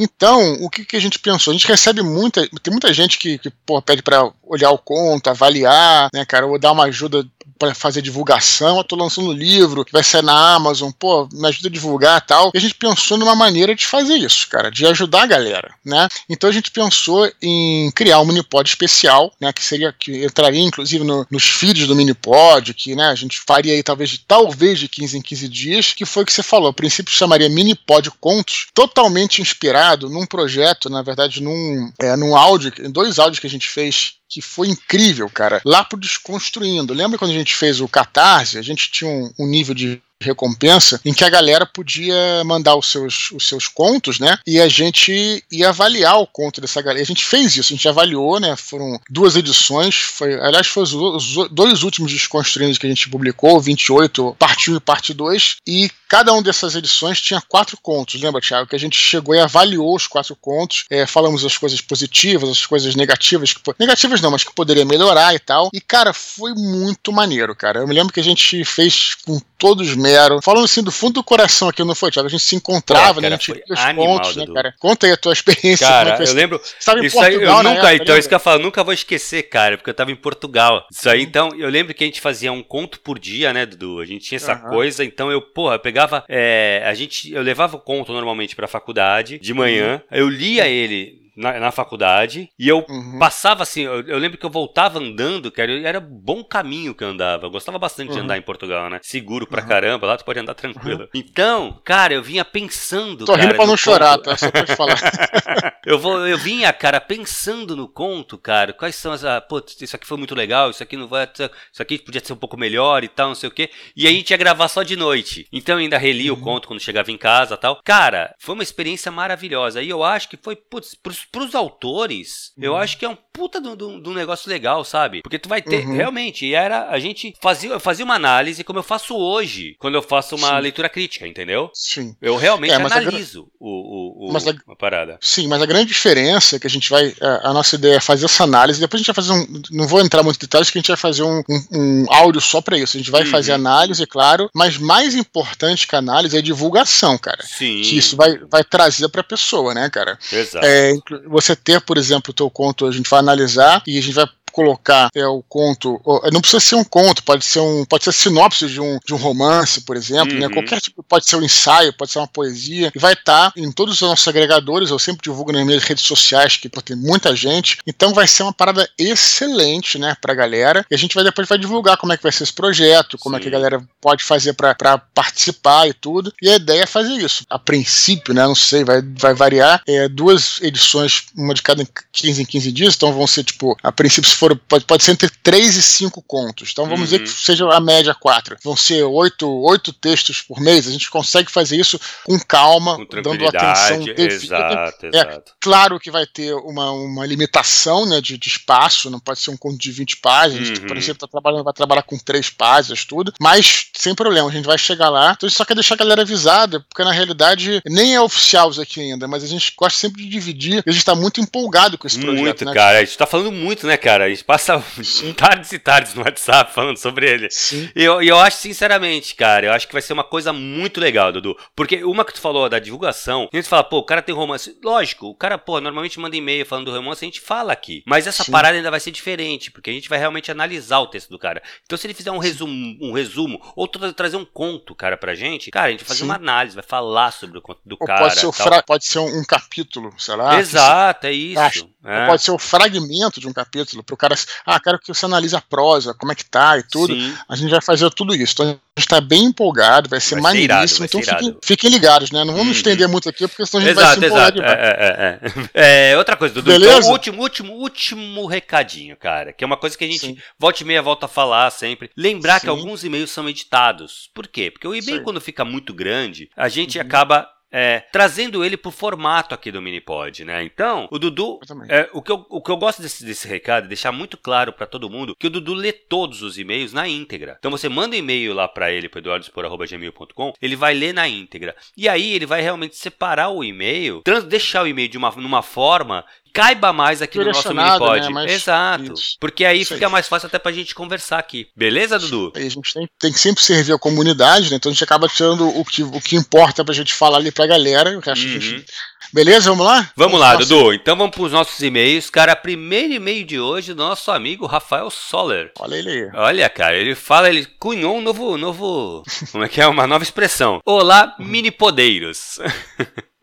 Então, 0.00 0.54
o 0.60 0.70
que, 0.70 0.84
que, 0.84 0.96
a 0.96 1.00
gente 1.00 1.18
pensou? 1.18 1.50
A 1.50 1.54
gente 1.54 1.66
recebe 1.66 2.02
muita. 2.02 2.46
Tem 2.62 2.70
muita 2.70 2.92
gente 2.94 3.18
que, 3.18 3.36
que 3.36 3.50
pô, 3.50 3.82
pede 3.82 4.00
para 4.00 4.30
olhar 4.44 4.70
o 4.70 4.78
conto, 4.78 5.28
avaliar, 5.28 6.08
né, 6.14 6.24
cara, 6.24 6.46
ou 6.46 6.56
dar 6.56 6.70
uma 6.70 6.84
ajuda 6.84 7.26
para 7.58 7.74
fazer 7.74 8.02
divulgação. 8.02 8.78
Eu 8.78 8.84
tô 8.84 8.96
lançando 8.96 9.30
um 9.30 9.32
livro 9.32 9.84
que 9.84 9.92
vai 9.92 10.02
sair 10.02 10.22
na 10.22 10.54
Amazon, 10.54 10.90
pô, 10.90 11.28
me 11.32 11.46
ajuda 11.48 11.68
a 11.68 11.72
divulgar 11.72 12.20
tal. 12.26 12.50
E 12.54 12.58
a 12.58 12.60
gente 12.60 12.74
pensou 12.74 13.16
numa 13.16 13.34
maneira 13.34 13.74
de 13.74 13.86
fazer 13.86 14.16
isso, 14.16 14.48
cara, 14.48 14.70
de 14.70 14.86
ajudar 14.86 15.22
a 15.22 15.26
galera, 15.26 15.74
né? 15.84 16.08
Então 16.28 16.48
a 16.48 16.52
gente 16.52 16.70
pensou 16.70 17.30
em 17.40 17.90
criar 17.92 18.20
um 18.20 18.26
minipod 18.26 18.68
especial, 18.68 19.32
né, 19.40 19.52
que 19.52 19.62
seria 19.62 19.92
que 19.92 20.24
entraria 20.24 20.62
inclusive 20.62 21.04
no, 21.04 21.26
nos 21.30 21.44
feeds 21.48 21.86
do 21.86 21.94
minipod, 21.94 22.74
que, 22.74 22.94
né, 22.94 23.08
a 23.08 23.14
gente 23.14 23.40
faria 23.40 23.72
aí 23.72 23.82
talvez 23.82 24.10
de 24.10 24.18
talvez 24.18 24.78
de 24.78 24.88
15 24.88 25.18
em 25.18 25.22
15 25.22 25.48
dias, 25.48 25.92
que 25.92 26.04
foi 26.04 26.22
o 26.22 26.26
que 26.26 26.32
você 26.32 26.42
falou. 26.42 26.68
A 26.68 26.72
princípio 26.72 27.12
chamaria 27.12 27.48
minipod 27.48 28.10
contos, 28.20 28.66
totalmente 28.74 29.40
inspirado 29.40 30.08
num 30.08 30.26
projeto, 30.26 30.88
na 30.88 31.02
verdade, 31.02 31.42
num, 31.42 31.92
é, 32.00 32.16
num 32.16 32.36
áudio, 32.36 32.72
em 32.80 32.90
dois 32.90 33.18
áudios 33.18 33.40
que 33.40 33.46
a 33.46 33.50
gente 33.50 33.68
fez 33.68 34.17
que 34.28 34.42
foi 34.42 34.68
incrível, 34.68 35.28
cara. 35.30 35.62
Lá 35.64 35.82
pro 35.82 35.98
Desconstruindo. 35.98 36.92
Lembra 36.92 37.18
quando 37.18 37.30
a 37.30 37.34
gente 37.34 37.54
fez 37.54 37.80
o 37.80 37.88
Catarse? 37.88 38.58
A 38.58 38.62
gente 38.62 38.90
tinha 38.90 39.10
um, 39.10 39.32
um 39.38 39.46
nível 39.46 39.74
de 39.74 40.02
recompensa 40.20 41.00
em 41.04 41.14
que 41.14 41.24
a 41.24 41.30
galera 41.30 41.64
podia 41.64 42.42
mandar 42.44 42.76
os 42.76 42.90
seus, 42.90 43.30
os 43.30 43.46
seus 43.46 43.68
contos, 43.68 44.18
né? 44.18 44.38
E 44.46 44.60
a 44.60 44.68
gente 44.68 45.44
ia 45.50 45.68
avaliar 45.68 46.18
o 46.20 46.26
conto 46.26 46.60
dessa 46.60 46.82
galera. 46.82 47.02
A 47.02 47.06
gente 47.06 47.24
fez 47.24 47.56
isso, 47.56 47.72
a 47.72 47.76
gente 47.76 47.88
avaliou, 47.88 48.40
né? 48.40 48.56
Foram 48.56 49.00
duas 49.08 49.36
edições, 49.36 49.94
foi, 49.96 50.34
aliás, 50.34 50.66
foram 50.66 51.16
os, 51.16 51.36
os 51.36 51.48
dois 51.50 51.82
últimos 51.82 52.12
desconstruindo 52.12 52.78
que 52.78 52.86
a 52.86 52.88
gente 52.88 53.08
publicou, 53.08 53.60
28, 53.60 54.36
parte 54.38 54.70
1 54.70 54.76
e 54.76 54.80
parte 54.80 55.14
2, 55.14 55.56
e 55.66 55.90
cada 56.08 56.32
uma 56.32 56.42
dessas 56.42 56.74
edições 56.74 57.20
tinha 57.20 57.40
quatro 57.40 57.78
contos, 57.80 58.20
lembra, 58.20 58.40
Thiago? 58.40 58.68
Que 58.68 58.76
a 58.76 58.78
gente 58.78 58.98
chegou 58.98 59.34
e 59.34 59.40
avaliou 59.40 59.94
os 59.94 60.06
quatro 60.06 60.34
contos, 60.34 60.84
é, 60.90 61.06
falamos 61.06 61.44
as 61.44 61.56
coisas 61.56 61.80
positivas, 61.80 62.48
as 62.48 62.66
coisas 62.66 62.94
negativas, 62.94 63.52
que, 63.52 63.60
negativas 63.78 64.20
não, 64.20 64.30
mas 64.30 64.44
que 64.44 64.54
poderia 64.54 64.84
melhorar 64.84 65.34
e 65.34 65.38
tal. 65.38 65.70
E, 65.72 65.80
cara, 65.80 66.12
foi 66.12 66.54
muito 66.54 67.12
maneiro, 67.12 67.54
cara. 67.54 67.80
Eu 67.80 67.88
me 67.88 67.94
lembro 67.94 68.12
que 68.12 68.20
a 68.20 68.24
gente 68.24 68.64
fez 68.64 69.16
com 69.24 69.40
todos 69.58 69.94
mero. 69.96 70.40
Falando 70.40 70.64
assim 70.64 70.82
do 70.82 70.92
fundo 70.92 71.14
do 71.14 71.24
coração 71.24 71.68
aqui, 71.68 71.82
não 71.82 71.94
foi, 71.94 72.10
Thiago? 72.10 72.28
A 72.28 72.30
gente 72.30 72.44
se 72.44 72.56
encontrava, 72.56 73.14
Pô, 73.14 73.20
cara, 73.20 73.30
né? 73.30 73.36
A 73.36 73.38
gente 73.38 73.64
os 73.68 73.84
pontos, 73.94 74.36
né, 74.36 74.46
cara? 74.46 74.74
Conta 74.78 75.06
aí 75.06 75.12
a 75.12 75.16
tua 75.16 75.32
experiência. 75.34 75.86
Cara, 75.86 76.22
eu 76.24 76.32
lembro. 76.32 76.58
Você 76.58 76.76
estava 76.78 77.04
em 77.04 77.10
Portugal, 77.10 77.28
aí, 77.28 77.34
eu 77.34 77.62
nunca, 77.62 77.88
época, 77.88 78.02
então, 78.02 78.18
isso 78.18 78.28
que 78.28 78.34
eu 78.34 78.40
falo, 78.40 78.62
nunca 78.62 78.84
vou 78.84 78.94
esquecer, 78.94 79.42
cara, 79.44 79.76
porque 79.76 79.90
eu 79.90 79.94
tava 79.94 80.10
em 80.10 80.16
Portugal. 80.16 80.86
Isso 80.90 81.10
aí, 81.10 81.22
então, 81.22 81.50
eu 81.56 81.68
lembro 81.68 81.92
que 81.92 82.04
a 82.04 82.06
gente 82.06 82.20
fazia 82.20 82.52
um 82.52 82.62
conto 82.62 83.00
por 83.00 83.18
dia, 83.18 83.52
né, 83.52 83.66
Dudu? 83.66 84.00
A 84.00 84.06
gente 84.06 84.24
tinha 84.24 84.36
essa 84.36 84.54
uhum. 84.54 84.70
coisa, 84.70 85.04
então 85.04 85.30
eu, 85.30 85.42
porra, 85.42 85.74
eu 85.74 85.80
pegava. 85.80 86.24
É, 86.28 86.82
a 86.86 86.94
gente, 86.94 87.32
eu 87.32 87.42
levava 87.42 87.76
o 87.76 87.80
conto 87.80 88.12
normalmente 88.12 88.54
pra 88.54 88.68
faculdade 88.68 89.38
de 89.38 89.54
manhã, 89.54 90.02
uhum. 90.10 90.18
eu 90.18 90.28
lia 90.28 90.68
ele 90.68 91.17
na, 91.38 91.58
na 91.60 91.70
faculdade. 91.70 92.50
E 92.58 92.68
eu 92.68 92.84
uhum. 92.88 93.18
passava 93.18 93.62
assim, 93.62 93.82
eu, 93.82 94.00
eu, 94.02 94.18
lembro 94.18 94.36
que 94.36 94.44
eu 94.44 94.50
voltava 94.50 94.98
andando, 94.98 95.50
cara, 95.50 95.72
era 95.80 96.00
bom 96.00 96.42
caminho 96.42 96.94
que 96.94 97.04
eu 97.04 97.08
andava. 97.08 97.46
Eu 97.46 97.50
gostava 97.50 97.78
bastante 97.78 98.08
uhum. 98.08 98.14
de 98.14 98.20
andar 98.20 98.36
em 98.36 98.42
Portugal, 98.42 98.90
né? 98.90 98.98
Seguro 99.02 99.46
pra 99.46 99.62
uhum. 99.62 99.68
caramba, 99.68 100.06
lá 100.06 100.16
tu 100.16 100.24
pode 100.24 100.40
andar 100.40 100.54
tranquilo. 100.54 101.02
Uhum. 101.02 101.08
Então, 101.14 101.80
cara, 101.84 102.12
eu 102.12 102.22
vinha 102.22 102.44
pensando. 102.44 103.24
Tô 103.24 103.32
cara, 103.32 103.44
rindo 103.44 103.54
pra 103.54 103.66
não 103.66 103.76
chorar, 103.76 104.18
tá? 104.18 104.36
Só 104.36 104.50
pode 104.50 104.74
falar. 104.74 104.96
eu, 105.86 105.98
vou, 105.98 106.26
eu 106.26 106.36
vinha, 106.36 106.72
cara, 106.72 107.00
pensando 107.00 107.76
no 107.76 107.88
conto, 107.88 108.36
cara, 108.36 108.72
quais 108.72 108.96
são 108.96 109.12
as. 109.12 109.24
Ah, 109.24 109.40
pô, 109.40 109.62
isso 109.80 109.94
aqui 109.94 110.06
foi 110.06 110.18
muito 110.18 110.34
legal, 110.34 110.70
isso 110.70 110.82
aqui 110.82 110.96
não 110.96 111.06
vai. 111.06 111.28
Isso 111.72 111.82
aqui 111.82 111.98
podia 111.98 112.24
ser 112.24 112.32
um 112.32 112.36
pouco 112.36 112.56
melhor 112.56 113.04
e 113.04 113.08
tal, 113.08 113.28
não 113.28 113.34
sei 113.34 113.48
o 113.48 113.52
quê. 113.52 113.70
E 113.96 114.08
a 114.08 114.10
gente 114.10 114.30
ia 114.30 114.36
gravar 114.36 114.68
só 114.68 114.82
de 114.82 114.96
noite. 114.96 115.46
Então 115.52 115.76
eu 115.76 115.80
ainda 115.80 115.98
relia 115.98 116.32
o 116.32 116.36
uhum. 116.36 116.42
conto 116.42 116.68
quando 116.68 116.80
chegava 116.80 117.12
em 117.12 117.18
casa 117.18 117.54
e 117.54 117.58
tal. 117.58 117.80
Cara, 117.84 118.34
foi 118.38 118.54
uma 118.54 118.62
experiência 118.62 119.12
maravilhosa. 119.12 119.80
E 119.82 119.88
eu 119.88 120.02
acho 120.02 120.28
que 120.28 120.36
foi, 120.36 120.56
putz, 120.56 120.94
pros, 120.94 121.27
pros 121.30 121.54
autores, 121.54 122.52
uhum. 122.56 122.64
eu 122.64 122.76
acho 122.76 122.98
que 122.98 123.04
é 123.04 123.08
um 123.08 123.16
puta 123.38 123.60
de 123.60 123.84
um 123.84 124.14
negócio 124.14 124.50
legal, 124.50 124.84
sabe? 124.84 125.22
Porque 125.22 125.38
tu 125.38 125.48
vai 125.48 125.62
ter, 125.62 125.86
uhum. 125.86 125.94
realmente, 125.94 126.52
era, 126.52 126.88
a 126.90 126.98
gente 126.98 127.34
fazia, 127.40 127.78
fazia 127.78 128.04
uma 128.04 128.16
análise 128.16 128.64
como 128.64 128.80
eu 128.80 128.82
faço 128.82 129.16
hoje, 129.16 129.76
quando 129.78 129.94
eu 129.94 130.02
faço 130.02 130.34
uma 130.34 130.56
sim. 130.56 130.60
leitura 130.60 130.88
crítica, 130.88 131.26
entendeu? 131.26 131.70
Sim. 131.72 132.16
Eu 132.20 132.36
realmente 132.36 132.72
é, 132.72 132.74
analiso 132.74 133.42
a, 133.42 133.64
o, 133.64 134.26
o, 134.26 134.32
o 134.32 134.36
a, 134.36 134.40
uma 134.66 134.76
parada. 134.76 135.18
Sim, 135.20 135.46
mas 135.46 135.62
a 135.62 135.66
grande 135.66 135.86
diferença 135.86 136.56
é 136.56 136.58
que 136.58 136.66
a 136.66 136.70
gente 136.70 136.90
vai, 136.90 137.14
a, 137.20 137.50
a, 137.50 137.52
nossa 137.52 137.76
ideia 137.76 137.96
é 137.96 138.00
fazer 138.00 138.24
essa 138.24 138.42
análise, 138.42 138.80
depois 138.80 139.00
a 139.00 139.02
gente 139.04 139.14
vai 139.14 139.24
fazer 139.24 139.32
um, 139.32 139.62
não 139.70 139.86
vou 139.86 140.00
entrar 140.00 140.24
muito 140.24 140.36
em 140.36 140.40
detalhes, 140.40 140.70
que 140.70 140.78
a 140.78 140.80
gente 140.80 140.88
vai 140.88 140.96
fazer 140.96 141.22
um, 141.22 141.42
um, 141.48 141.62
um 141.72 142.06
áudio 142.08 142.40
só 142.40 142.60
para 142.60 142.76
isso, 142.76 142.96
a 142.96 142.98
gente 142.98 143.10
vai 143.10 143.22
uhum. 143.22 143.30
fazer 143.30 143.52
análise, 143.52 144.04
claro, 144.04 144.50
mas 144.52 144.76
mais 144.76 145.14
importante 145.14 145.86
que 145.86 145.94
a 145.94 146.00
análise 146.00 146.34
é 146.34 146.40
a 146.40 146.42
divulgação, 146.42 147.16
cara. 147.16 147.42
Sim. 147.44 147.82
Que 147.82 147.98
isso 147.98 148.16
vai, 148.16 148.36
vai 148.50 148.64
trazer 148.64 149.08
pra 149.08 149.22
pessoa, 149.22 149.74
né, 149.74 149.88
cara? 149.88 150.18
Exato. 150.32 150.66
É, 150.66 150.92
você 151.26 151.56
ter, 151.56 151.80
por 151.80 151.98
exemplo, 151.98 152.30
o 152.30 152.34
teu 152.34 152.50
conto, 152.50 152.86
a 152.86 152.92
gente 152.92 153.08
vai 153.08 153.20
analisar 153.20 153.82
e 153.86 153.98
a 153.98 154.02
gente 154.02 154.14
vai 154.14 154.28
colocar 154.58 155.08
é, 155.14 155.24
o 155.24 155.40
conto, 155.48 156.00
não 156.32 156.40
precisa 156.40 156.58
ser 156.58 156.74
um 156.74 156.82
conto, 156.82 157.22
pode 157.22 157.44
ser 157.44 157.60
um, 157.60 157.84
pode 157.84 158.02
ser 158.02 158.12
sinopse 158.12 158.66
de 158.66 158.80
um, 158.80 158.98
de 159.06 159.14
um 159.14 159.16
romance, 159.16 159.82
por 159.82 159.96
exemplo, 159.96 160.34
né? 160.34 160.46
uhum. 160.46 160.48
né? 160.48 160.54
Qualquer 160.54 160.80
tipo, 160.80 161.00
pode 161.04 161.26
ser 161.26 161.36
um 161.36 161.44
ensaio, 161.44 161.92
pode 161.92 162.10
ser 162.10 162.18
uma 162.18 162.26
poesia, 162.26 162.90
e 162.92 162.98
vai 162.98 163.12
estar 163.12 163.52
tá 163.52 163.52
em 163.56 163.70
todos 163.70 163.94
os 163.94 164.00
nossos 164.00 164.26
agregadores, 164.26 164.90
eu 164.90 164.98
sempre 164.98 165.22
divulgo 165.22 165.52
nas 165.52 165.64
minhas 165.64 165.84
redes 165.84 166.02
sociais, 166.02 166.56
que 166.56 166.68
pô, 166.68 166.82
tem 166.82 166.96
muita 166.96 167.36
gente, 167.36 167.78
então 167.86 168.12
vai 168.12 168.26
ser 168.26 168.42
uma 168.42 168.52
parada 168.52 168.90
excelente, 168.98 169.96
né, 169.96 170.16
pra 170.20 170.34
galera, 170.34 170.84
e 170.90 170.94
a 170.94 170.98
gente 170.98 171.14
vai 171.14 171.22
depois 171.22 171.46
vai 171.46 171.58
divulgar 171.58 171.96
como 171.96 172.12
é 172.12 172.16
que 172.16 172.22
vai 172.24 172.32
ser 172.32 172.42
esse 172.42 172.52
projeto, 172.52 173.16
como 173.16 173.36
Sim. 173.36 173.38
é 173.38 173.42
que 173.42 173.48
a 173.48 173.52
galera 173.52 173.80
pode 174.00 174.24
fazer 174.24 174.54
para 174.54 174.98
participar 175.14 175.86
e 175.88 175.92
tudo, 175.92 176.32
e 176.42 176.48
a 176.48 176.56
ideia 176.56 176.82
é 176.82 176.86
fazer 176.86 177.12
isso. 177.12 177.44
A 177.48 177.60
princípio, 177.60 178.34
né, 178.34 178.42
não 178.42 178.56
sei, 178.56 178.82
vai, 178.82 179.02
vai 179.02 179.34
variar, 179.34 179.80
é, 179.86 180.08
duas 180.08 180.60
edições, 180.62 181.26
uma 181.36 181.54
de 181.54 181.62
cada 181.62 181.86
15 182.10 182.42
em 182.42 182.44
15 182.44 182.72
dias, 182.72 182.94
então 182.96 183.12
vão 183.12 183.26
ser, 183.26 183.44
tipo, 183.44 183.76
a 183.84 183.92
princípio, 183.92 184.28
se 184.28 184.36
for 184.36 184.47
pode, 184.56 184.84
pode 184.84 185.04
ser 185.04 185.12
entre 185.12 185.30
3 185.42 185.76
e 185.76 185.82
5 185.82 186.22
contos. 186.22 186.70
Então 186.72 186.84
vamos 186.84 187.00
uhum. 187.00 187.04
dizer 187.04 187.18
que 187.20 187.28
seja 187.28 187.68
a 187.68 187.80
média 187.80 188.14
4. 188.14 188.56
Vão 188.62 188.76
ser 188.76 189.02
8, 189.02 189.48
8 189.48 189.92
textos 189.94 190.40
por 190.40 190.60
mês. 190.60 190.86
A 190.86 190.90
gente 190.90 191.10
consegue 191.10 191.50
fazer 191.50 191.76
isso 191.76 191.98
com 192.24 192.38
calma, 192.38 192.96
com 192.96 193.22
dando 193.22 193.46
atenção 193.46 194.00
devida. 194.00 194.94
É, 195.02 195.06
exato. 195.06 195.52
Claro 195.60 195.98
que 195.98 196.10
vai 196.10 196.26
ter 196.26 196.54
uma, 196.54 196.90
uma 196.92 197.26
limitação 197.26 198.06
né, 198.06 198.20
de, 198.20 198.36
de 198.38 198.48
espaço, 198.48 199.10
não 199.10 199.20
pode 199.20 199.40
ser 199.40 199.50
um 199.50 199.56
conto 199.56 199.78
de 199.78 199.90
20 199.90 200.16
páginas. 200.18 200.70
Uhum. 200.70 200.86
Por 200.86 200.96
exemplo, 200.96 201.20
tá 201.20 201.28
trabalhando, 201.28 201.64
vai 201.64 201.72
trabalhar 201.72 202.02
com 202.02 202.18
3 202.18 202.50
páginas, 202.50 203.04
tudo. 203.04 203.32
Mas 203.40 203.86
sem 203.94 204.14
problema, 204.14 204.48
a 204.48 204.52
gente 204.52 204.66
vai 204.66 204.78
chegar 204.78 205.08
lá. 205.08 205.32
Então 205.36 205.46
a 205.46 205.48
gente 205.48 205.58
só 205.58 205.64
quer 205.64 205.74
deixar 205.74 205.94
a 205.94 205.98
galera 205.98 206.22
avisada, 206.22 206.80
porque 206.80 207.04
na 207.04 207.12
realidade 207.12 207.82
nem 207.86 208.14
é 208.14 208.20
oficial 208.20 208.70
isso 208.70 208.80
aqui 208.80 209.00
ainda, 209.00 209.26
mas 209.26 209.44
a 209.44 209.46
gente 209.46 209.72
gosta 209.76 209.98
sempre 209.98 210.22
de 210.22 210.28
dividir. 210.28 210.82
A 210.86 210.90
gente 210.90 211.00
está 211.00 211.14
muito 211.14 211.40
empolgado 211.40 211.98
com 211.98 212.06
esse 212.06 212.18
projeto. 212.18 212.40
Muito, 212.40 212.64
né? 212.64 212.74
cara. 212.74 212.98
A 212.98 213.04
gente 213.04 213.18
tá 213.18 213.26
falando 213.26 213.52
muito, 213.52 213.86
né, 213.86 213.96
cara? 213.96 214.24
Gente 214.38 214.44
passa 214.44 214.80
Sim. 215.02 215.32
tardes 215.32 215.72
e 215.72 215.78
tardes 215.78 216.14
no 216.14 216.22
WhatsApp 216.22 216.72
falando 216.72 216.96
sobre 216.96 217.28
ele. 217.28 217.48
Sim. 217.50 217.90
E 217.94 218.04
eu, 218.04 218.22
eu 218.22 218.38
acho, 218.38 218.58
sinceramente, 218.58 219.34
cara, 219.34 219.66
eu 219.66 219.72
acho 219.72 219.86
que 219.86 219.92
vai 219.92 220.02
ser 220.02 220.12
uma 220.12 220.22
coisa 220.22 220.52
muito 220.52 221.00
legal, 221.00 221.32
Dudu. 221.32 221.56
Porque 221.74 222.04
uma 222.04 222.24
que 222.24 222.32
tu 222.32 222.40
falou 222.40 222.68
da 222.68 222.78
divulgação, 222.78 223.48
a 223.52 223.56
gente 223.56 223.68
fala, 223.68 223.82
pô, 223.82 223.98
o 223.98 224.04
cara 224.04 224.22
tem 224.22 224.34
romance. 224.34 224.78
Lógico, 224.82 225.26
o 225.26 225.34
cara, 225.34 225.58
pô, 225.58 225.80
normalmente 225.80 226.20
manda 226.20 226.36
e-mail 226.36 226.64
falando 226.64 226.86
do 226.86 226.92
romance, 226.92 227.24
a 227.24 227.26
gente 227.26 227.40
fala 227.40 227.72
aqui. 227.72 228.02
Mas 228.06 228.26
essa 228.26 228.44
Sim. 228.44 228.52
parada 228.52 228.76
ainda 228.76 228.90
vai 228.90 229.00
ser 229.00 229.10
diferente, 229.10 229.70
porque 229.72 229.90
a 229.90 229.92
gente 229.92 230.08
vai 230.08 230.18
realmente 230.18 230.50
analisar 230.50 231.00
o 231.00 231.08
texto 231.08 231.30
do 231.30 231.38
cara. 231.38 231.60
Então, 231.84 231.98
se 231.98 232.06
ele 232.06 232.14
fizer 232.14 232.30
um 232.30 232.38
resumo, 232.38 232.96
um 233.00 233.12
resumo 233.12 233.60
ou 233.74 233.88
trazer 233.88 234.36
um 234.36 234.44
conto, 234.44 234.94
cara, 234.94 235.16
pra 235.16 235.34
gente, 235.34 235.70
cara, 235.70 235.88
a 235.88 235.90
gente 235.90 236.00
vai 236.00 236.08
fazer 236.08 236.24
uma 236.24 236.36
análise, 236.36 236.76
vai 236.76 236.84
falar 236.84 237.32
sobre 237.32 237.58
o 237.58 237.62
conto 237.62 237.80
do 237.84 237.96
ou 237.98 238.06
cara. 238.06 238.20
Pode 238.20 238.38
ser, 238.38 238.52
fra... 238.52 238.82
pode 238.82 239.04
ser 239.04 239.18
um, 239.18 239.40
um, 239.40 239.44
capítulo, 239.44 240.12
sei 240.16 240.36
lá. 240.36 240.60
Exato, 240.60 241.26
é 241.26 241.32
isso. 241.32 241.90
É. 242.04 242.26
Pode 242.26 242.42
ser 242.42 242.52
o 242.52 242.58
fragmento 242.58 243.40
de 243.40 243.48
um 243.48 243.52
capítulo, 243.52 244.04
pro 244.04 244.16
cara. 244.18 244.34
Ah, 244.66 244.78
quero 244.80 244.98
que 244.98 245.08
você 245.08 245.24
analise 245.24 245.54
a 245.56 245.60
prosa, 245.60 246.14
como 246.14 246.32
é 246.32 246.34
que 246.34 246.44
tá 246.44 246.78
e 246.78 246.82
tudo. 246.82 247.14
Sim. 247.14 247.34
A 247.48 247.56
gente 247.56 247.70
vai 247.70 247.80
fazer 247.80 248.10
tudo 248.10 248.34
isso. 248.34 248.52
Então 248.52 248.66
a 248.66 248.68
gente 248.70 248.80
está 248.98 249.20
bem 249.20 249.44
empolgado, 249.44 250.08
vai 250.08 250.20
ser 250.20 250.34
vai 250.34 250.42
maneiríssimo. 250.42 251.08
Ser 251.08 251.18
irado, 251.18 251.28
então 251.28 251.38
fiquem, 251.38 251.58
fiquem, 251.62 251.90
ligados, 251.90 252.30
né? 252.30 252.40
Não 252.40 252.52
vamos 252.52 252.66
uhum. 252.66 252.72
estender 252.72 253.08
muito 253.08 253.28
aqui, 253.28 253.46
porque 253.46 253.64
senão 253.64 253.82
a 253.82 253.86
gente 253.86 253.98
exato, 253.98 254.20
vai 254.20 254.28
se 254.28 254.34
empolgar 254.34 254.56
exato. 254.56 254.62
É, 254.62 255.40
é, 255.72 255.72
é, 255.74 256.10
é. 256.12 256.18
outra 256.18 256.36
coisa, 256.36 256.54
Dudu. 256.54 256.70
Então, 256.70 256.80
Beleza? 256.80 256.98
Então, 256.98 257.12
último, 257.12 257.42
último, 257.42 257.72
último 257.74 258.46
recadinho, 258.46 259.16
cara. 259.16 259.52
Que 259.52 259.62
é 259.62 259.66
uma 259.66 259.76
coisa 259.76 259.96
que 259.96 260.04
a 260.04 260.08
gente 260.08 260.20
Sim. 260.20 260.36
volta 260.58 260.82
e 260.82 260.86
meia 260.86 261.00
volta 261.00 261.26
a 261.26 261.28
falar 261.28 261.70
sempre. 261.70 262.10
Lembrar 262.16 262.60
Sim. 262.60 262.66
que 262.66 262.70
alguns 262.70 263.04
e-mails 263.04 263.30
são 263.30 263.48
editados. 263.48 264.30
Por 264.34 264.48
quê? 264.48 264.70
Porque 264.70 264.88
o 264.88 264.94
e-mail, 264.94 265.22
quando 265.22 265.40
fica 265.40 265.64
muito 265.64 265.94
grande, 265.94 266.50
a 266.56 266.68
gente 266.68 266.98
uhum. 266.98 267.04
acaba 267.04 267.48
é, 267.70 268.00
trazendo 268.12 268.64
ele 268.64 268.76
pro 268.76 268.90
formato 268.90 269.54
aqui 269.54 269.70
do 269.70 269.82
Minipod, 269.82 270.44
né? 270.44 270.62
Então, 270.62 271.08
o 271.10 271.18
Dudu, 271.18 271.58
é, 271.88 272.08
o, 272.12 272.22
que 272.22 272.32
eu, 272.32 272.46
o 272.48 272.62
que 272.62 272.70
eu 272.70 272.76
gosto 272.76 273.02
desse, 273.02 273.24
desse 273.24 273.46
recado 273.46 273.84
é 273.84 273.88
deixar 273.88 274.12
muito 274.12 274.36
claro 274.36 274.72
para 274.72 274.86
todo 274.86 275.10
mundo 275.10 275.34
que 275.38 275.46
o 275.46 275.50
Dudu 275.50 275.74
lê 275.74 275.92
todos 275.92 276.42
os 276.42 276.58
e-mails 276.58 276.92
na 276.92 277.06
íntegra. 277.08 277.56
Então 277.58 277.70
você 277.70 277.88
manda 277.88 278.16
um 278.16 278.18
e-mail 278.18 278.54
lá 278.54 278.66
para 278.66 278.90
ele, 278.90 279.08
pro 279.08 279.20
eduardospor.gmail.com, 279.20 280.52
ele 280.60 280.76
vai 280.76 280.94
ler 280.94 281.12
na 281.12 281.28
íntegra. 281.28 281.76
E 281.96 282.08
aí 282.08 282.32
ele 282.32 282.46
vai 282.46 282.60
realmente 282.60 282.96
separar 282.96 283.50
o 283.50 283.62
e-mail, 283.62 284.22
deixar 284.48 284.82
o 284.82 284.86
e-mail 284.86 285.08
de 285.08 285.18
uma, 285.18 285.30
numa 285.32 285.62
forma 285.62 286.24
caiba 286.52 286.92
mais 286.92 287.22
aqui 287.22 287.38
no 287.38 287.44
nosso 287.44 287.74
Minipod. 287.74 288.20
Né? 288.20 288.28
Mas 288.30 288.52
Exato. 288.52 289.12
Isso. 289.12 289.36
Porque 289.40 289.64
aí 289.64 289.80
isso 289.80 289.94
fica 289.94 290.06
aí. 290.06 290.12
mais 290.12 290.28
fácil 290.28 290.46
até 290.46 290.58
pra 290.58 290.72
gente 290.72 290.94
conversar 290.94 291.38
aqui. 291.38 291.68
Beleza, 291.76 292.18
Dudu? 292.18 292.52
a 292.54 292.60
gente 292.60 292.92
tem, 292.92 293.08
tem, 293.18 293.32
que 293.32 293.38
sempre 293.38 293.62
servir 293.62 293.92
a 293.92 293.98
comunidade, 293.98 294.70
né? 294.70 294.76
Então 294.76 294.90
a 294.90 294.92
gente 294.92 295.04
acaba 295.04 295.28
tirando 295.28 295.68
o 295.68 295.84
que, 295.84 296.02
o 296.02 296.20
que 296.20 296.36
importa 296.36 296.84
pra 296.84 296.94
gente 296.94 297.14
falar 297.14 297.38
ali 297.38 297.50
pra 297.50 297.66
galera. 297.66 298.16
O 298.16 298.20
resto 298.20 298.44
uhum. 298.44 298.52
gente 298.52 298.74
uhum. 298.74 298.84
Beleza, 299.32 299.68
vamos 299.68 299.84
lá? 299.84 300.10
Vamos, 300.16 300.40
lá, 300.40 300.56
Dudu. 300.56 300.92
Então 300.94 301.14
vamos 301.14 301.34
para 301.34 301.44
os 301.44 301.52
nossos 301.52 301.82
e-mails. 301.82 302.30
Cara, 302.30 302.56
primeiro 302.56 303.12
e-mail 303.12 303.44
de 303.44 303.60
hoje 303.60 303.92
do 303.92 304.02
nosso 304.02 304.30
amigo 304.30 304.64
Rafael 304.64 305.10
Soller. 305.10 305.70
Olha 305.78 305.96
ele 305.96 306.10
aí. 306.10 306.30
Olha, 306.34 306.70
cara, 306.70 306.96
ele 306.96 307.14
fala, 307.14 307.48
ele 307.48 307.66
cunhou 307.78 308.16
um 308.16 308.22
novo, 308.22 308.56
novo, 308.56 309.22
como 309.52 309.64
é 309.64 309.68
que 309.68 309.80
é, 309.80 309.86
uma 309.86 310.06
nova 310.06 310.24
expressão. 310.24 310.80
Olá, 310.84 311.34
mini 311.38 311.70
podeiros. 311.70 312.58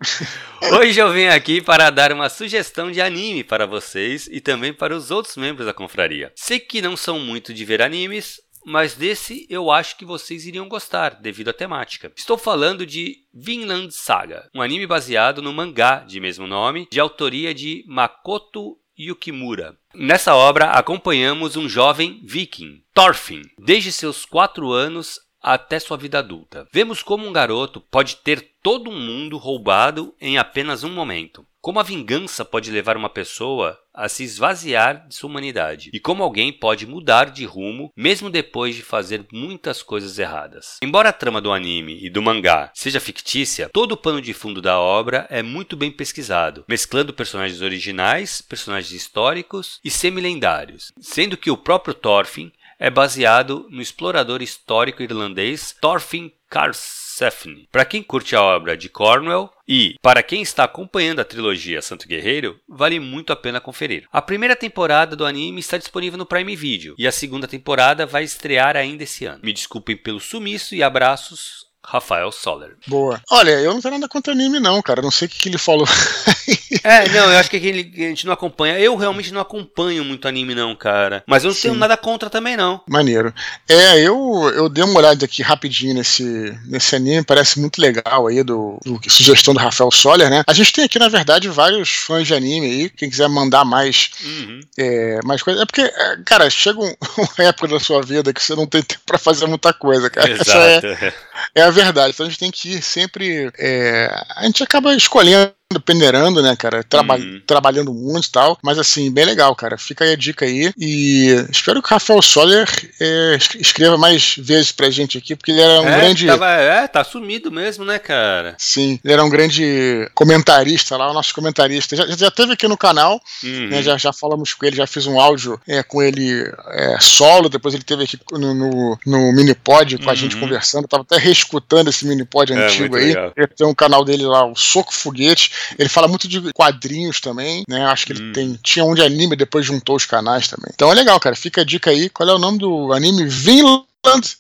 Hoje 0.74 1.00
eu 1.00 1.12
venho 1.12 1.34
aqui 1.34 1.62
para 1.62 1.90
dar 1.90 2.12
uma 2.12 2.30
sugestão 2.30 2.92
de 2.92 3.02
anime 3.02 3.44
para 3.44 3.66
vocês 3.66 4.28
e 4.32 4.42
também 4.42 4.74
para 4.74 4.96
os 4.96 5.10
outros 5.10 5.38
membros 5.38 5.66
da 5.66 5.74
confraria. 5.74 6.32
Sei 6.36 6.60
que 6.60 6.82
não 6.82 6.98
são 6.98 7.20
muito 7.20 7.54
de 7.54 7.64
ver 7.64 7.82
animes, 7.82 8.42
mas 8.66 8.96
desse 8.96 9.46
eu 9.50 9.72
acho 9.72 9.96
que 9.98 10.04
vocês 10.04 10.46
iriam 10.46 10.68
gostar, 10.68 11.16
devido 11.22 11.50
à 11.50 11.54
temática. 11.54 12.12
Estou 12.16 12.38
falando 12.38 12.86
de 12.86 13.18
Vinland 13.34 13.94
Saga, 13.94 14.50
um 14.54 14.62
anime 14.62 14.86
baseado 14.88 15.42
no 15.42 15.54
mangá 15.54 16.00
de 16.00 16.20
mesmo 16.20 16.46
nome, 16.48 16.88
de 16.92 17.00
autoria 17.00 17.54
de 17.54 17.84
Makoto 17.88 18.78
Yukimura. 18.98 19.78
Nessa 19.94 20.36
obra 20.36 20.72
acompanhamos 20.72 21.56
um 21.56 21.70
jovem 21.70 22.22
viking, 22.24 22.82
Thorfinn, 22.94 23.44
desde 23.60 23.92
seus 23.92 24.26
4 24.26 24.72
anos 24.72 25.20
até 25.46 25.78
sua 25.80 25.96
vida 25.96 26.18
adulta. 26.18 26.68
Vemos 26.74 27.04
como 27.04 27.28
um 27.28 27.32
garoto 27.32 27.80
pode 27.80 28.16
ter 28.18 28.56
todo 28.64 28.90
um 28.90 29.00
mundo 29.00 29.38
roubado 29.38 30.16
em 30.20 30.40
apenas 30.40 30.84
um 30.84 30.90
momento. 30.90 31.46
Como 31.62 31.80
a 31.80 31.84
vingança 31.84 32.44
pode 32.44 32.72
levar 32.72 32.98
uma 32.98 33.10
pessoa 33.10 33.78
a 33.94 34.10
se 34.10 34.24
esvaziar 34.24 35.08
de 35.08 35.16
sua 35.16 35.30
humanidade 35.30 35.90
e 35.94 36.00
como 36.00 36.24
alguém 36.24 36.52
pode 36.52 36.86
mudar 36.86 37.32
de 37.32 37.46
rumo 37.46 37.92
mesmo 37.96 38.30
depois 38.30 38.76
de 38.76 38.82
fazer 38.82 39.26
muitas 39.32 39.82
coisas 39.82 40.20
erradas. 40.20 40.78
Embora 40.82 41.10
a 41.10 41.14
trama 41.14 41.42
do 41.42 41.52
anime 41.52 41.98
e 42.04 42.10
do 42.10 42.22
mangá 42.22 42.72
seja 42.74 43.00
fictícia, 43.00 43.70
todo 43.72 43.94
o 43.94 43.98
pano 43.98 44.22
de 44.22 44.34
fundo 44.34 44.62
da 44.62 44.80
obra 44.80 45.28
é 45.30 45.42
muito 45.42 45.76
bem 45.76 45.92
pesquisado, 45.92 46.66
mesclando 46.68 47.14
personagens 47.14 47.62
originais, 47.62 48.42
personagens 48.42 48.92
históricos 48.92 49.80
e 49.84 49.90
semi-lendários, 49.90 50.92
sendo 51.00 51.38
que 51.38 51.50
o 51.50 51.58
próprio 51.58 51.94
Thorfinn 51.94 52.52
é 52.86 52.90
baseado 52.92 53.66
no 53.72 53.82
explorador 53.82 54.44
histórico 54.44 55.02
irlandês 55.02 55.76
Thorfinn 55.82 56.32
Karlsefni. 56.48 57.68
Para 57.72 57.84
quem 57.84 58.04
curte 58.04 58.36
a 58.36 58.44
obra 58.44 58.78
de 58.78 58.90
Cornwell 58.90 59.50
e 59.68 59.96
para 60.04 60.22
quem 60.22 60.44
está 60.44 60.66
acompanhando 60.66 61.20
a 61.20 61.26
trilogia 61.26 61.82
Santo 61.82 62.08
Guerreiro, 62.08 62.60
vale 62.70 63.00
muito 63.00 63.34
a 63.34 63.36
pena 63.36 63.60
conferir. 63.60 64.08
A 64.12 64.22
primeira 64.22 64.56
temporada 64.56 65.16
do 65.16 65.26
anime 65.26 65.62
está 65.62 65.80
disponível 65.80 66.20
no 66.20 66.28
Prime 66.28 66.56
Video 66.56 66.94
e 66.96 67.08
a 67.08 67.12
segunda 67.12 67.48
temporada 67.48 68.06
vai 68.06 68.24
estrear 68.24 68.78
ainda 68.78 69.02
esse 69.02 69.26
ano. 69.26 69.42
Me 69.44 69.52
desculpem 69.52 69.98
pelo 69.98 70.20
sumiço 70.20 70.76
e 70.76 70.84
abraços 70.84 71.66
Rafael 71.88 72.32
Soller. 72.32 72.76
Boa. 72.88 73.22
Olha, 73.30 73.52
eu 73.52 73.74
não 73.74 73.82
tenho 73.82 73.94
nada 73.94 74.08
contra 74.08 74.34
anime, 74.34 74.60
não, 74.60 74.82
cara. 74.82 75.02
Não 75.02 75.12
sei 75.12 75.28
o 75.28 75.32
que, 75.32 75.38
que 75.38 75.50
ele 75.50 75.58
falou. 75.58 75.88
é, 76.84 77.08
não, 77.10 77.32
eu 77.32 77.38
acho 77.38 77.50
que 77.50 77.58
a 77.58 77.60
gente 77.60 78.26
não 78.26 78.34
acompanha. 78.34 78.80
Eu 78.80 78.96
realmente 78.96 79.32
não 79.32 79.42
acompanho 79.42 80.04
muito 80.04 80.28
anime, 80.28 80.56
não, 80.56 80.76
cara. 80.76 81.24
Mas 81.28 81.44
eu 81.44 81.50
não 81.50 81.56
Sim. 81.56 81.62
tenho 81.64 81.76
nada 81.76 81.96
contra 81.96 82.30
também, 82.30 82.58
não. 82.58 82.82
Maneiro. 82.88 83.34
É, 83.70 84.00
eu, 84.00 84.52
eu 84.56 84.70
dei 84.70 84.84
uma 84.84 84.98
olhada 85.00 85.26
aqui 85.26 85.42
rapidinho 85.42 85.94
nesse, 85.94 86.58
nesse 86.66 86.96
anime, 86.96 87.24
parece 87.24 87.60
muito 87.60 87.80
legal 87.80 88.28
aí, 88.28 88.44
do, 88.44 88.80
do 88.84 89.00
sugestão 89.10 89.54
do 89.54 89.60
Rafael 89.60 89.92
Soller, 89.92 90.30
né? 90.30 90.44
A 90.48 90.54
gente 90.54 90.74
tem 90.74 90.86
aqui, 90.86 91.00
na 91.00 91.10
verdade, 91.10 91.50
vários 91.50 91.90
fãs 91.90 92.28
de 92.28 92.34
anime 92.34 92.66
aí. 92.66 92.90
Quem 92.90 93.10
quiser 93.10 93.30
mandar 93.30 93.64
mais, 93.64 94.12
uhum. 94.24 94.60
é, 94.78 95.20
mais 95.24 95.42
coisas. 95.42 95.62
É 95.62 95.66
porque, 95.66 95.82
é, 95.82 96.18
cara, 96.26 96.50
chega 96.50 96.80
um, 96.80 96.94
uma 97.18 97.48
época 97.48 97.68
da 97.68 97.80
sua 97.80 98.02
vida 98.02 98.34
que 98.34 98.42
você 98.42 98.56
não 98.56 98.66
tem 98.66 98.82
tempo 98.82 99.02
pra 99.06 99.18
fazer 99.18 99.46
muita 99.48 99.74
coisa, 99.74 100.10
cara. 100.10 100.32
Exato. 100.32 100.50
Essa 100.50 101.06
é, 101.06 101.14
é 101.56 101.62
a 101.62 101.70
verdade. 101.76 102.14
Então 102.14 102.26
a 102.26 102.30
gente 102.30 102.40
tem 102.40 102.52
que 102.52 102.74
ir 102.74 102.82
sempre. 102.82 103.52
É, 103.58 104.10
a 104.36 104.46
gente 104.46 104.64
acaba 104.64 104.96
escolhendo 104.96 105.54
peneirando, 105.80 106.42
né, 106.42 106.56
cara? 106.56 106.84
Traba 106.84 107.16
uhum. 107.16 107.42
Trabalhando 107.46 107.94
muito 107.94 108.28
e 108.28 108.32
tal. 108.32 108.58
Mas 108.64 108.78
assim, 108.78 109.12
bem 109.12 109.26
legal, 109.26 109.56
cara. 109.56 109.78
Fica 109.78 110.04
aí 110.04 110.14
a 110.14 110.16
dica 110.16 110.46
aí. 110.46 110.72
E 110.78 111.46
espero 111.50 111.82
que 111.82 111.88
o 111.88 111.92
Rafael 111.92 112.22
Soller 112.22 112.68
é, 113.00 113.38
escreva 113.60 113.98
mais 113.98 114.36
vezes 114.38 114.72
pra 114.72 114.90
gente 114.90 115.18
aqui, 115.18 115.36
porque 115.36 115.52
ele 115.52 115.62
era 115.62 115.82
um 115.82 115.88
é, 115.88 115.98
grande. 115.98 116.28
Tava, 116.28 116.52
é, 116.52 116.88
tá 116.88 117.04
sumido 117.04 117.52
mesmo, 117.52 117.84
né, 117.84 117.98
cara? 117.98 118.56
Sim, 118.58 119.00
ele 119.04 119.14
era 119.14 119.24
um 119.24 119.30
grande 119.30 120.10
comentarista 120.14 120.98
lá, 120.98 121.10
o 121.10 121.14
nosso 121.14 121.34
comentarista. 121.34 121.96
Já, 121.96 122.06
já 122.08 122.32
teve 122.32 122.54
aqui 122.54 122.68
no 122.68 122.78
canal, 122.78 123.20
uhum. 123.44 123.70
né? 123.70 123.82
Já, 123.82 123.98
já 123.98 124.14
falamos 124.14 124.54
com 124.54 124.66
ele, 124.66 124.76
já 124.76 124.88
fiz 124.88 125.08
um 125.08 125.20
áudio 125.20 125.60
é, 125.68 125.82
com 125.82 126.02
ele 126.02 126.44
é, 126.72 126.98
solo, 127.00 127.50
depois 127.50 127.74
ele 127.74 127.84
teve 127.84 128.04
aqui 128.04 128.20
no, 128.32 128.54
no, 128.54 129.00
no 129.06 129.34
Minipod 129.34 129.98
com 129.98 130.06
uhum. 130.06 130.10
a 130.12 130.16
gente 130.16 130.38
conversando. 130.38 130.88
tava 130.88 131.04
até 131.04 131.18
reescutando 131.18 131.90
esse 131.90 132.06
Minipod 132.06 132.54
é, 132.54 132.56
antigo 132.56 132.96
aí. 132.96 133.08
Legal. 133.08 133.34
Tem 133.56 133.68
um 133.68 133.74
canal 133.74 134.06
dele 134.06 134.26
lá, 134.26 134.46
o 134.46 134.56
Soco 134.56 134.94
Foguete. 134.94 135.52
Ele 135.78 135.90
fala 135.90 136.08
muito 136.08 136.28
de 136.28 136.54
quadrinhos 136.54 137.20
também, 137.20 137.64
né? 137.68 137.86
Acho 137.86 138.06
que 138.06 138.14
ele 138.14 138.24
hum. 138.24 138.34
tem, 138.34 138.60
tinha 138.62 138.86
um 138.86 138.94
de 138.94 139.02
anime, 139.02 139.36
depois 139.36 139.66
juntou 139.66 139.96
os 139.96 140.06
canais 140.06 140.48
também. 140.48 140.72
Então 140.74 140.92
é 140.92 140.96
legal, 140.96 141.20
cara. 141.20 141.36
Fica 141.36 141.62
a 141.62 141.66
dica 141.66 141.90
aí. 141.90 142.10
Qual 142.10 142.28
é 142.28 142.34
o 142.34 142.40
nome 142.40 142.60
do 142.60 142.94
anime? 142.94 143.26
Vinland 143.26 143.86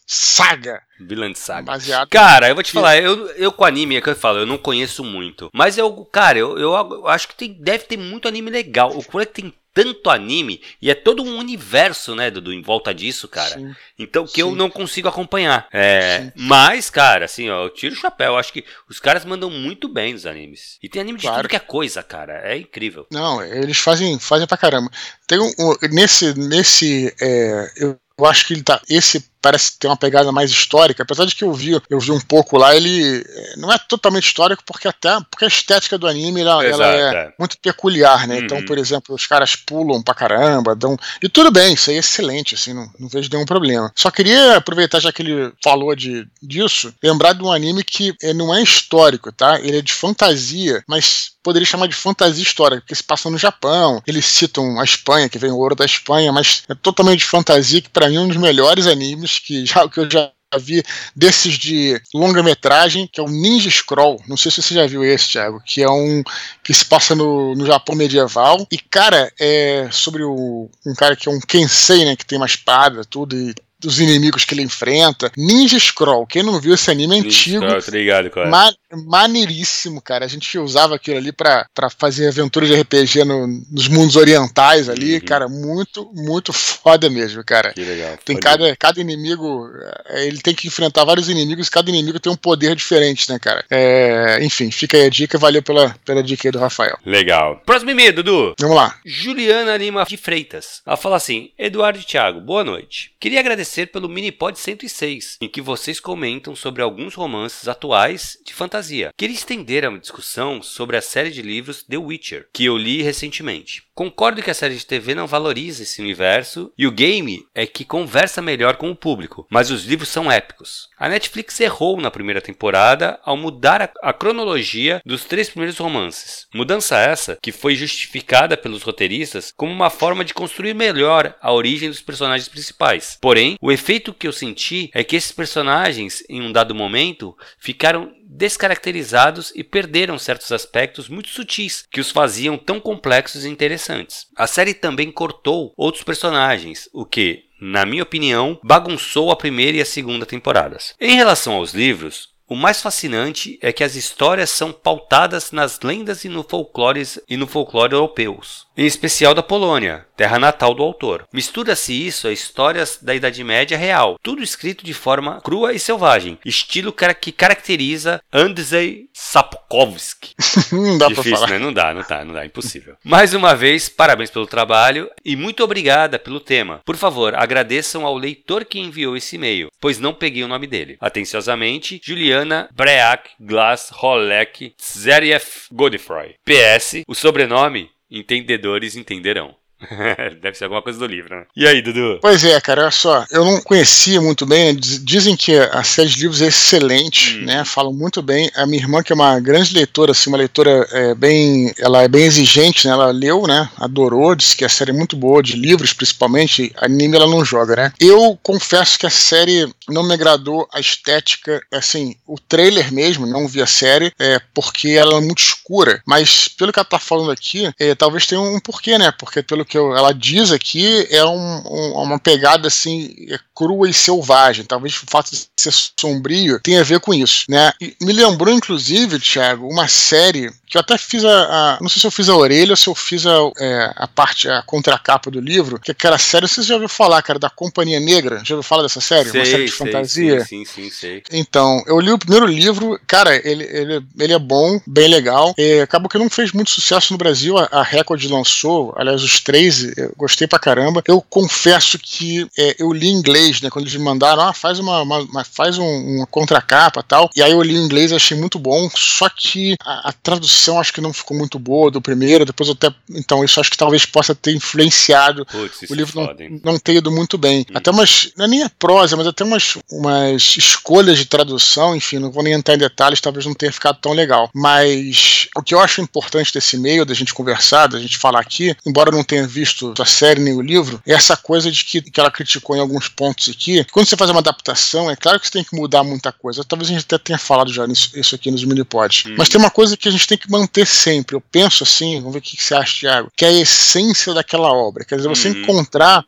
Saga. 0.05 0.81
Vinland 1.00 1.38
Saga. 1.38 1.63
Baseado 1.63 2.10
cara, 2.10 2.50
eu 2.50 2.55
vou 2.55 2.63
te 2.63 2.72
falar, 2.72 2.98
eu, 2.98 3.27
eu 3.31 3.51
com 3.51 3.65
anime, 3.65 3.98
é 3.98 4.01
que 4.01 4.10
eu 4.10 4.15
falo, 4.15 4.39
eu 4.39 4.45
não 4.45 4.57
conheço 4.57 5.03
muito. 5.03 5.50
Mas 5.53 5.77
eu, 5.77 5.91
cara, 6.05 6.38
eu, 6.38 6.57
eu, 6.57 6.72
eu 6.74 7.07
acho 7.07 7.27
que 7.27 7.36
tem, 7.36 7.53
deve 7.53 7.86
ter 7.86 7.98
muito 7.98 8.27
anime 8.27 8.50
legal. 8.50 8.95
O 8.95 9.03
que 9.03 9.25
tem 9.25 9.53
tanto 9.75 10.10
anime 10.10 10.62
e 10.82 10.89
é 10.89 10.96
todo 10.96 11.22
um 11.22 11.38
universo, 11.38 12.15
né, 12.15 12.32
Dudu, 12.32 12.53
em 12.53 12.62
volta 12.62 12.94
disso, 12.96 13.27
cara. 13.27 13.55
Sim. 13.55 13.75
Então 14.00 14.25
que 14.25 14.36
Sim. 14.36 14.41
eu 14.41 14.55
não 14.55 14.70
consigo 14.70 15.10
acompanhar. 15.10 15.67
É, 15.72 16.32
mas, 16.34 16.89
cara, 16.89 17.25
assim, 17.25 17.50
ó, 17.50 17.65
eu 17.65 17.70
tiro 17.70 17.94
o 17.94 17.98
chapéu. 17.98 18.38
acho 18.38 18.53
que 18.53 18.63
os 18.89 19.00
caras 19.01 19.25
mandam 19.25 19.50
muito 19.50 19.89
bem 19.89 20.13
nos 20.13 20.25
animes. 20.25 20.79
E 20.82 20.88
tem 20.88 21.01
anime 21.01 21.20
claro. 21.20 21.36
de 21.36 21.41
tudo 21.41 21.50
que 21.50 21.58
é 21.58 21.60
coisa, 21.60 22.01
cara. 22.01 22.41
É 22.46 22.58
incrível. 22.58 23.05
Não, 23.12 23.44
eles 23.44 23.77
fazem, 23.77 24.17
fazem 24.17 24.48
pra 24.48 24.58
caramba. 24.58 24.89
Tem 25.27 25.39
um, 25.39 25.51
um 25.59 25.75
nesse, 25.92 26.33
nesse, 26.40 27.14
é, 27.22 27.72
eu, 27.75 28.00
eu 28.18 28.25
acho 28.25 28.48
que 28.48 28.53
ele 28.53 28.64
tá, 28.64 28.81
esse 28.90 29.29
parece 29.46 29.77
ter 29.77 29.86
uma 29.86 29.96
pegada 29.96 30.31
mais 30.31 30.50
histórica, 30.50 31.03
apesar 31.03 31.24
de 31.25 31.36
que 31.36 31.44
eu 31.44 31.53
vi, 31.53 31.79
eu 31.88 32.00
vi 32.00 32.10
um 32.10 32.20
pouco 32.20 32.58
lá, 32.58 32.75
ele 32.75 33.24
é, 33.24 33.58
não 33.58 33.72
é 33.72 33.77
totalmente 33.77 34.25
histórico, 34.25 34.64
porque 34.66 34.88
até 34.88 35.20
porque 35.29 35.46
a 35.46 35.48
estética 35.48 36.00
do 36.00 36.08
anime 36.08 36.42
ela, 36.42 36.66
ela 36.66 36.88
é, 36.88 37.00
é, 37.00 37.34
muito 37.38 37.55
peculiar, 37.60 38.27
né? 38.27 38.40
Então, 38.40 38.58
uhum. 38.58 38.64
Então, 38.64 38.66
por 38.66 38.79
exemplo, 38.79 39.14
os 39.14 39.27
caras 39.27 39.55
pulam 39.55 40.01
pra 40.01 40.16
caramba, 40.16 40.75
dão. 40.75 40.98
E 41.22 41.29
tudo 41.29 41.51
bem, 41.51 41.75
isso 41.75 41.92
aí 41.92 41.98
é 41.98 42.00
excelente, 42.00 42.55
assim, 42.55 42.74
não, 42.74 42.90
não 42.98 43.08
vejo 43.08 43.29
nenhum 43.31 43.46
problema. 43.46 43.92
Só 43.96 44.10
queria 44.10 44.58
aproveitar, 44.58 45.00
já 45.00 45.12
que 45.12 45.22
ele 45.22 45.51
falou 45.64 45.96
de, 45.96 46.27
disso, 46.42 46.92
lembrar 47.03 47.34
de 47.34 47.44
um 47.44 47.51
anime 47.51 47.84
que 47.84 48.16
é, 48.24 48.34
não 48.34 48.51
é 48.51 48.64
histórico, 48.64 49.31
tá? 49.31 49.60
Ele 49.60 49.77
é 49.77 49.81
de 49.81 49.94
fantasia, 49.94 50.84
mas 50.88 51.36
poderia 51.46 51.68
chamar 51.68 51.88
de 51.88 51.94
fantasia 51.94 52.42
histórica, 52.42 52.81
porque 52.81 52.96
se 52.96 53.03
passa 53.03 53.29
no 53.29 53.38
Japão. 53.38 54.01
Eles 54.08 54.25
citam 54.25 54.79
a 54.79 54.84
Espanha, 54.84 55.29
que 55.29 55.38
vem 55.38 55.51
o 55.51 55.58
ouro 55.58 55.75
da 55.75 55.86
Espanha, 55.86 56.31
mas 56.31 56.64
é 56.68 56.74
totalmente 56.74 57.20
de 57.20 57.25
fantasia, 57.25 57.81
que 57.81 57.90
para 57.90 58.10
mim 58.10 58.16
é 58.16 58.20
um 58.20 58.27
dos 58.27 58.38
melhores 58.38 58.88
animes 58.88 59.34
que, 59.39 59.65
já, 59.65 59.87
que 59.87 60.00
eu 60.00 60.09
já 60.09 60.31
vi 60.57 60.83
desses 61.15 61.53
de 61.57 62.01
longa-metragem, 62.13 63.07
que 63.11 63.19
é 63.19 63.24
o 63.24 63.29
Ninja 63.29 63.69
Scroll. 63.69 64.21
Não 64.27 64.37
sei 64.37 64.51
se 64.51 64.61
você 64.61 64.74
já 64.74 64.87
viu 64.87 65.03
esse, 65.03 65.29
Thiago, 65.29 65.61
que 65.65 65.81
é 65.81 65.89
um 65.89 66.24
que 66.63 66.74
se 66.74 66.85
passa 66.85 67.15
no, 67.15 67.55
no 67.55 67.65
Japão 67.65 67.95
medieval. 67.95 68.65
E, 68.71 68.77
cara, 68.77 69.31
é 69.39 69.87
sobre 69.91 70.24
o, 70.24 70.69
um 70.85 70.93
cara 70.95 71.15
que 71.15 71.27
é 71.27 71.31
um 71.31 71.39
Kensei, 71.39 72.05
né? 72.05 72.15
Que 72.15 72.25
tem 72.25 72.37
uma 72.37 72.45
espada, 72.45 73.03
tudo, 73.03 73.35
e 73.35 73.53
dos 73.85 74.00
inimigos 74.00 74.43
que 74.43 74.53
ele 74.53 74.63
enfrenta. 74.63 75.31
Ninja 75.37 75.79
Scroll, 75.79 76.25
quem 76.25 76.43
não 76.43 76.59
viu 76.59 76.74
esse 76.74 76.89
anime 76.89 77.17
é 77.17 77.19
antigo. 77.19 77.63
Scroll, 77.65 77.95
ligado, 77.95 78.29
cara. 78.29 78.50
Ma 78.50 78.74
maneiríssimo, 78.95 80.01
cara. 80.01 80.25
A 80.25 80.27
gente 80.27 80.57
usava 80.57 80.95
aquilo 80.95 81.17
ali 81.17 81.31
para 81.31 81.67
fazer 81.98 82.27
aventura 82.27 82.65
de 82.65 82.75
RPG 82.75 83.25
no, 83.25 83.48
nos 83.69 83.87
mundos 83.87 84.15
orientais 84.15 84.89
ali, 84.89 85.15
uhum. 85.15 85.19
cara. 85.21 85.48
Muito, 85.48 86.09
muito 86.13 86.53
foda 86.53 87.09
mesmo, 87.09 87.43
cara. 87.43 87.74
Que 87.74 87.83
legal. 87.83 88.17
Tem 88.24 88.37
cada, 88.37 88.75
cada 88.75 89.00
inimigo, 89.01 89.69
é, 90.07 90.27
ele 90.27 90.39
tem 90.39 90.55
que 90.55 90.67
enfrentar 90.67 91.03
vários 91.03 91.29
inimigos, 91.29 91.69
cada 91.69 91.89
inimigo 91.89 92.19
tem 92.19 92.31
um 92.31 92.37
poder 92.37 92.75
diferente, 92.75 93.29
né, 93.29 93.37
cara? 93.39 93.65
É, 93.69 94.39
enfim, 94.41 94.71
fica 94.71 94.98
aí 94.98 95.05
a 95.05 95.09
dica, 95.09 95.37
valeu 95.37 95.61
pela, 95.61 95.95
pela 96.05 96.24
dica 96.24 96.48
aí 96.48 96.51
do 96.51 96.59
Rafael. 96.59 96.98
Legal. 97.05 97.61
Próximo 97.65 97.91
e-mail, 97.91 98.13
Dudu. 98.13 98.55
Vamos 98.59 98.75
lá. 98.75 98.98
Juliana 99.05 99.77
Lima 99.77 100.05
de 100.05 100.17
Freitas. 100.17 100.81
Ela 100.85 100.98
fala 100.98 101.17
assim: 101.17 101.51
Eduardo 101.57 102.00
e 102.00 102.03
Thiago, 102.03 102.39
boa 102.39 102.63
noite. 102.63 103.11
Queria 103.19 103.39
agradecer 103.39 103.75
agradecer 103.75 103.88
pelo 103.88 104.07
Minipod 104.07 104.57
106, 104.57 105.38
em 105.42 105.50
que 105.50 105.61
vocês 105.61 106.00
comentam 106.00 106.55
sobre 106.55 106.81
alguns 106.81 107.14
romances 107.14 107.68
atuais 107.68 108.38
de 108.46 108.53
fantasia. 108.53 109.11
Queria 109.18 109.35
estender 109.35 109.85
a 109.85 109.98
discussão 109.98 110.61
sobre 110.61 110.96
a 110.96 111.01
série 111.01 111.29
de 111.29 111.42
livros 111.42 111.83
The 111.83 111.98
Witcher, 111.98 112.48
que 112.53 112.66
eu 112.66 112.77
li 112.77 113.01
recentemente. 113.01 113.84
Concordo 113.96 114.44
que 114.44 114.51
a 114.51 114.53
série 114.53 114.75
de 114.75 114.86
TV 114.86 115.16
não 115.16 115.25
valoriza 115.25 115.84
esse 115.84 116.01
universo 116.01 116.70
e 116.77 116.86
o 116.86 116.92
game 116.92 117.48
é 117.55 117.66
que 117.66 117.86
conversa 117.86 118.42
melhor 118.42 118.75
com 118.75 118.92
o 118.92 118.96
público, 118.96 119.48
mas 119.50 119.72
os 119.72 119.86
livros 119.86 120.10
são 120.10 120.29
épicos. 120.29 120.90
A 121.00 121.08
Netflix 121.08 121.58
errou 121.62 122.01
na 122.01 122.12
primeira 122.12 122.42
temporada 122.42 123.18
ao 123.24 123.38
mudar 123.38 123.81
a, 123.81 123.90
a 124.03 124.12
cronologia 124.12 125.01
dos 125.05 125.24
três 125.24 125.50
primeiros 125.50 125.77
romances. 125.77 126.46
Mudança 126.53 126.98
essa 126.98 127.38
que 127.42 127.53
foi 127.53 127.74
justificada 127.74 128.58
pelos 128.58 128.84
roteiristas 128.84 129.53
como 129.55 129.72
uma 129.72 129.90
forma 129.90 130.25
de 130.25 130.34
construir 130.34 130.74
melhor 130.74 131.34
a 131.42 131.53
origem 131.53 131.88
dos 131.88 132.01
personagens 132.01 132.50
principais. 132.50 133.18
Porém, 133.22 133.55
o 133.62 133.72
efeito 133.72 134.14
que 134.14 134.27
eu 134.27 134.34
senti 134.34 134.90
é 134.94 135.05
que 135.05 135.16
esses 135.16 135.31
personagens, 135.31 136.22
em 136.27 136.42
um 136.42 136.51
dado 136.51 136.75
momento, 136.75 137.34
ficaram 137.58 138.12
descaracterizados 138.35 139.51
e 139.55 139.63
perderam 139.63 140.19
certos 140.19 140.51
aspectos 140.51 141.07
muito 141.07 141.29
sutis 141.29 141.85
que 141.89 142.01
os 142.01 142.11
faziam 142.11 142.57
tão 142.57 142.79
complexos 142.79 143.45
e 143.45 143.50
interessantes. 143.50 144.27
A 144.35 144.48
série 144.48 144.74
também 144.74 145.11
cortou 145.11 145.74
outros 145.77 146.03
personagens, 146.03 146.89
o 146.93 147.05
que, 147.05 147.43
na 147.59 147.85
minha 147.85 148.03
opinião, 148.03 148.59
bagunçou 148.63 149.31
a 149.31 149.35
primeira 149.35 149.77
e 149.77 149.81
a 149.81 149.85
segunda 149.85 150.25
temporadas. 150.25 150.93
Em 151.00 151.15
relação 151.15 151.53
aos 151.53 151.74
livros, 151.74 152.35
o 152.48 152.55
mais 152.55 152.79
fascinante 152.79 153.57
é 153.59 153.74
que 153.74 153.83
as 153.83 153.95
histórias 153.95 154.51
são 154.51 154.71
pautadas 154.71 155.51
nas 155.51 155.79
lendas 155.81 156.25
e 156.25 156.29
no 156.29 156.43
folclore 156.43 157.03
e 157.27 157.35
no 157.35 157.48
folclore 157.48 157.93
europeus, 157.93 158.67
em 158.77 158.85
especial 158.85 159.33
da 159.33 159.41
Polônia, 159.41 160.05
terra 160.15 160.39
natal 160.39 160.73
do 160.73 160.83
autor. 160.83 161.27
Mistura-se 161.33 161.93
isso 161.93 162.27
a 162.27 162.31
histórias 162.31 162.99
da 163.01 163.13
Idade 163.15 163.43
Média 163.43 163.77
real, 163.77 164.17
tudo 164.21 164.41
escrito 164.43 164.85
de 164.85 164.93
forma 164.93 165.41
crua 165.41 165.73
e 165.73 165.79
selvagem, 165.79 166.37
estilo 166.45 166.93
que 166.93 167.31
caracteriza 167.31 168.21
Andrzej 168.31 169.09
Sapkowski. 169.13 170.33
não 170.71 170.97
dá 170.97 171.07
Difícil, 171.07 171.31
pra 171.31 171.39
falar. 171.39 171.51
Né? 171.51 171.59
Não 171.59 171.73
dá, 171.73 171.93
não 171.93 172.03
dá, 172.07 172.25
não 172.25 172.33
dá, 172.33 172.45
impossível. 172.45 172.95
Mais 173.03 173.33
uma 173.33 173.55
vez, 173.55 173.89
parabéns 173.89 174.29
pelo 174.29 174.47
trabalho 174.47 175.09
e 175.23 175.35
muito 175.35 175.63
obrigada 175.63 176.17
pelo 176.17 176.39
tema. 176.39 176.81
Por 176.85 176.95
favor, 176.95 177.35
agradeçam 177.35 178.05
ao 178.05 178.17
leitor 178.17 178.65
que 178.65 178.79
enviou 178.79 179.15
esse 179.17 179.35
e-mail, 179.35 179.69
pois 179.79 179.99
não 179.99 180.13
peguei 180.13 180.43
o 180.43 180.47
nome 180.47 180.67
dele. 180.67 180.97
Atenciosamente, 180.99 181.99
Juliana 182.03 182.69
Break 182.73 183.31
Glass 183.39 183.91
Holek 183.91 184.73
Zeriev 184.81 185.45
Godefroy. 185.71 186.35
PS, 186.45 187.03
o 187.07 187.15
sobrenome 187.15 187.89
entendedores 188.09 188.95
entenderão. 188.95 189.55
Deve 190.41 190.57
ser 190.57 190.65
alguma 190.65 190.81
coisa 190.81 191.00
do 191.00 191.05
livro, 191.05 191.35
né? 191.35 191.45
E 191.55 191.67
aí, 191.67 191.81
Dudu? 191.81 192.19
Pois 192.21 192.43
é, 192.43 192.59
cara, 192.61 192.83
olha 192.83 192.91
só. 192.91 193.25
Eu 193.31 193.45
não 193.45 193.61
conhecia 193.61 194.21
muito 194.21 194.45
bem. 194.45 194.75
Dizem 194.75 195.35
que 195.35 195.57
a 195.57 195.83
série 195.83 196.09
de 196.09 196.21
livros 196.21 196.41
é 196.41 196.48
excelente, 196.48 197.37
hum. 197.37 197.45
né? 197.45 197.65
Falam 197.65 197.93
muito 197.93 198.21
bem. 198.21 198.50
A 198.55 198.65
minha 198.65 198.81
irmã, 198.81 199.03
que 199.03 199.11
é 199.11 199.15
uma 199.15 199.39
grande 199.39 199.74
leitora, 199.74 200.11
assim, 200.11 200.29
uma 200.29 200.37
leitora 200.37 200.87
é, 200.91 201.15
bem. 201.15 201.74
Ela 201.79 202.03
é 202.03 202.07
bem 202.07 202.25
exigente, 202.25 202.87
né? 202.87 202.93
Ela 202.93 203.11
leu, 203.11 203.48
né? 203.48 203.69
Adorou, 203.77 204.35
disse 204.35 204.55
que 204.55 204.65
a 204.65 204.69
série 204.69 204.91
é 204.91 204.93
muito 204.93 205.15
boa, 205.15 205.41
de 205.41 205.55
livros 205.55 205.93
principalmente. 205.93 206.74
Anime 206.77 207.15
ela 207.15 207.27
não 207.27 207.43
joga, 207.43 207.75
né? 207.75 207.93
Eu 208.00 208.37
confesso 208.41 208.98
que 208.98 209.05
a 209.05 209.09
série 209.09 209.67
não 209.89 210.03
me 210.03 210.13
agradou 210.13 210.67
a 210.74 210.79
estética, 210.79 211.61
assim, 211.71 212.15
o 212.27 212.39
trailer 212.39 212.91
mesmo, 212.93 213.25
não 213.25 213.48
vi 213.48 213.61
a 213.61 213.67
série, 213.67 214.11
é, 214.19 214.39
porque 214.53 214.89
ela 214.89 215.17
é 215.17 215.21
muito 215.21 215.41
escura. 215.41 216.01
Mas 216.05 216.48
pelo 216.48 216.71
que 216.71 216.79
ela 216.79 216.85
tá 216.85 217.00
falando 217.00 217.31
aqui, 217.31 217.71
é, 217.79 217.95
talvez 217.95 218.25
tenha 218.25 218.41
um 218.41 218.59
porquê, 218.59 218.98
né? 218.98 219.11
Porque 219.11 219.41
pelo 219.41 219.65
que 219.65 219.75
eu, 219.77 219.96
ela 219.96 220.14
diz 220.14 220.51
aqui, 220.51 221.07
é 221.09 221.24
um, 221.25 221.64
um, 221.66 221.94
uma 222.01 222.20
pegada 222.20 222.68
assim 222.68 223.16
é 223.29 223.40
crua 223.55 223.90
e 223.90 223.94
selvagem. 223.94 224.66
Talvez 224.66 224.96
o 224.96 225.05
fato 225.07 225.31
de 225.31 225.48
ser 225.55 225.74
sombrio 226.00 226.59
tenha 226.61 226.81
a 226.81 226.83
ver 226.83 227.00
com 227.00 227.14
isso, 227.14 227.46
né? 227.50 227.72
E 227.79 227.96
me 228.01 228.11
lembrou, 228.11 228.53
inclusive, 228.53 229.20
Thiago, 229.20 229.68
uma 229.68 229.88
série 229.88 230.51
que 230.68 230.77
eu 230.77 230.81
até 230.81 230.98
fiz 230.98 231.24
a, 231.24 231.29
a, 231.29 231.77
Não 231.79 231.88
sei 231.88 232.01
se 232.01 232.07
eu 232.07 232.11
fiz 232.11 232.27
a 232.27 232.35
orelha 232.35 232.72
ou 232.72 232.75
se 232.75 232.88
eu 232.88 232.96
fiz 232.96 233.25
a, 233.25 233.35
é, 233.57 233.94
a 233.96 234.07
parte, 234.07 234.50
a 234.50 234.61
contracapa 234.61 235.31
do 235.31 235.40
livro, 235.40 235.79
que 235.79 235.92
é 235.92 235.94
aquela 235.94 236.18
série, 236.18 236.48
você 236.48 236.61
já 236.61 236.74
ouviu 236.74 236.90
falar, 236.90 237.22
cara, 237.22 237.40
da 237.40 237.50
Companhia 237.50 238.00
Negra? 238.00 238.42
Já 238.44 238.55
ouviu 238.55 238.68
falar 238.68 238.83
dessa 238.83 239.00
série? 239.00 239.29
Sei, 239.29 239.40
uma 239.40 239.46
série 239.46 239.66
de 239.66 239.72
sei, 239.72 239.85
fantasia? 239.85 240.40
Sim, 240.42 240.66
sim, 240.66 240.83
sim, 240.83 240.90
sei. 240.90 241.24
Então, 241.31 241.83
eu 241.88 242.00
li 242.00 242.11
o 242.11 242.18
primeiro 242.18 242.46
livro, 242.46 243.00
cara, 243.07 243.35
ele, 243.48 243.64
ele, 243.64 244.05
ele 244.20 244.33
é 244.33 244.40
bom, 244.40 244.79
bem 244.85 245.07
legal. 245.07 245.53
E 245.57 245.79
acabou 245.79 246.09
que 246.09 246.18
não 246.18 246.29
fez 246.29 246.51
muito 246.51 246.72
sucesso 246.72 247.14
no 247.14 247.18
Brasil, 247.18 247.57
a, 247.57 247.70
a 247.72 247.83
Record 247.83 248.24
lançou, 248.25 248.94
aliás, 248.98 249.24
os 249.24 249.40
três, 249.40 249.54
eu 249.98 250.13
gostei 250.18 250.48
pra 250.48 250.59
caramba. 250.59 251.03
Eu 251.07 251.22
confesso 251.22 251.98
que 252.00 252.48
é, 252.57 252.75
eu 252.79 252.91
li 252.91 253.07
em 253.07 253.13
inglês, 253.13 253.61
né, 253.61 253.70
quando 253.70 253.85
eles 253.85 253.98
me 253.98 254.03
mandaram, 254.03 254.41
ah, 254.41 254.53
faz 254.53 254.79
uma, 254.79 255.01
uma, 255.01 255.20
uma 255.20 255.44
faz 255.44 255.77
um, 255.77 256.15
uma 256.15 256.27
contracapa 256.27 257.00
e 257.00 257.03
tal, 257.03 257.29
e 257.35 257.41
aí 257.41 257.51
eu 257.51 257.61
li 257.61 257.75
em 257.75 257.83
inglês 257.83 258.11
e 258.11 258.15
achei 258.15 258.37
muito 258.37 258.59
bom, 258.59 258.89
só 258.96 259.29
que 259.29 259.75
a, 259.83 260.09
a 260.09 260.13
tradução 260.13 260.79
acho 260.79 260.94
que 260.94 261.01
não 261.01 261.13
ficou 261.13 261.37
muito 261.37 261.57
boa 261.59 261.91
do 261.91 262.01
primeiro, 262.01 262.46
depois 262.46 262.70
eu 262.70 262.74
até. 262.74 262.94
Então, 263.09 263.44
isso 263.44 263.59
acho 263.59 263.72
que 263.72 263.77
talvez 263.77 264.05
possa 264.05 264.33
ter 264.35 264.55
influenciado 264.55 265.46
Puts, 265.46 265.89
o 265.89 265.94
livro 265.94 266.22
não, 266.22 266.74
não 266.74 266.79
ter 266.79 266.96
ido 266.96 267.11
muito 267.11 267.37
bem. 267.37 267.61
Hum. 267.61 267.74
Até 267.75 267.91
umas. 267.91 268.31
Não 268.37 268.46
é 268.46 268.48
nem 268.48 268.63
a 268.63 268.70
prosa, 268.70 269.15
mas 269.15 269.27
até 269.27 269.44
umas, 269.44 269.77
umas 269.91 270.55
escolhas 270.57 271.18
de 271.18 271.25
tradução, 271.25 271.96
enfim, 271.96 272.20
não 272.20 272.31
vou 272.31 272.44
nem 272.44 272.53
entrar 272.53 272.75
em 272.75 272.79
detalhes, 272.79 273.22
talvez 273.22 273.46
não 273.46 273.53
tenha 273.53 273.72
ficado 273.72 274.00
tão 274.00 274.13
legal. 274.13 274.50
Mas 274.53 275.48
o 275.55 275.61
que 275.61 275.74
eu 275.74 275.79
acho 275.79 276.01
importante 276.01 276.53
desse 276.53 276.77
meio, 276.77 277.05
da 277.05 277.13
gente 277.13 277.33
conversar, 277.33 277.87
da 277.87 278.00
gente 278.00 278.18
falar 278.18 278.39
aqui, 278.39 278.75
embora 278.85 279.11
não 279.11 279.24
tenha 279.24 279.45
visto 279.46 279.94
a 280.00 280.05
série 280.05 280.42
nem 280.42 280.53
o 280.53 280.62
livro, 280.62 281.01
é 281.05 281.14
essa 281.14 281.36
coisa 281.36 281.72
de 281.72 281.84
que, 281.84 282.01
que 282.01 282.20
ela 282.20 282.31
criticou 282.31 282.75
em 282.75 282.79
alguns 282.79 283.08
pontos 283.08 283.50
aqui. 283.50 283.86
Quando 283.92 284.08
você 284.08 284.18
faz 284.18 284.29
uma 284.29 284.40
adaptação, 284.40 285.10
é 285.10 285.16
claro 285.16 285.40
que 285.40 285.48
você 285.48 285.53
tem 285.53 285.64
que 285.64 285.75
mudar 285.75 286.03
muita 286.03 286.31
coisa. 286.31 286.64
Talvez 286.64 286.90
a 286.90 286.94
gente 286.94 287.05
até 287.05 287.18
tenha 287.18 287.38
falado 287.38 287.72
já 287.72 287.86
nisso, 287.88 288.12
isso 288.16 288.36
aqui 288.36 288.51
nos 288.51 288.64
minipods. 288.64 289.25
Hum. 289.25 289.36
Mas 289.38 289.50
tem 289.50 289.60
uma 289.60 289.72
coisa 289.72 289.98
que 289.98 290.08
a 290.08 290.12
gente 290.12 290.27
tem 290.27 290.38
que 290.38 290.50
manter 290.50 290.86
sempre. 290.86 291.36
Eu 291.36 291.42
penso 291.42 291.84
assim, 291.84 292.18
vamos 292.18 292.34
ver 292.34 292.40
o 292.40 292.42
que 292.42 292.62
você 292.62 292.75
acha, 292.75 293.00
Thiago, 293.00 293.31
que 293.36 293.46
é 293.46 293.50
a 293.50 293.53
essência 293.53 294.34
daquela 294.34 294.72
obra. 294.72 295.05
Quer 295.05 295.18
dizer, 295.18 295.27
você 295.27 295.50
uhum. 295.50 295.62
encontrar 295.62 296.25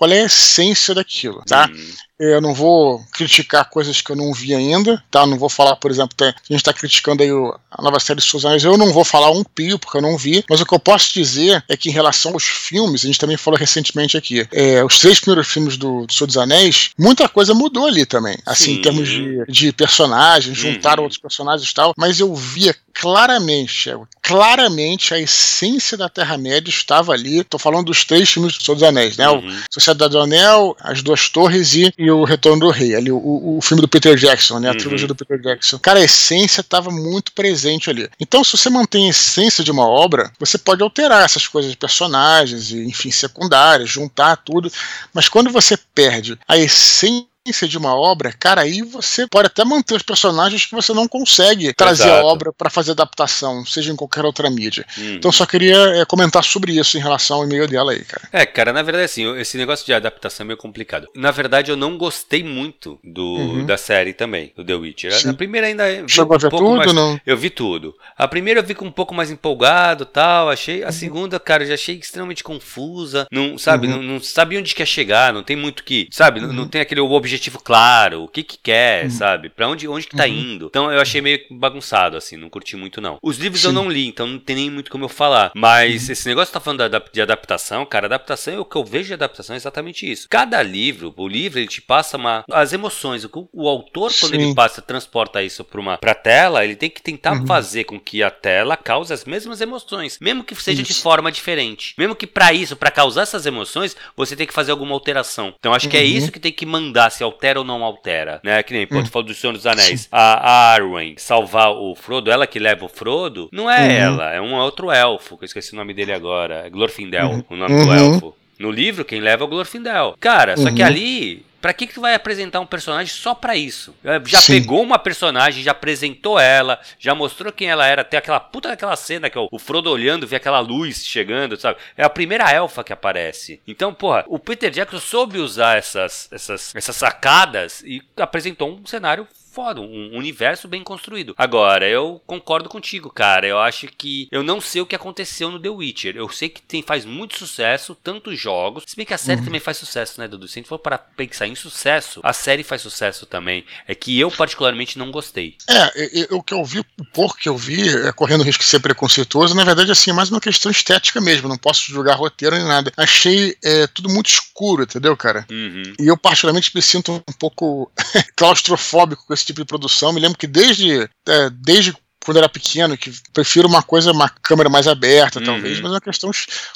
qual 0.00 0.10
é 0.10 0.22
a 0.22 0.24
essência 0.24 0.94
daquilo, 0.94 1.42
tá? 1.46 1.68
Uhum. 1.70 1.92
Eu 2.18 2.40
não 2.40 2.54
vou 2.54 3.04
criticar 3.12 3.68
coisas 3.68 4.00
que 4.00 4.10
eu 4.10 4.16
não 4.16 4.32
vi 4.32 4.54
ainda, 4.54 5.02
tá? 5.10 5.26
Não 5.26 5.38
vou 5.38 5.50
falar, 5.50 5.76
por 5.76 5.90
exemplo, 5.90 6.16
a 6.20 6.24
gente 6.24 6.56
está 6.56 6.72
criticando 6.72 7.22
aí 7.22 7.28
a 7.70 7.82
nova 7.82 8.00
série 8.00 8.20
Suzana, 8.22 8.56
eu 8.62 8.78
não 8.78 8.94
vou 8.94 9.04
falar 9.04 9.30
um 9.30 9.44
pio, 9.44 9.78
porque 9.78 9.98
eu 9.98 10.02
não 10.02 10.16
vi, 10.16 10.42
mas 10.48 10.58
o 10.58 10.66
que 10.66 10.74
eu 10.74 10.78
posso 10.78 11.12
dizer 11.12 11.62
é 11.68 11.76
que 11.76 11.90
em 11.90 11.92
relação 11.92 12.32
aos 12.32 12.44
filmes, 12.44 13.04
a 13.04 13.08
gente 13.08 13.18
também 13.18 13.36
falou 13.36 13.60
recentemente 13.60 14.16
aqui, 14.16 14.46
é, 14.52 14.82
os 14.82 14.98
três 15.00 15.20
primeiros 15.20 15.48
filmes 15.48 15.76
do, 15.76 16.06
do 16.06 16.12
Senhor 16.12 16.26
dos 16.26 16.38
Anéis, 16.38 16.90
muita 16.98 17.28
coisa 17.28 17.52
mudou 17.52 17.86
ali 17.86 18.06
também, 18.06 18.38
assim, 18.46 18.64
Sim. 18.64 18.72
em 18.78 18.82
termos 18.82 19.06
de, 19.06 19.44
de 19.46 19.72
personagens, 19.72 20.56
juntaram 20.56 21.02
uhum. 21.02 21.04
outros 21.04 21.20
personagens 21.20 21.70
e 21.70 21.74
tal, 21.74 21.92
mas 21.96 22.20
eu 22.20 22.34
via 22.34 22.74
claramente, 22.92 23.90
claramente 24.22 25.14
a 25.14 25.18
essência 25.18 25.96
da 25.96 26.08
Terra-média 26.08 26.70
estava 26.70 27.12
ali. 27.12 27.42
Tô 27.44 27.58
falando 27.58 27.86
dos 27.86 28.04
três 28.04 28.30
filmes 28.30 28.56
do 28.56 28.62
Senhor 28.62 28.74
dos 28.74 28.82
Anéis, 28.82 29.16
né? 29.16 29.28
Uhum. 29.28 29.46
O 29.46 29.74
Sociedade 29.74 30.12
do 30.12 30.20
Anel, 30.20 30.76
As 30.80 31.02
Duas 31.02 31.28
Torres 31.28 31.74
e, 31.74 31.92
e 31.98 32.10
O 32.10 32.24
Retorno 32.24 32.60
do 32.66 32.70
Rei, 32.70 32.94
ali, 32.94 33.10
o, 33.10 33.56
o 33.58 33.60
filme 33.62 33.80
do 33.80 33.88
Peter 33.88 34.16
Jackson, 34.16 34.58
né? 34.58 34.68
A 34.68 34.72
uhum. 34.72 34.78
trilogia 34.78 35.08
do 35.08 35.14
Peter 35.14 35.40
Jackson. 35.40 35.78
Cara, 35.78 36.00
a 36.00 36.04
essência 36.04 36.60
estava 36.60 36.90
muito 36.90 37.32
presente 37.32 37.90
ali. 37.90 38.08
Então, 38.20 38.44
se 38.44 38.56
você 38.56 38.68
mantém 38.68 39.06
a 39.06 39.10
essência 39.10 39.64
de 39.64 39.70
uma 39.70 39.86
obra, 39.88 40.30
você 40.38 40.58
pode 40.58 40.82
alterar 40.82 41.24
essas 41.24 41.46
coisas 41.46 41.70
de 41.70 41.76
personagens, 41.76 42.70
e, 42.70 42.84
enfim, 42.84 43.10
secundárias, 43.10 43.90
juntar 43.90 44.36
tudo. 44.36 44.70
Mas 45.12 45.28
quando 45.28 45.50
você 45.50 45.76
perde 45.94 46.38
a 46.46 46.56
essência 46.56 47.29
de 47.68 47.78
uma 47.78 47.94
obra, 47.94 48.32
cara, 48.38 48.62
aí 48.62 48.82
você 48.82 49.26
pode 49.26 49.46
até 49.46 49.64
manter 49.64 49.94
os 49.94 50.02
personagens 50.02 50.66
que 50.66 50.74
você 50.74 50.92
não 50.92 51.06
consegue 51.06 51.72
trazer 51.72 52.04
Exato. 52.04 52.26
a 52.26 52.30
obra 52.30 52.52
para 52.52 52.70
fazer 52.70 52.92
adaptação, 52.92 53.64
seja 53.64 53.92
em 53.92 53.96
qualquer 53.96 54.24
outra 54.24 54.48
mídia. 54.50 54.86
Hum. 54.98 55.14
Então 55.14 55.32
só 55.32 55.46
queria 55.46 55.76
é, 55.96 56.04
comentar 56.04 56.44
sobre 56.44 56.72
isso 56.72 56.96
em 56.96 57.00
relação 57.00 57.38
ao 57.38 57.44
e-mail 57.44 57.66
dela 57.66 57.92
aí, 57.92 58.04
cara. 58.04 58.28
É, 58.32 58.46
cara, 58.46 58.72
na 58.72 58.82
verdade 58.82 59.04
assim, 59.04 59.38
esse 59.38 59.56
negócio 59.56 59.84
de 59.86 59.92
adaptação 59.92 60.44
é 60.44 60.46
meio 60.48 60.56
complicado. 60.56 61.08
Na 61.14 61.30
verdade, 61.30 61.70
eu 61.70 61.76
não 61.76 61.96
gostei 61.96 62.42
muito 62.42 62.98
do 63.02 63.24
uhum. 63.24 63.66
da 63.66 63.76
série 63.76 64.12
também, 64.12 64.52
do 64.56 64.64
The 64.64 64.74
Witcher. 64.74 65.12
Sim. 65.12 65.30
A 65.30 65.34
primeira 65.34 65.66
ainda 65.66 65.84
Chegou 66.08 66.32
um 66.32 66.36
a 66.36 66.38
ver 66.38 66.50
tudo, 66.50 66.76
mais, 66.76 66.92
não? 66.92 67.20
Eu 67.26 67.36
vi 67.36 67.50
tudo. 67.50 67.94
A 68.16 68.28
primeira 68.28 68.60
eu 68.60 68.64
vi 68.64 68.74
com 68.74 68.84
um 68.84 68.92
pouco 68.92 69.14
mais 69.14 69.30
empolgado, 69.30 70.04
tal, 70.04 70.48
achei. 70.48 70.82
A 70.82 70.86
uhum. 70.86 70.92
segunda, 70.92 71.40
cara, 71.40 71.64
já 71.64 71.74
achei 71.74 71.96
extremamente 71.96 72.44
confusa, 72.44 73.26
não, 73.30 73.58
sabe, 73.58 73.86
uhum. 73.86 73.96
não, 73.96 74.02
não 74.02 74.20
sabia 74.20 74.58
onde 74.58 74.74
quer 74.74 74.86
chegar, 74.86 75.32
não 75.32 75.42
tem 75.42 75.56
muito 75.56 75.82
que, 75.84 76.08
sabe, 76.10 76.40
não, 76.40 76.52
não 76.52 76.62
uhum. 76.64 76.68
tem 76.68 76.80
aquele 76.80 77.00
objetivo 77.00 77.39
claro, 77.62 78.24
o 78.24 78.28
que 78.28 78.42
que 78.42 78.58
quer, 78.58 79.04
uhum. 79.04 79.10
sabe? 79.10 79.48
Pra 79.48 79.68
onde, 79.68 79.88
onde 79.88 80.06
que 80.06 80.16
tá 80.16 80.24
uhum. 80.24 80.30
indo. 80.30 80.66
Então 80.66 80.90
eu 80.92 81.00
achei 81.00 81.20
meio 81.20 81.40
bagunçado, 81.50 82.16
assim, 82.16 82.36
não 82.36 82.50
curti 82.50 82.76
muito 82.76 83.00
não. 83.00 83.18
Os 83.22 83.38
livros 83.38 83.62
Sim. 83.62 83.68
eu 83.68 83.72
não 83.72 83.88
li, 83.88 84.06
então 84.06 84.26
não 84.26 84.38
tem 84.38 84.56
nem 84.56 84.70
muito 84.70 84.90
como 84.90 85.04
eu 85.04 85.08
falar. 85.08 85.52
Mas 85.54 86.06
uhum. 86.06 86.12
esse 86.12 86.28
negócio 86.28 86.48
que 86.48 86.54
tá 86.54 86.60
falando 86.60 86.88
de 87.12 87.22
adaptação, 87.22 87.86
cara, 87.86 88.06
adaptação, 88.06 88.60
o 88.60 88.64
que 88.64 88.76
eu 88.76 88.84
vejo 88.84 89.08
de 89.08 89.14
adaptação 89.14 89.54
é 89.54 89.56
exatamente 89.56 90.10
isso. 90.10 90.26
Cada 90.28 90.62
livro, 90.62 91.14
o 91.16 91.28
livro, 91.28 91.58
ele 91.58 91.68
te 91.68 91.80
passa 91.80 92.16
uma, 92.16 92.44
as 92.50 92.72
emoções. 92.72 93.24
O, 93.24 93.48
o 93.52 93.68
autor, 93.68 94.12
quando 94.18 94.32
Sim. 94.34 94.42
ele 94.42 94.54
passa, 94.54 94.82
transporta 94.82 95.42
isso 95.42 95.64
pra, 95.64 95.80
uma, 95.80 95.98
pra 95.98 96.14
tela, 96.14 96.64
ele 96.64 96.76
tem 96.76 96.90
que 96.90 97.02
tentar 97.02 97.32
uhum. 97.32 97.46
fazer 97.46 97.84
com 97.84 97.98
que 97.98 98.22
a 98.22 98.30
tela 98.30 98.76
cause 98.76 99.12
as 99.12 99.24
mesmas 99.24 99.60
emoções. 99.60 100.18
Mesmo 100.20 100.44
que 100.44 100.54
seja 100.54 100.82
isso. 100.82 100.92
de 100.92 101.00
forma 101.00 101.30
diferente. 101.30 101.94
Mesmo 101.96 102.14
que 102.14 102.26
para 102.26 102.52
isso, 102.52 102.76
para 102.76 102.90
causar 102.90 103.22
essas 103.22 103.46
emoções, 103.46 103.96
você 104.16 104.36
tem 104.36 104.46
que 104.46 104.54
fazer 104.54 104.70
alguma 104.70 104.94
alteração. 104.94 105.54
Então 105.58 105.72
acho 105.72 105.88
que 105.88 105.96
é 105.96 106.00
uhum. 106.00 106.06
isso 106.06 106.32
que 106.32 106.40
tem 106.40 106.52
que 106.52 106.66
mandar, 106.66 107.10
se 107.20 107.24
altera 107.24 107.58
ou 107.58 107.64
não 107.64 107.84
altera, 107.84 108.40
né? 108.42 108.62
Que 108.62 108.72
nem, 108.72 108.86
tu 108.86 108.96
hum. 108.96 109.04
falou 109.04 109.26
do 109.26 109.34
Senhor 109.34 109.52
dos 109.52 109.66
Anéis. 109.66 110.08
A, 110.10 110.72
Arwen 110.72 111.14
salvar 111.18 111.70
o 111.70 111.94
Frodo, 111.94 112.30
ela 112.30 112.46
que 112.46 112.58
leva 112.58 112.86
o 112.86 112.88
Frodo, 112.88 113.48
não 113.52 113.70
é 113.70 113.80
uhum. 113.80 113.90
ela, 113.90 114.32
é 114.32 114.40
um 114.40 114.54
outro 114.54 114.90
elfo, 114.90 115.36
que 115.36 115.44
eu 115.44 115.46
esqueci 115.46 115.74
o 115.74 115.76
nome 115.76 115.92
dele 115.92 116.12
agora, 116.12 116.66
é 116.66 116.70
Glorfindel, 116.70 117.28
uhum. 117.28 117.44
o 117.50 117.56
nome 117.56 117.74
do 117.74 117.90
uhum. 117.90 117.94
elfo. 117.94 118.34
No 118.60 118.70
livro, 118.70 119.06
quem 119.06 119.20
leva 119.20 119.42
é 119.42 119.46
o 119.46 119.48
Glorfindel. 119.48 120.14
Cara, 120.20 120.54
só 120.54 120.70
que 120.70 120.82
uhum. 120.82 120.86
ali 120.86 121.44
Pra 121.60 121.74
que, 121.74 121.86
que 121.86 121.94
tu 121.94 122.00
vai 122.00 122.14
apresentar 122.14 122.58
um 122.60 122.66
personagem 122.66 123.12
só 123.12 123.34
pra 123.34 123.54
isso? 123.54 123.94
É, 124.02 124.20
já 124.24 124.40
Sim. 124.40 124.54
pegou 124.54 124.82
uma 124.82 124.98
personagem, 124.98 125.62
já 125.62 125.72
apresentou 125.72 126.38
ela, 126.40 126.80
já 126.98 127.14
mostrou 127.14 127.52
quem 127.52 127.68
ela 127.68 127.86
era. 127.86 128.02
Tem 128.02 128.16
aquela 128.16 128.40
puta 128.40 128.70
daquela 128.70 128.96
cena 128.96 129.28
que 129.28 129.36
é 129.36 129.40
o 129.50 129.58
Frodo 129.58 129.90
olhando, 129.90 130.26
vê 130.26 130.36
aquela 130.36 130.60
luz 130.60 131.04
chegando, 131.04 131.60
sabe? 131.60 131.78
É 131.96 132.02
a 132.02 132.08
primeira 132.08 132.50
elfa 132.50 132.82
que 132.82 132.94
aparece. 132.94 133.60
Então, 133.68 133.92
porra, 133.92 134.24
o 134.26 134.38
Peter 134.38 134.70
Jackson 134.70 134.98
soube 134.98 135.38
usar 135.38 135.76
essas, 135.76 136.28
essas, 136.32 136.74
essas 136.74 136.96
sacadas 136.96 137.82
e 137.82 138.02
apresentou 138.16 138.70
um 138.70 138.86
cenário 138.86 139.28
foda, 139.60 139.82
um 139.82 140.16
universo 140.16 140.66
bem 140.66 140.82
construído. 140.82 141.34
Agora, 141.36 141.86
eu 141.86 142.18
concordo 142.26 142.66
contigo, 142.66 143.10
cara. 143.10 143.46
Eu 143.46 143.58
acho 143.58 143.88
que 143.88 144.26
eu 144.32 144.42
não 144.42 144.58
sei 144.58 144.80
o 144.80 144.86
que 144.86 144.96
aconteceu 144.96 145.50
no 145.50 145.60
The 145.60 145.68
Witcher. 145.68 146.16
Eu 146.16 146.30
sei 146.30 146.48
que 146.48 146.62
tem, 146.62 146.82
faz 146.82 147.04
muito 147.04 147.38
sucesso, 147.38 147.94
tantos 147.94 148.40
jogos. 148.40 148.84
Se 148.86 148.96
bem 148.96 149.04
que 149.04 149.12
a 149.12 149.18
série 149.18 149.40
uhum. 149.40 149.44
também 149.44 149.60
faz 149.60 149.76
sucesso, 149.76 150.18
né, 150.18 150.26
Dudu? 150.26 150.48
Se 150.48 150.58
a 150.58 150.60
gente 150.60 150.68
for 150.68 150.78
para 150.78 150.96
pensar 150.96 151.46
em 151.46 151.54
sucesso, 151.54 152.20
a 152.22 152.32
série 152.32 152.62
faz 152.62 152.80
sucesso 152.80 153.26
também. 153.26 153.66
É 153.86 153.94
que 153.94 154.18
eu, 154.18 154.30
particularmente, 154.30 154.98
não 154.98 155.10
gostei. 155.10 155.58
É, 155.68 156.34
o 156.34 156.42
que 156.42 156.54
eu 156.54 156.64
vi, 156.64 156.78
o 156.78 157.04
pouco 157.12 157.36
que 157.36 157.48
eu 157.48 157.56
vi, 157.58 157.86
é, 157.86 158.10
correndo 158.12 158.40
o 158.40 158.44
risco 158.44 158.62
de 158.62 158.70
ser 158.70 158.80
preconceituoso, 158.80 159.54
na 159.54 159.64
verdade, 159.64 159.92
assim, 159.92 160.10
é 160.10 160.14
mais 160.14 160.30
uma 160.30 160.40
questão 160.40 160.72
estética 160.72 161.20
mesmo. 161.20 161.50
Não 161.50 161.58
posso 161.58 161.92
julgar 161.92 162.16
roteiro 162.16 162.56
nem 162.56 162.64
nada. 162.64 162.90
Achei 162.96 163.54
é, 163.62 163.86
tudo 163.88 164.08
muito 164.08 164.30
escuro, 164.30 164.84
entendeu, 164.84 165.14
cara? 165.18 165.46
Uhum. 165.50 165.92
E 166.00 166.06
eu, 166.06 166.16
particularmente, 166.16 166.70
me 166.74 166.80
sinto 166.80 167.12
um 167.12 167.32
pouco 167.38 167.92
claustrofóbico 168.34 169.26
com 169.26 169.34
esse 169.34 169.49
tipo 169.50 169.60
de 169.60 169.66
produção. 169.66 170.12
Me 170.12 170.20
lembro 170.20 170.38
que 170.38 170.46
desde, 170.46 171.08
é, 171.28 171.50
desde 171.50 171.94
quando 172.24 172.36
era 172.36 172.48
pequeno, 172.48 172.96
que 172.96 173.12
prefiro 173.32 173.66
uma 173.66 173.82
coisa, 173.82 174.12
uma 174.12 174.28
câmera 174.28 174.68
mais 174.68 174.86
aberta, 174.86 175.38
uhum. 175.38 175.46
talvez, 175.46 175.80
mas 175.80 175.90
é 175.90 175.94
uma 175.94 176.00
questão 176.00 176.30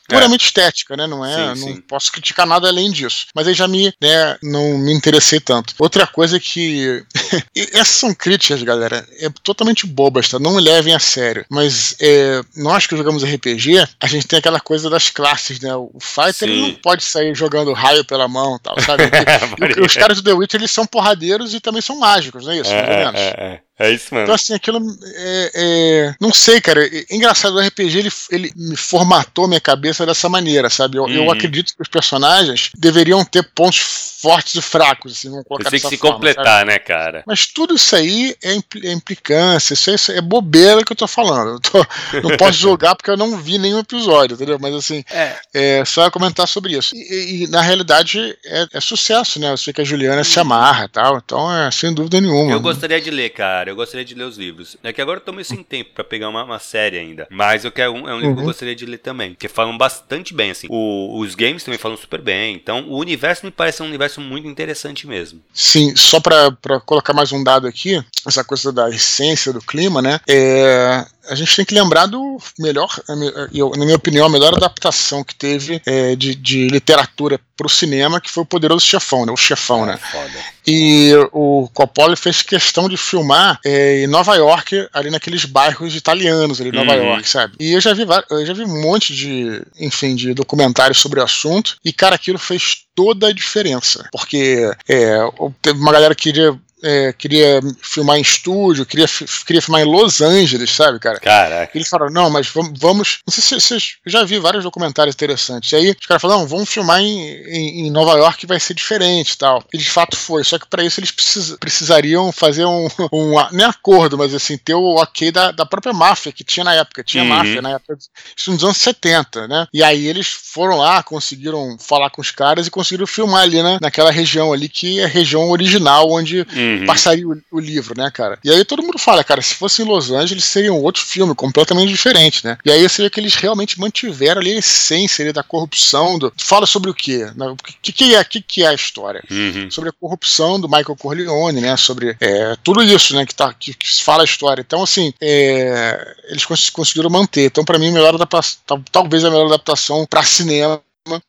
puramente 0.08 0.44
é. 0.44 0.46
estética, 0.46 0.96
né? 0.96 1.06
Não 1.06 1.24
é, 1.24 1.54
sim, 1.54 1.60
não 1.60 1.74
sim. 1.74 1.80
posso 1.82 2.10
criticar 2.10 2.46
nada 2.46 2.68
além 2.68 2.90
disso. 2.90 3.26
Mas 3.34 3.46
aí 3.46 3.54
já 3.54 3.68
me, 3.68 3.92
né, 4.00 4.36
não 4.42 4.78
me 4.78 4.92
interessei 4.92 5.40
tanto. 5.40 5.74
Outra 5.78 6.06
coisa 6.06 6.40
que 6.40 7.04
essas 7.72 7.96
são 7.96 8.14
críticas, 8.14 8.62
galera, 8.62 9.06
é 9.20 9.28
totalmente 9.42 9.86
bobas, 9.86 10.28
tá? 10.28 10.38
Não 10.38 10.56
levem 10.56 10.94
a 10.94 10.98
sério. 10.98 11.44
Mas 11.50 11.94
é, 12.00 12.40
nós 12.56 12.86
que 12.86 12.96
jogamos 12.96 13.22
RPG, 13.22 13.86
a 14.00 14.06
gente 14.06 14.26
tem 14.26 14.38
aquela 14.38 14.60
coisa 14.60 14.88
das 14.88 15.10
classes, 15.10 15.60
né? 15.60 15.74
O 15.74 15.98
fighter 16.00 16.48
ele 16.48 16.60
não 16.60 16.74
pode 16.74 17.04
sair 17.04 17.34
jogando 17.34 17.72
raio 17.72 18.04
pela 18.04 18.26
mão, 18.26 18.58
tal, 18.58 18.80
sabe? 18.80 19.04
e, 19.76 19.80
os 19.80 19.94
caras 19.94 20.20
do 20.20 20.24
The 20.24 20.32
Witch 20.32 20.54
eles 20.54 20.70
são 20.70 20.86
porradeiros 20.86 21.52
e 21.54 21.60
também 21.60 21.82
são 21.82 21.98
mágicos, 21.98 22.44
não 22.44 22.52
é 22.52 22.58
isso? 22.58 22.72
É, 22.72 22.96
menos. 22.96 23.20
É, 23.20 23.60
é. 23.78 23.90
Isso 23.90 24.14
mesmo. 24.14 24.24
Então, 24.24 24.34
assim, 24.34 24.54
aquilo. 24.54 24.80
É, 25.16 25.50
é, 25.54 26.14
não 26.20 26.32
sei, 26.32 26.60
cara. 26.60 26.86
É 26.86 27.04
engraçado, 27.10 27.56
o 27.56 27.60
RPG 27.60 27.98
ele, 27.98 28.10
ele 28.30 28.52
me 28.54 28.76
formatou 28.76 29.48
minha 29.48 29.60
cabeça 29.60 30.06
dessa 30.06 30.28
maneira, 30.28 30.70
sabe? 30.70 30.96
Eu, 30.96 31.08
eu 31.08 31.24
uhum. 31.24 31.30
acredito 31.30 31.74
que 31.74 31.82
os 31.82 31.88
personagens 31.88 32.70
deveriam 32.76 33.24
ter 33.24 33.42
pontos 33.54 34.13
fortes 34.24 34.54
e 34.54 34.62
fracos, 34.62 35.12
assim, 35.12 35.28
vamos 35.28 35.44
colocar 35.46 35.70
Tem 35.70 35.78
que 35.78 35.86
se 35.86 35.98
forma, 35.98 36.14
completar, 36.14 36.60
sabe? 36.60 36.70
né, 36.70 36.78
cara? 36.78 37.22
Mas 37.26 37.46
tudo 37.46 37.74
isso 37.74 37.94
aí 37.94 38.34
é, 38.42 38.54
impl 38.54 38.78
é 38.82 38.90
implicância, 38.90 39.74
isso, 39.74 39.90
isso, 39.90 40.12
é 40.12 40.20
bobeira 40.22 40.82
que 40.82 40.92
eu 40.92 40.96
tô 40.96 41.06
falando. 41.06 41.56
Eu 41.56 41.60
tô, 41.60 41.86
não 42.26 42.34
posso 42.38 42.58
jogar 42.58 42.94
porque 42.94 43.10
eu 43.10 43.18
não 43.18 43.36
vi 43.36 43.58
nenhum 43.58 43.78
episódio, 43.78 44.34
entendeu? 44.34 44.58
Mas 44.58 44.74
assim, 44.74 45.04
é, 45.10 45.36
é 45.52 45.84
só 45.84 46.10
comentar 46.10 46.48
sobre 46.48 46.74
isso. 46.74 46.96
E, 46.96 47.44
e 47.44 47.46
na 47.48 47.60
realidade 47.60 48.34
é, 48.46 48.66
é, 48.72 48.80
sucesso, 48.80 49.38
né? 49.38 49.52
Eu 49.52 49.58
sei 49.58 49.74
que 49.74 49.82
a 49.82 49.84
Juliana 49.84 50.24
se 50.24 50.40
amarra 50.40 50.86
e 50.86 50.88
tal, 50.88 51.18
então 51.18 51.54
é 51.54 51.70
sem 51.70 51.92
dúvida 51.92 52.18
nenhuma. 52.18 52.52
Eu 52.52 52.60
gostaria 52.60 53.00
de 53.00 53.10
ler, 53.10 53.28
cara. 53.28 53.70
Eu 53.70 53.76
gostaria 53.76 54.06
de 54.06 54.14
ler 54.14 54.24
os 54.24 54.38
livros. 54.38 54.76
É 54.82 54.90
que 54.90 55.02
agora 55.02 55.18
eu 55.18 55.24
tô 55.24 55.32
meio 55.32 55.44
sem 55.44 55.62
tempo 55.62 55.90
pra 55.94 56.04
pegar 56.04 56.30
uma, 56.30 56.44
uma 56.44 56.58
série 56.58 56.98
ainda. 56.98 57.26
Mas 57.30 57.64
eu 57.64 57.72
quero 57.72 57.92
um, 57.92 58.08
é 58.08 58.14
um 58.14 58.16
livro 58.16 58.28
uhum. 58.28 58.34
que 58.34 58.40
eu 58.40 58.44
uhum. 58.44 58.44
gostaria 58.44 58.74
de 58.74 58.86
ler 58.86 58.98
também. 58.98 59.34
Porque 59.34 59.48
falam 59.48 59.76
bastante 59.76 60.32
bem, 60.32 60.50
assim. 60.50 60.66
O, 60.70 61.18
os 61.18 61.34
games 61.34 61.62
também 61.62 61.78
falam 61.78 61.96
super 61.96 62.22
bem. 62.22 62.54
Então, 62.54 62.88
o 62.88 62.98
universo 62.98 63.44
me 63.44 63.52
parece 63.52 63.82
um 63.82 63.86
universo 64.14 64.20
muito 64.20 64.48
interessante 64.48 65.06
mesmo. 65.06 65.40
Sim, 65.52 65.94
só 65.96 66.20
para 66.20 66.80
colocar 66.84 67.12
mais 67.12 67.32
um 67.32 67.42
dado 67.42 67.66
aqui, 67.66 68.02
essa 68.26 68.44
coisa 68.44 68.72
da 68.72 68.88
essência 68.88 69.52
do 69.52 69.60
clima, 69.60 70.00
né? 70.00 70.20
É, 70.28 71.04
a 71.28 71.34
gente 71.34 71.56
tem 71.56 71.64
que 71.64 71.74
lembrar 71.74 72.06
do 72.06 72.38
melhor, 72.58 72.88
na 73.08 73.84
minha 73.84 73.96
opinião, 73.96 74.26
a 74.26 74.30
melhor 74.30 74.54
adaptação 74.54 75.24
que 75.24 75.34
teve 75.34 75.80
é, 75.86 76.14
de, 76.14 76.34
de, 76.34 76.68
literatura 76.68 77.40
para 77.56 77.66
o 77.66 77.70
cinema, 77.70 78.20
que 78.20 78.30
foi 78.30 78.42
o 78.42 78.46
Poderoso 78.46 78.84
Chefão, 78.84 79.24
né? 79.24 79.32
O 79.32 79.36
Chefão, 79.36 79.86
né? 79.86 79.96
Foda. 79.96 80.32
E 80.66 81.12
o 81.32 81.68
Coppola 81.72 82.16
fez 82.16 82.42
questão 82.42 82.88
de 82.88 82.96
filmar 82.96 83.58
é, 83.64 84.02
em 84.02 84.06
Nova 84.06 84.34
York, 84.34 84.88
ali 84.92 85.10
naqueles 85.10 85.44
bairros 85.44 85.94
italianos 85.94 86.60
ali 86.60 86.70
em 86.70 86.72
Nova 86.72 86.94
uhum. 86.94 87.06
York, 87.10 87.28
sabe? 87.28 87.54
E 87.60 87.72
eu 87.72 87.80
já 87.80 87.92
vi 87.92 88.04
eu 88.30 88.46
já 88.46 88.52
vi 88.52 88.64
um 88.64 88.82
monte 88.82 89.14
de, 89.14 89.62
enfim, 89.78 90.14
de 90.14 90.34
documentários 90.34 90.98
sobre 90.98 91.20
o 91.20 91.24
assunto, 91.24 91.76
e 91.84 91.92
cara, 91.92 92.16
aquilo 92.16 92.38
fez 92.38 92.84
toda 92.94 93.28
a 93.28 93.32
diferença. 93.32 94.08
Porque 94.10 94.70
é, 94.88 95.18
teve 95.62 95.78
uma 95.78 95.92
galera 95.92 96.14
que 96.14 96.24
queria 96.24 96.58
é, 96.84 97.14
queria 97.14 97.60
filmar 97.80 98.18
em 98.18 98.20
estúdio, 98.20 98.84
queria, 98.84 99.06
queria 99.46 99.62
filmar 99.62 99.80
em 99.80 99.86
Los 99.86 100.20
Angeles, 100.20 100.70
sabe, 100.70 100.98
cara? 100.98 101.18
Caraca. 101.18 101.70
Eles 101.74 101.88
falaram, 101.88 102.12
não, 102.12 102.28
mas 102.28 102.46
vamos. 102.48 102.78
vamos 102.78 103.18
não 103.26 103.32
sei 103.32 103.42
se 103.42 103.58
vocês. 103.58 103.96
já 104.04 104.22
vi 104.22 104.38
vários 104.38 104.64
documentários 104.64 105.14
interessantes. 105.14 105.72
E 105.72 105.76
aí 105.76 105.96
os 105.98 106.06
caras 106.06 106.20
falaram, 106.20 106.42
não, 106.42 106.46
vamos 106.46 106.68
filmar 106.68 107.00
em, 107.00 107.20
em, 107.46 107.86
em, 107.86 107.90
Nova 107.90 108.18
York 108.18 108.40
que 108.40 108.46
vai 108.46 108.60
ser 108.60 108.74
diferente 108.74 109.32
e 109.32 109.38
tal. 109.38 109.64
E 109.72 109.78
de 109.78 109.88
fato 109.88 110.14
foi. 110.14 110.44
Só 110.44 110.58
que 110.58 110.66
para 110.66 110.84
isso 110.84 111.00
eles 111.00 111.10
precis, 111.10 111.56
precisariam 111.56 112.30
fazer 112.30 112.66
um, 112.66 112.86
um. 113.10 113.32
Nem 113.50 113.64
acordo, 113.64 114.18
mas 114.18 114.34
assim, 114.34 114.58
ter 114.58 114.74
o 114.74 114.96
ok 114.96 115.32
da, 115.32 115.52
da 115.52 115.64
própria 115.64 115.94
máfia 115.94 116.32
que 116.32 116.44
tinha 116.44 116.64
na 116.64 116.74
época. 116.74 117.02
Tinha 117.02 117.22
uhum. 117.22 117.30
máfia 117.30 117.62
na 117.62 117.70
época. 117.70 117.96
Isso 118.36 118.52
nos 118.52 118.62
anos 118.62 118.76
70, 118.76 119.48
né? 119.48 119.66
E 119.72 119.82
aí 119.82 120.06
eles 120.06 120.28
foram 120.28 120.76
lá, 120.76 121.02
conseguiram 121.02 121.78
falar 121.78 122.10
com 122.10 122.20
os 122.20 122.30
caras 122.30 122.66
e 122.66 122.70
conseguiram 122.70 123.06
filmar 123.06 123.42
ali, 123.42 123.62
né? 123.62 123.78
Naquela 123.80 124.10
região 124.10 124.52
ali 124.52 124.68
que 124.68 125.00
é 125.00 125.04
a 125.04 125.08
região 125.08 125.48
original 125.50 126.10
onde. 126.10 126.46
Uhum 126.54 126.73
uhum. 126.80 126.86
passaria 126.86 127.26
o, 127.26 127.36
o, 127.52 127.60
livro, 127.60 127.94
né, 127.96 128.10
cara? 128.10 128.38
E 128.44 128.50
aí 128.50 128.64
todo 128.64 128.82
mundo 128.82 128.98
fala, 128.98 129.24
cara, 129.24 129.42
se 129.42 129.54
fosse 129.54 129.82
em 129.82 129.84
Los 129.84 130.10
Angeles 130.10 130.44
seria 130.44 130.72
um 130.72 130.82
outro 130.82 131.02
filme, 131.02 131.34
completamente 131.34 131.88
diferente, 131.88 132.44
né? 132.44 132.56
E 132.64 132.70
aí 132.70 132.88
seria 132.88 133.10
que 133.10 133.20
eles 133.20 133.34
realmente 133.34 133.80
mantiveram 133.80 134.40
ali 134.40 134.52
a 134.52 134.58
essência 134.58 135.22
ali, 135.24 135.32
da 135.32 135.42
corrupção. 135.42 136.18
Do... 136.18 136.32
Fala 136.36 136.66
sobre 136.66 136.90
o 136.90 136.94
quê? 136.94 137.26
O 137.36 137.56
que, 137.82 137.92
que, 137.92 138.14
é, 138.14 138.24
que, 138.24 138.40
que 138.40 138.62
é 138.62 138.68
a 138.68 138.74
história? 138.74 139.22
Uhum. 139.30 139.70
Sobre 139.70 139.90
a 139.90 139.92
corrupção 139.92 140.60
do 140.60 140.68
Michael 140.68 140.96
Corleone, 140.96 141.60
né? 141.60 141.76
Sobre 141.76 142.16
é, 142.20 142.56
tudo 142.62 142.82
isso, 142.82 143.14
né? 143.14 143.24
Que, 143.26 143.34
tá, 143.34 143.52
que, 143.52 143.74
que 143.74 144.02
fala 144.02 144.22
a 144.22 144.24
história. 144.24 144.62
Então, 144.62 144.82
assim, 144.82 145.12
é, 145.20 146.16
eles 146.28 146.44
cons 146.44 146.70
conseguiram 146.70 147.10
manter. 147.10 147.46
Então, 147.46 147.64
para 147.64 147.78
mim, 147.78 147.92
melhor 147.92 148.14
adaptação, 148.14 148.82
talvez 148.90 149.24
a 149.24 149.30
melhor 149.30 149.46
adaptação 149.46 150.06
para 150.06 150.22
cinema 150.22 150.80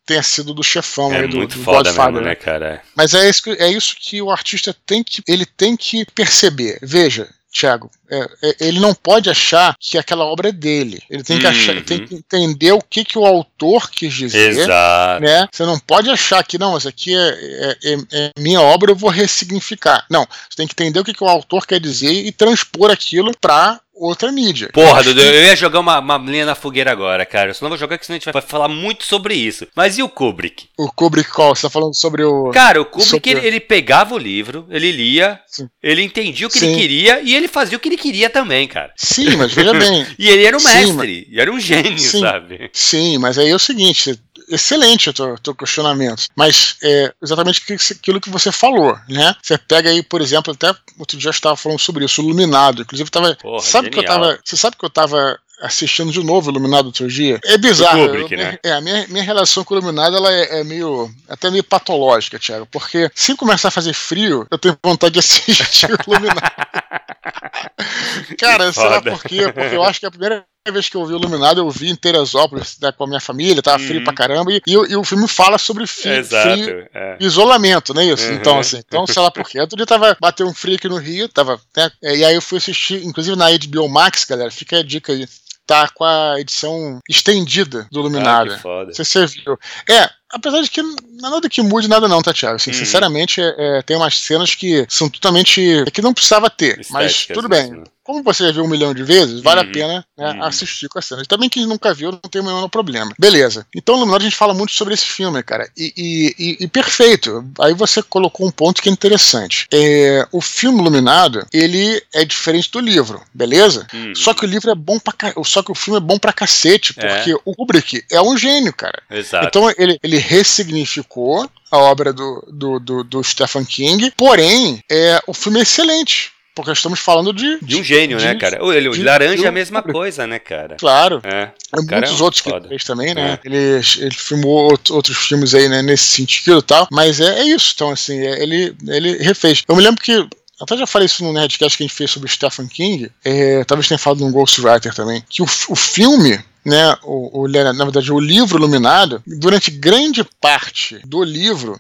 tenha 0.05 0.23
sido 0.23 0.53
do 0.53 0.63
chefão 0.63 1.13
é 1.13 1.21
aí, 1.21 1.27
do, 1.27 1.37
muito 1.37 1.57
do 1.57 1.63
foda 1.63 1.89
Godfather, 1.89 2.13
mesmo, 2.13 2.27
né, 2.27 2.35
cara? 2.35 2.81
Mas 2.95 3.13
é 3.13 3.29
isso, 3.29 3.49
é 3.51 3.69
isso 3.69 3.95
que 3.99 4.21
o 4.21 4.31
artista 4.31 4.75
tem 4.85 5.03
que 5.03 5.21
ele 5.27 5.45
tem 5.45 5.75
que 5.75 6.05
perceber. 6.05 6.79
Veja, 6.81 7.29
Tiago, 7.55 7.89
é, 8.11 8.29
é, 8.43 8.55
ele 8.59 8.81
não 8.81 8.93
pode 8.93 9.29
achar 9.29 9.77
que 9.79 9.97
aquela 9.97 10.25
obra 10.25 10.49
é 10.49 10.51
dele. 10.51 11.01
Ele 11.09 11.23
tem 11.23 11.39
que, 11.39 11.47
achar, 11.47 11.81
tem 11.83 12.01
uhum. 12.01 12.07
que 12.07 12.15
entender 12.15 12.73
o 12.73 12.81
que, 12.81 13.05
que 13.05 13.17
o 13.17 13.25
autor 13.25 13.89
quis 13.89 14.13
dizer. 14.13 14.49
Exato. 14.49 15.23
Né? 15.23 15.47
Você 15.49 15.63
não 15.63 15.79
pode 15.79 16.09
achar 16.09 16.43
que, 16.43 16.57
não, 16.57 16.77
isso 16.77 16.89
aqui 16.89 17.15
é, 17.15 17.29
é, 17.29 17.77
é, 17.93 17.97
é 18.11 18.31
minha 18.37 18.59
obra, 18.59 18.91
eu 18.91 18.95
vou 18.95 19.09
ressignificar. 19.09 20.05
Não, 20.11 20.27
você 20.49 20.57
tem 20.57 20.67
que 20.67 20.73
entender 20.73 20.99
o 20.99 21.05
que, 21.05 21.13
que 21.13 21.23
o 21.23 21.29
autor 21.29 21.65
quer 21.65 21.79
dizer 21.79 22.11
e 22.11 22.29
transpor 22.29 22.91
aquilo 22.91 23.31
para 23.39 23.79
outra 23.95 24.31
mídia. 24.31 24.69
Porra, 24.73 25.03
Dudu, 25.03 25.21
que... 25.21 25.27
eu 25.27 25.43
ia 25.45 25.55
jogar 25.55 25.79
uma, 25.79 25.99
uma 25.99 26.17
linha 26.17 26.45
na 26.45 26.55
fogueira 26.55 26.91
agora, 26.91 27.25
cara. 27.25 27.49
Eu 27.49 27.53
só 27.53 27.65
não 27.65 27.69
vou 27.69 27.77
jogar, 27.77 27.97
porque 27.97 28.05
senão 28.05 28.17
a 28.17 28.19
gente 28.19 28.31
vai 28.31 28.41
falar 28.41 28.67
muito 28.67 29.05
sobre 29.05 29.33
isso. 29.33 29.67
Mas 29.75 29.97
e 29.97 30.03
o 30.03 30.09
Kubrick? 30.09 30.67
O 30.77 30.91
Kubrick 30.91 31.31
qual? 31.31 31.55
Você 31.55 31.63
tá 31.63 31.69
falando 31.69 31.95
sobre 31.95 32.23
o. 32.23 32.51
Cara, 32.51 32.81
o 32.81 32.85
Kubrick, 32.85 33.09
sobre... 33.09 33.31
ele, 33.31 33.47
ele, 33.47 33.59
pegava 33.59 34.13
o 34.13 34.17
livro, 34.17 34.67
ele 34.69 34.91
lia, 34.91 35.39
Sim. 35.47 35.67
ele 35.81 36.03
entendia 36.03 36.47
o 36.47 36.49
que 36.49 36.59
Sim. 36.59 36.67
ele 36.67 36.81
queria 36.81 37.21
e 37.21 37.35
ele 37.35 37.47
fazia 37.47 37.77
o 37.77 37.79
que 37.79 37.87
ele 37.87 37.97
queria 37.97 38.29
também, 38.29 38.67
cara. 38.67 38.93
Sim, 38.97 39.35
mas 39.37 39.53
veja 39.53 39.73
bem. 39.73 40.05
e 40.19 40.29
ele 40.29 40.45
era 40.45 40.57
um 40.57 40.63
mestre, 40.63 40.85
Sim, 40.85 40.93
mas... 40.93 41.37
era 41.37 41.51
um 41.51 41.59
gênio, 41.59 41.99
sabe? 41.99 42.69
Sim, 42.73 43.17
mas 43.17 43.37
aí 43.37 43.49
é 43.49 43.55
o 43.55 43.59
seguinte, 43.59 44.19
excelente 44.49 45.09
o 45.09 45.13
teu, 45.13 45.37
teu 45.37 45.55
questionamento. 45.55 46.27
Mas 46.35 46.77
é 46.83 47.13
exatamente 47.21 47.61
aquilo 47.91 48.21
que 48.21 48.29
você 48.29 48.51
falou, 48.51 48.97
né? 49.09 49.35
Você 49.41 49.57
pega 49.57 49.89
aí, 49.89 50.03
por 50.03 50.21
exemplo, 50.21 50.53
até 50.53 50.73
outro 50.97 51.17
dia 51.17 51.29
eu 51.29 51.31
estava 51.31 51.55
falando 51.55 51.79
sobre 51.79 52.05
isso, 52.05 52.21
Iluminado. 52.21 52.81
Inclusive, 52.81 53.09
tava. 53.09 53.35
Porra, 53.35 53.61
sabe 53.61 53.89
que 53.89 53.99
eu 53.99 54.05
tava. 54.05 54.39
Você 54.43 54.57
sabe 54.57 54.77
que 54.77 54.85
eu 54.85 54.89
tava 54.89 55.39
assistindo 55.61 56.11
de 56.11 56.23
novo 56.23 56.49
Iluminado 56.51 56.87
outro 56.87 57.07
dia. 57.07 57.39
É 57.43 57.57
bizarro. 57.57 58.07
Kubrick, 58.07 58.33
eu, 58.33 58.37
né? 58.37 58.59
É, 58.63 58.73
a 58.73 58.81
minha, 58.81 59.07
minha 59.07 59.23
relação 59.23 59.63
com 59.63 59.73
o 59.73 59.77
Iluminado 59.77 60.15
ela 60.17 60.31
é, 60.31 60.59
é, 60.59 60.63
meio. 60.63 61.09
até 61.29 61.49
meio 61.49 61.63
patológica, 61.63 62.39
Thiago. 62.39 62.65
Porque 62.65 63.09
se 63.13 63.35
começar 63.35 63.69
a 63.69 63.71
fazer 63.71 63.93
frio, 63.93 64.45
eu 64.51 64.57
tenho 64.57 64.77
vontade 64.83 65.13
de 65.13 65.19
assistir 65.19 65.91
o 65.91 66.13
Iluminado. 66.13 66.41
Cara, 68.39 68.71
sei 68.71 68.89
lá 68.89 69.01
por 69.01 69.23
quê? 69.23 69.51
Porque 69.51 69.75
eu 69.75 69.83
acho 69.83 69.99
que 69.99 70.05
a 70.05 70.11
primeira 70.11 70.45
vez 70.71 70.89
que 70.89 70.97
eu 70.97 71.05
vi 71.05 71.13
o 71.13 71.17
Iluminado, 71.17 71.59
eu 71.59 71.69
vi 71.69 71.89
em 71.89 71.95
Teresópolis 71.95 72.77
né, 72.81 72.91
com 72.91 73.03
a 73.03 73.07
minha 73.07 73.19
família, 73.19 73.61
tava 73.61 73.79
frio 73.79 74.03
pra 74.03 74.11
uhum. 74.11 74.15
caramba, 74.15 74.51
e, 74.51 74.61
e, 74.65 74.95
o 74.95 75.03
filme 75.03 75.27
fala 75.27 75.57
sobre 75.57 75.85
frio, 75.85 76.23
frio 76.25 76.87
é. 76.93 77.17
isolamento, 77.19 77.93
não 77.93 78.01
é 78.01 78.05
isso? 78.05 78.27
Uhum. 78.27 78.35
Então, 78.35 78.59
assim, 78.59 78.77
então, 78.77 79.05
sei 79.05 79.21
lá 79.21 79.29
por 79.29 79.47
quê. 79.47 79.59
Outro 79.59 79.77
dia 79.77 79.85
tava, 79.85 80.17
bateu 80.19 80.47
um 80.47 80.53
frio 80.53 80.75
aqui 80.75 80.87
no 80.87 80.97
Rio, 80.97 81.29
tava, 81.29 81.59
né, 81.75 81.91
e 82.01 82.25
aí 82.25 82.35
eu 82.35 82.41
fui 82.41 82.57
assistir, 82.57 83.03
inclusive 83.05 83.35
na 83.35 83.47
HBO 83.51 83.87
Max, 83.87 84.23
galera, 84.23 84.49
fica 84.49 84.79
a 84.79 84.83
dica 84.83 85.13
aí 85.13 85.27
tá 85.65 85.89
com 85.89 86.03
a 86.03 86.39
edição 86.39 86.99
estendida 87.09 87.87
do 87.91 87.99
Iluminado. 88.01 88.51
Ah, 88.51 88.55
que 88.55 88.61
foda. 88.61 88.93
Você 88.93 89.25
viu. 89.25 89.57
É, 89.89 90.09
apesar 90.29 90.61
de 90.61 90.69
que 90.69 90.81
não 90.81 91.29
é 91.29 91.31
nada 91.31 91.49
que 91.49 91.61
mude 91.61 91.87
nada 91.87 92.07
não, 92.07 92.21
tá, 92.21 92.33
Thiago? 92.33 92.57
Assim, 92.57 92.71
uhum. 92.71 92.77
Sinceramente, 92.77 93.41
é, 93.41 93.55
é, 93.57 93.81
tem 93.81 93.97
umas 93.97 94.17
cenas 94.17 94.53
que 94.53 94.85
são 94.87 95.09
totalmente... 95.09 95.61
É 95.79 95.89
que 95.89 96.01
não 96.01 96.13
precisava 96.13 96.49
ter, 96.49 96.85
mas 96.91 97.25
tudo 97.25 97.49
bem. 97.49 97.71
Né? 97.71 97.83
Como 98.05 98.21
você 98.21 98.45
já 98.45 98.51
viu 98.51 98.63
um 98.63 98.67
milhão 98.67 98.93
de 98.93 99.03
vezes, 99.03 99.41
vale 99.41 99.61
uhum. 99.61 99.69
a 99.69 99.73
pena 99.73 100.05
né, 100.15 100.31
uhum. 100.31 100.43
assistir 100.43 100.87
com 100.87 100.99
a 100.99 101.01
cena. 101.01 101.23
E 101.23 101.25
também 101.25 101.49
quem 101.49 101.65
nunca 101.65 101.91
viu, 101.91 102.11
não 102.11 102.19
tem 102.19 102.39
o 102.39 102.45
menor 102.45 102.67
problema. 102.69 103.11
Beleza. 103.17 103.65
Então, 103.75 103.97
no 103.97 104.15
a 104.15 104.19
gente 104.19 104.35
fala 104.35 104.53
muito 104.53 104.73
sobre 104.73 104.93
esse 104.93 105.05
filme, 105.05 105.41
cara. 105.41 105.67
E, 105.75 105.91
e, 105.97 106.35
e, 106.37 106.57
e, 106.63 106.67
perfeito. 106.67 107.43
Aí 107.59 107.73
você 107.73 108.03
colocou 108.03 108.47
um 108.47 108.51
ponto 108.51 108.79
que 108.79 108.87
é 108.87 108.91
interessante. 108.91 109.67
É, 109.73 110.25
o 110.31 110.39
filme 110.39 110.79
Iluminado, 110.79 111.45
ele 111.51 112.01
é 112.13 112.23
diferente 112.23 112.71
do 112.71 112.79
livro, 112.79 113.21
beleza? 113.33 113.87
Uhum. 113.91 114.13
Só 114.15 114.35
que 114.35 114.45
o 114.45 114.47
livro 114.47 114.69
é 114.69 114.75
bom 114.75 114.99
pra 114.99 115.13
Só 115.43 115.63
que 115.63 115.71
o 115.71 115.75
filme 115.75 115.97
é 115.97 116.01
bom 116.01 116.19
pra 116.19 116.31
cacete, 116.31 116.93
é. 116.97 117.07
porque 117.07 117.31
é. 117.31 117.37
o 117.43 117.55
Kubrick 117.55 118.05
é 118.11 118.21
um 118.21 118.37
gênio, 118.37 118.71
cara. 118.71 119.01
Exato. 119.09 119.47
Então 119.47 119.73
ele, 119.77 119.97
ele 120.03 120.17
ressignificou 120.17 121.49
a 121.71 121.77
obra 121.79 122.13
do, 122.13 122.47
do, 122.51 122.79
do, 122.79 123.03
do 123.03 123.23
Stephen 123.23 123.65
King, 123.65 124.13
porém, 124.15 124.83
é, 124.89 125.19
o 125.25 125.33
filme 125.33 125.59
é 125.59 125.63
excelente. 125.63 126.34
Porque 126.55 126.71
estamos 126.71 126.99
falando 127.01 127.33
de. 127.33 127.59
De 127.61 127.75
um 127.75 127.83
gênio, 127.83 128.17
de, 128.17 128.23
né, 128.23 128.35
cara? 128.35 128.63
O, 128.63 128.71
ele, 128.71 128.89
de, 128.89 129.03
Laranja 129.03 129.45
é 129.45 129.47
a 129.49 129.51
mesma 129.51 129.83
coisa, 129.83 130.25
né, 130.25 130.39
cara? 130.39 130.77
Claro. 130.77 131.21
É. 131.25 131.51
é 131.73 131.81
muitos 131.81 132.21
outros 132.21 132.41
foda. 132.41 132.61
que 132.61 132.63
ele 132.63 132.69
fez 132.69 132.83
também, 132.85 133.13
né? 133.13 133.37
É. 133.43 133.47
Ele, 133.47 133.57
ele 133.97 134.15
filmou 134.15 134.71
outros 134.89 135.17
filmes 135.17 135.53
aí, 135.53 135.67
né, 135.67 135.81
nesse 135.81 136.05
sentido 136.05 136.59
e 136.59 136.61
tal. 136.61 136.87
Mas 136.89 137.19
é, 137.19 137.41
é 137.41 137.43
isso. 137.43 137.73
Então, 137.75 137.91
assim, 137.91 138.17
é, 138.17 138.41
ele, 138.41 138.73
ele 138.87 139.17
refez. 139.17 139.63
Eu 139.67 139.75
me 139.75 139.83
lembro 139.83 140.01
que 140.01 140.27
até 140.61 140.77
já 140.77 140.87
falei 140.87 141.07
isso 141.07 141.21
no 141.21 141.33
Nerdcast 141.33 141.77
que 141.77 141.83
a 141.83 141.87
gente 141.87 141.95
fez 141.95 142.09
sobre 142.09 142.31
Stephen 142.31 142.67
King, 142.67 143.11
é, 143.25 143.65
talvez 143.65 143.89
tenha 143.89 143.97
falado 143.97 144.25
no 144.25 144.31
Ghostwriter 144.31 144.93
também, 144.93 145.21
que 145.29 145.41
o, 145.41 145.45
o 145.45 145.75
filme 145.75 146.39
né, 146.65 146.97
o, 147.03 147.41
o, 147.41 147.47
na 147.47 147.83
verdade, 147.83 148.11
o 148.11 148.19
livro 148.19 148.57
Iluminado, 148.57 149.21
durante 149.27 149.69
grande 149.69 150.23
parte 150.41 150.99
do 151.05 151.23
livro, 151.23 151.79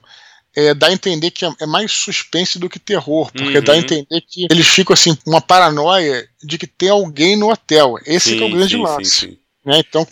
é, 0.55 0.73
dá 0.73 0.87
a 0.87 0.93
entender 0.93 1.31
que 1.31 1.45
é, 1.45 1.51
é 1.61 1.65
mais 1.65 1.91
suspense 1.91 2.57
do 2.57 2.69
que 2.69 2.79
terror, 2.79 3.31
porque 3.31 3.57
uhum. 3.57 3.63
dá 3.63 3.73
a 3.73 3.77
entender 3.77 4.21
que 4.21 4.47
eles 4.49 4.67
ficam 4.67 4.93
assim, 4.93 5.17
uma 5.25 5.41
paranoia 5.41 6.27
de 6.43 6.57
que 6.57 6.67
tem 6.67 6.89
alguém 6.89 7.35
no 7.35 7.51
hotel. 7.51 7.95
Esse 8.05 8.29
sim, 8.29 8.41
é 8.41 8.45
o 8.45 8.51
grande 8.51 8.75
sim, 8.75 8.81
lance. 8.81 9.11
Sim, 9.11 9.37
né? 9.65 9.81
Então, 9.87 10.07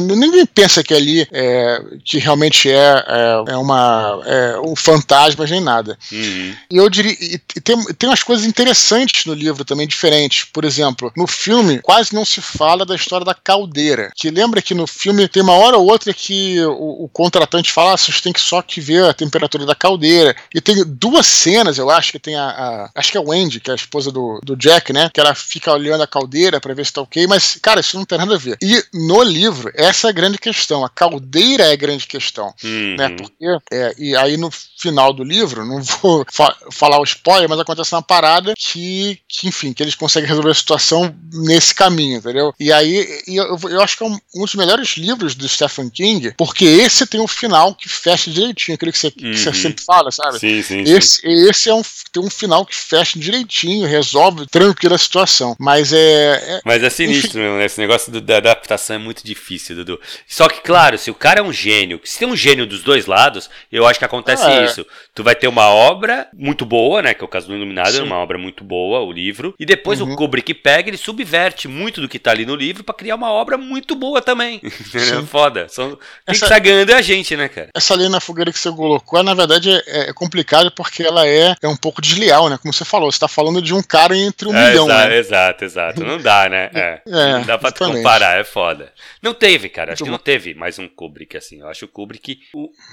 ninguém 0.00 0.46
pensa 0.46 0.82
que 0.84 0.94
ali 0.94 1.26
é, 1.32 1.82
que 2.04 2.18
realmente 2.18 2.70
é, 2.70 3.04
é, 3.06 3.52
é 3.52 3.56
uma 3.56 4.20
é 4.24 4.60
um 4.60 4.76
fantasma 4.76 5.44
nem 5.46 5.60
nada. 5.60 5.98
Uhum. 6.12 6.54
E 6.70 6.76
eu 6.76 6.88
diria, 6.88 7.16
e 7.20 7.38
tem, 7.38 7.82
tem 7.94 8.08
umas 8.08 8.22
coisas 8.22 8.46
interessantes 8.46 9.24
no 9.24 9.34
livro 9.34 9.64
também 9.64 9.86
diferentes. 9.86 10.44
Por 10.44 10.64
exemplo, 10.64 11.12
no 11.16 11.26
filme 11.26 11.80
quase 11.80 12.14
não 12.14 12.24
se 12.24 12.40
fala 12.40 12.86
da 12.86 12.94
história 12.94 13.24
da 13.24 13.34
caldeira. 13.34 14.12
Que 14.14 14.30
lembra 14.30 14.62
que 14.62 14.74
no 14.74 14.86
filme 14.86 15.26
tem 15.26 15.42
uma 15.42 15.54
hora 15.54 15.76
ou 15.76 15.86
outra 15.86 16.14
que 16.14 16.60
o, 16.60 17.04
o 17.04 17.08
contratante 17.08 17.72
fala, 17.72 17.94
ah, 17.94 17.96
vocês 17.96 18.20
têm 18.20 18.32
que 18.32 18.40
só 18.40 18.62
que 18.62 18.80
ver 18.80 19.04
a 19.04 19.14
temperatura 19.14 19.66
da 19.66 19.74
caldeira. 19.74 20.36
E 20.54 20.60
tem 20.60 20.84
duas 20.86 21.26
cenas, 21.26 21.78
eu 21.78 21.90
acho 21.90 22.12
que 22.12 22.18
tem 22.18 22.36
a, 22.36 22.48
a 22.48 22.90
acho 22.94 23.10
que 23.10 23.18
é 23.18 23.20
a 23.20 23.24
Wendy, 23.24 23.60
que 23.60 23.70
é 23.70 23.72
a 23.72 23.76
esposa 23.76 24.12
do, 24.12 24.40
do 24.42 24.56
Jack, 24.56 24.92
né? 24.92 25.10
Que 25.12 25.20
ela 25.20 25.34
fica 25.34 25.72
olhando 25.72 26.02
a 26.02 26.06
caldeira 26.06 26.60
para 26.60 26.74
ver 26.74 26.86
se 26.86 26.92
tá 26.92 27.02
ok. 27.02 27.26
Mas 27.26 27.58
cara, 27.60 27.80
isso 27.80 27.96
não 27.96 28.04
tem 28.04 28.18
nada 28.18 28.34
a 28.34 28.38
ver. 28.38 28.56
E 28.62 28.67
no 28.92 29.22
livro, 29.22 29.70
essa 29.74 30.08
é 30.08 30.10
a 30.10 30.12
grande 30.12 30.38
questão. 30.38 30.84
A 30.84 30.88
caldeira 30.88 31.64
é 31.64 31.72
a 31.72 31.76
grande 31.76 32.06
questão. 32.06 32.52
Uhum. 32.62 32.96
Né? 32.96 33.08
Porque, 33.10 33.46
é, 33.72 33.94
e 33.98 34.16
aí 34.16 34.36
no 34.36 34.50
final 34.78 35.12
do 35.12 35.24
livro, 35.24 35.64
não 35.64 35.82
vou 35.82 36.24
fa 36.32 36.54
falar 36.70 37.00
o 37.00 37.04
spoiler, 37.04 37.48
mas 37.48 37.58
acontece 37.58 37.94
uma 37.94 38.02
parada 38.02 38.54
que, 38.56 39.18
que, 39.28 39.48
enfim, 39.48 39.72
que 39.72 39.82
eles 39.82 39.94
conseguem 39.94 40.28
resolver 40.28 40.50
a 40.50 40.54
situação 40.54 41.14
nesse 41.32 41.74
caminho, 41.74 42.18
entendeu? 42.18 42.54
E 42.58 42.72
aí 42.72 43.06
e 43.26 43.36
eu, 43.36 43.58
eu 43.68 43.80
acho 43.80 43.96
que 43.96 44.02
é 44.02 44.06
um, 44.06 44.18
um, 44.34 44.44
dos 44.44 44.54
melhores 44.54 44.96
livros 44.96 45.34
do 45.34 45.48
Stephen 45.48 45.90
King, 45.90 46.32
porque 46.36 46.64
esse 46.64 47.06
tem 47.06 47.20
um 47.20 47.28
final 47.28 47.74
que 47.74 47.88
fecha 47.88 48.30
direitinho, 48.30 48.74
aquilo 48.74 48.92
que 48.92 48.98
você, 48.98 49.08
uhum. 49.08 49.12
que 49.12 49.38
você 49.38 49.48
uhum. 49.48 49.54
sempre 49.54 49.84
fala, 49.84 50.10
sabe? 50.10 50.38
Sim, 50.38 50.62
sim, 50.62 50.80
esse, 50.82 51.20
sim. 51.20 51.48
esse 51.48 51.68
é 51.68 51.74
um, 51.74 51.82
tem 52.12 52.22
um 52.22 52.30
final 52.30 52.64
que 52.64 52.74
fecha 52.74 53.18
direitinho, 53.18 53.86
resolve 53.86 54.46
tranquilo 54.46 54.94
a 54.94 54.98
situação. 54.98 55.56
Mas 55.58 55.92
é. 55.92 55.98
é 55.98 56.60
mas 56.64 56.82
é 56.82 56.90
sinistro 56.90 57.30
enfim, 57.30 57.38
mesmo, 57.38 57.58
né? 57.58 57.64
Esse 57.66 57.80
negócio 57.80 58.12
do, 58.12 58.20
da 58.20 58.40
adaptação 58.58 58.96
é 58.96 58.98
muito 58.98 59.24
difícil, 59.24 59.76
Dudu. 59.76 60.00
Só 60.26 60.48
que, 60.48 60.60
claro, 60.60 60.98
se 60.98 61.10
o 61.10 61.14
cara 61.14 61.40
é 61.40 61.42
um 61.42 61.52
gênio, 61.52 62.00
se 62.04 62.18
tem 62.18 62.28
um 62.28 62.36
gênio 62.36 62.66
dos 62.66 62.82
dois 62.82 63.06
lados, 63.06 63.48
eu 63.72 63.86
acho 63.86 63.98
que 63.98 64.04
acontece 64.04 64.44
ah, 64.44 64.52
é. 64.52 64.64
isso. 64.64 64.86
Tu 65.18 65.24
vai 65.24 65.34
ter 65.34 65.48
uma 65.48 65.66
obra 65.66 66.28
muito 66.32 66.64
boa, 66.64 67.02
né? 67.02 67.12
Que 67.12 67.22
é 67.22 67.24
o 67.24 67.28
caso 67.28 67.48
do 67.48 67.52
Iluminado, 67.56 67.98
é 67.98 68.02
uma 68.04 68.18
obra 68.18 68.38
muito 68.38 68.62
boa, 68.62 69.00
o 69.00 69.10
livro. 69.10 69.52
E 69.58 69.66
depois 69.66 70.00
uhum. 70.00 70.12
o 70.12 70.16
Kubrick 70.16 70.54
pega, 70.54 70.88
ele 70.88 70.96
subverte 70.96 71.66
muito 71.66 72.00
do 72.00 72.08
que 72.08 72.20
tá 72.20 72.30
ali 72.30 72.46
no 72.46 72.54
livro 72.54 72.84
para 72.84 72.94
criar 72.94 73.16
uma 73.16 73.28
obra 73.28 73.58
muito 73.58 73.96
boa 73.96 74.22
também. 74.22 74.60
Foda. 75.26 75.68
São... 75.68 75.96
Quem 75.96 75.98
essa, 76.28 76.46
que 76.46 76.52
tá 76.52 76.60
ganhando 76.60 76.90
é 76.90 76.94
a 76.94 77.02
gente, 77.02 77.36
né, 77.36 77.48
cara? 77.48 77.70
Essa 77.74 77.96
linha 77.96 78.08
na 78.08 78.20
fogueira 78.20 78.52
que 78.52 78.60
você 78.60 78.70
colocou, 78.70 79.20
na 79.24 79.34
verdade, 79.34 79.72
é, 79.88 80.10
é 80.10 80.12
complicado 80.12 80.70
porque 80.70 81.02
ela 81.02 81.26
é, 81.26 81.56
é 81.60 81.66
um 81.66 81.76
pouco 81.76 82.00
desleal, 82.00 82.48
né? 82.48 82.56
Como 82.56 82.72
você 82.72 82.84
falou, 82.84 83.10
você 83.10 83.18
tá 83.18 83.26
falando 83.26 83.60
de 83.60 83.74
um 83.74 83.82
cara 83.82 84.16
entre 84.16 84.46
um 84.46 84.54
é, 84.54 84.68
milhão, 84.68 84.86
exato, 84.86 85.08
né? 85.08 85.18
Exato, 85.18 85.64
exato. 85.64 86.04
Não 86.04 86.18
dá, 86.18 86.48
né? 86.48 86.70
É. 86.78 87.02
é 87.08 87.32
não 87.32 87.44
dá 87.44 87.58
pra 87.58 87.72
comparar, 87.72 88.38
é 88.38 88.44
foda. 88.44 88.92
Não 89.20 89.34
teve, 89.34 89.68
cara. 89.68 89.94
Acho 89.94 90.04
que 90.04 90.10
não 90.10 90.18
teve 90.18 90.54
mais 90.54 90.78
um 90.78 90.86
Kubrick 90.86 91.36
assim. 91.36 91.58
Eu 91.58 91.68
acho 91.68 91.86
o 91.86 91.88
Kubrick 91.88 92.38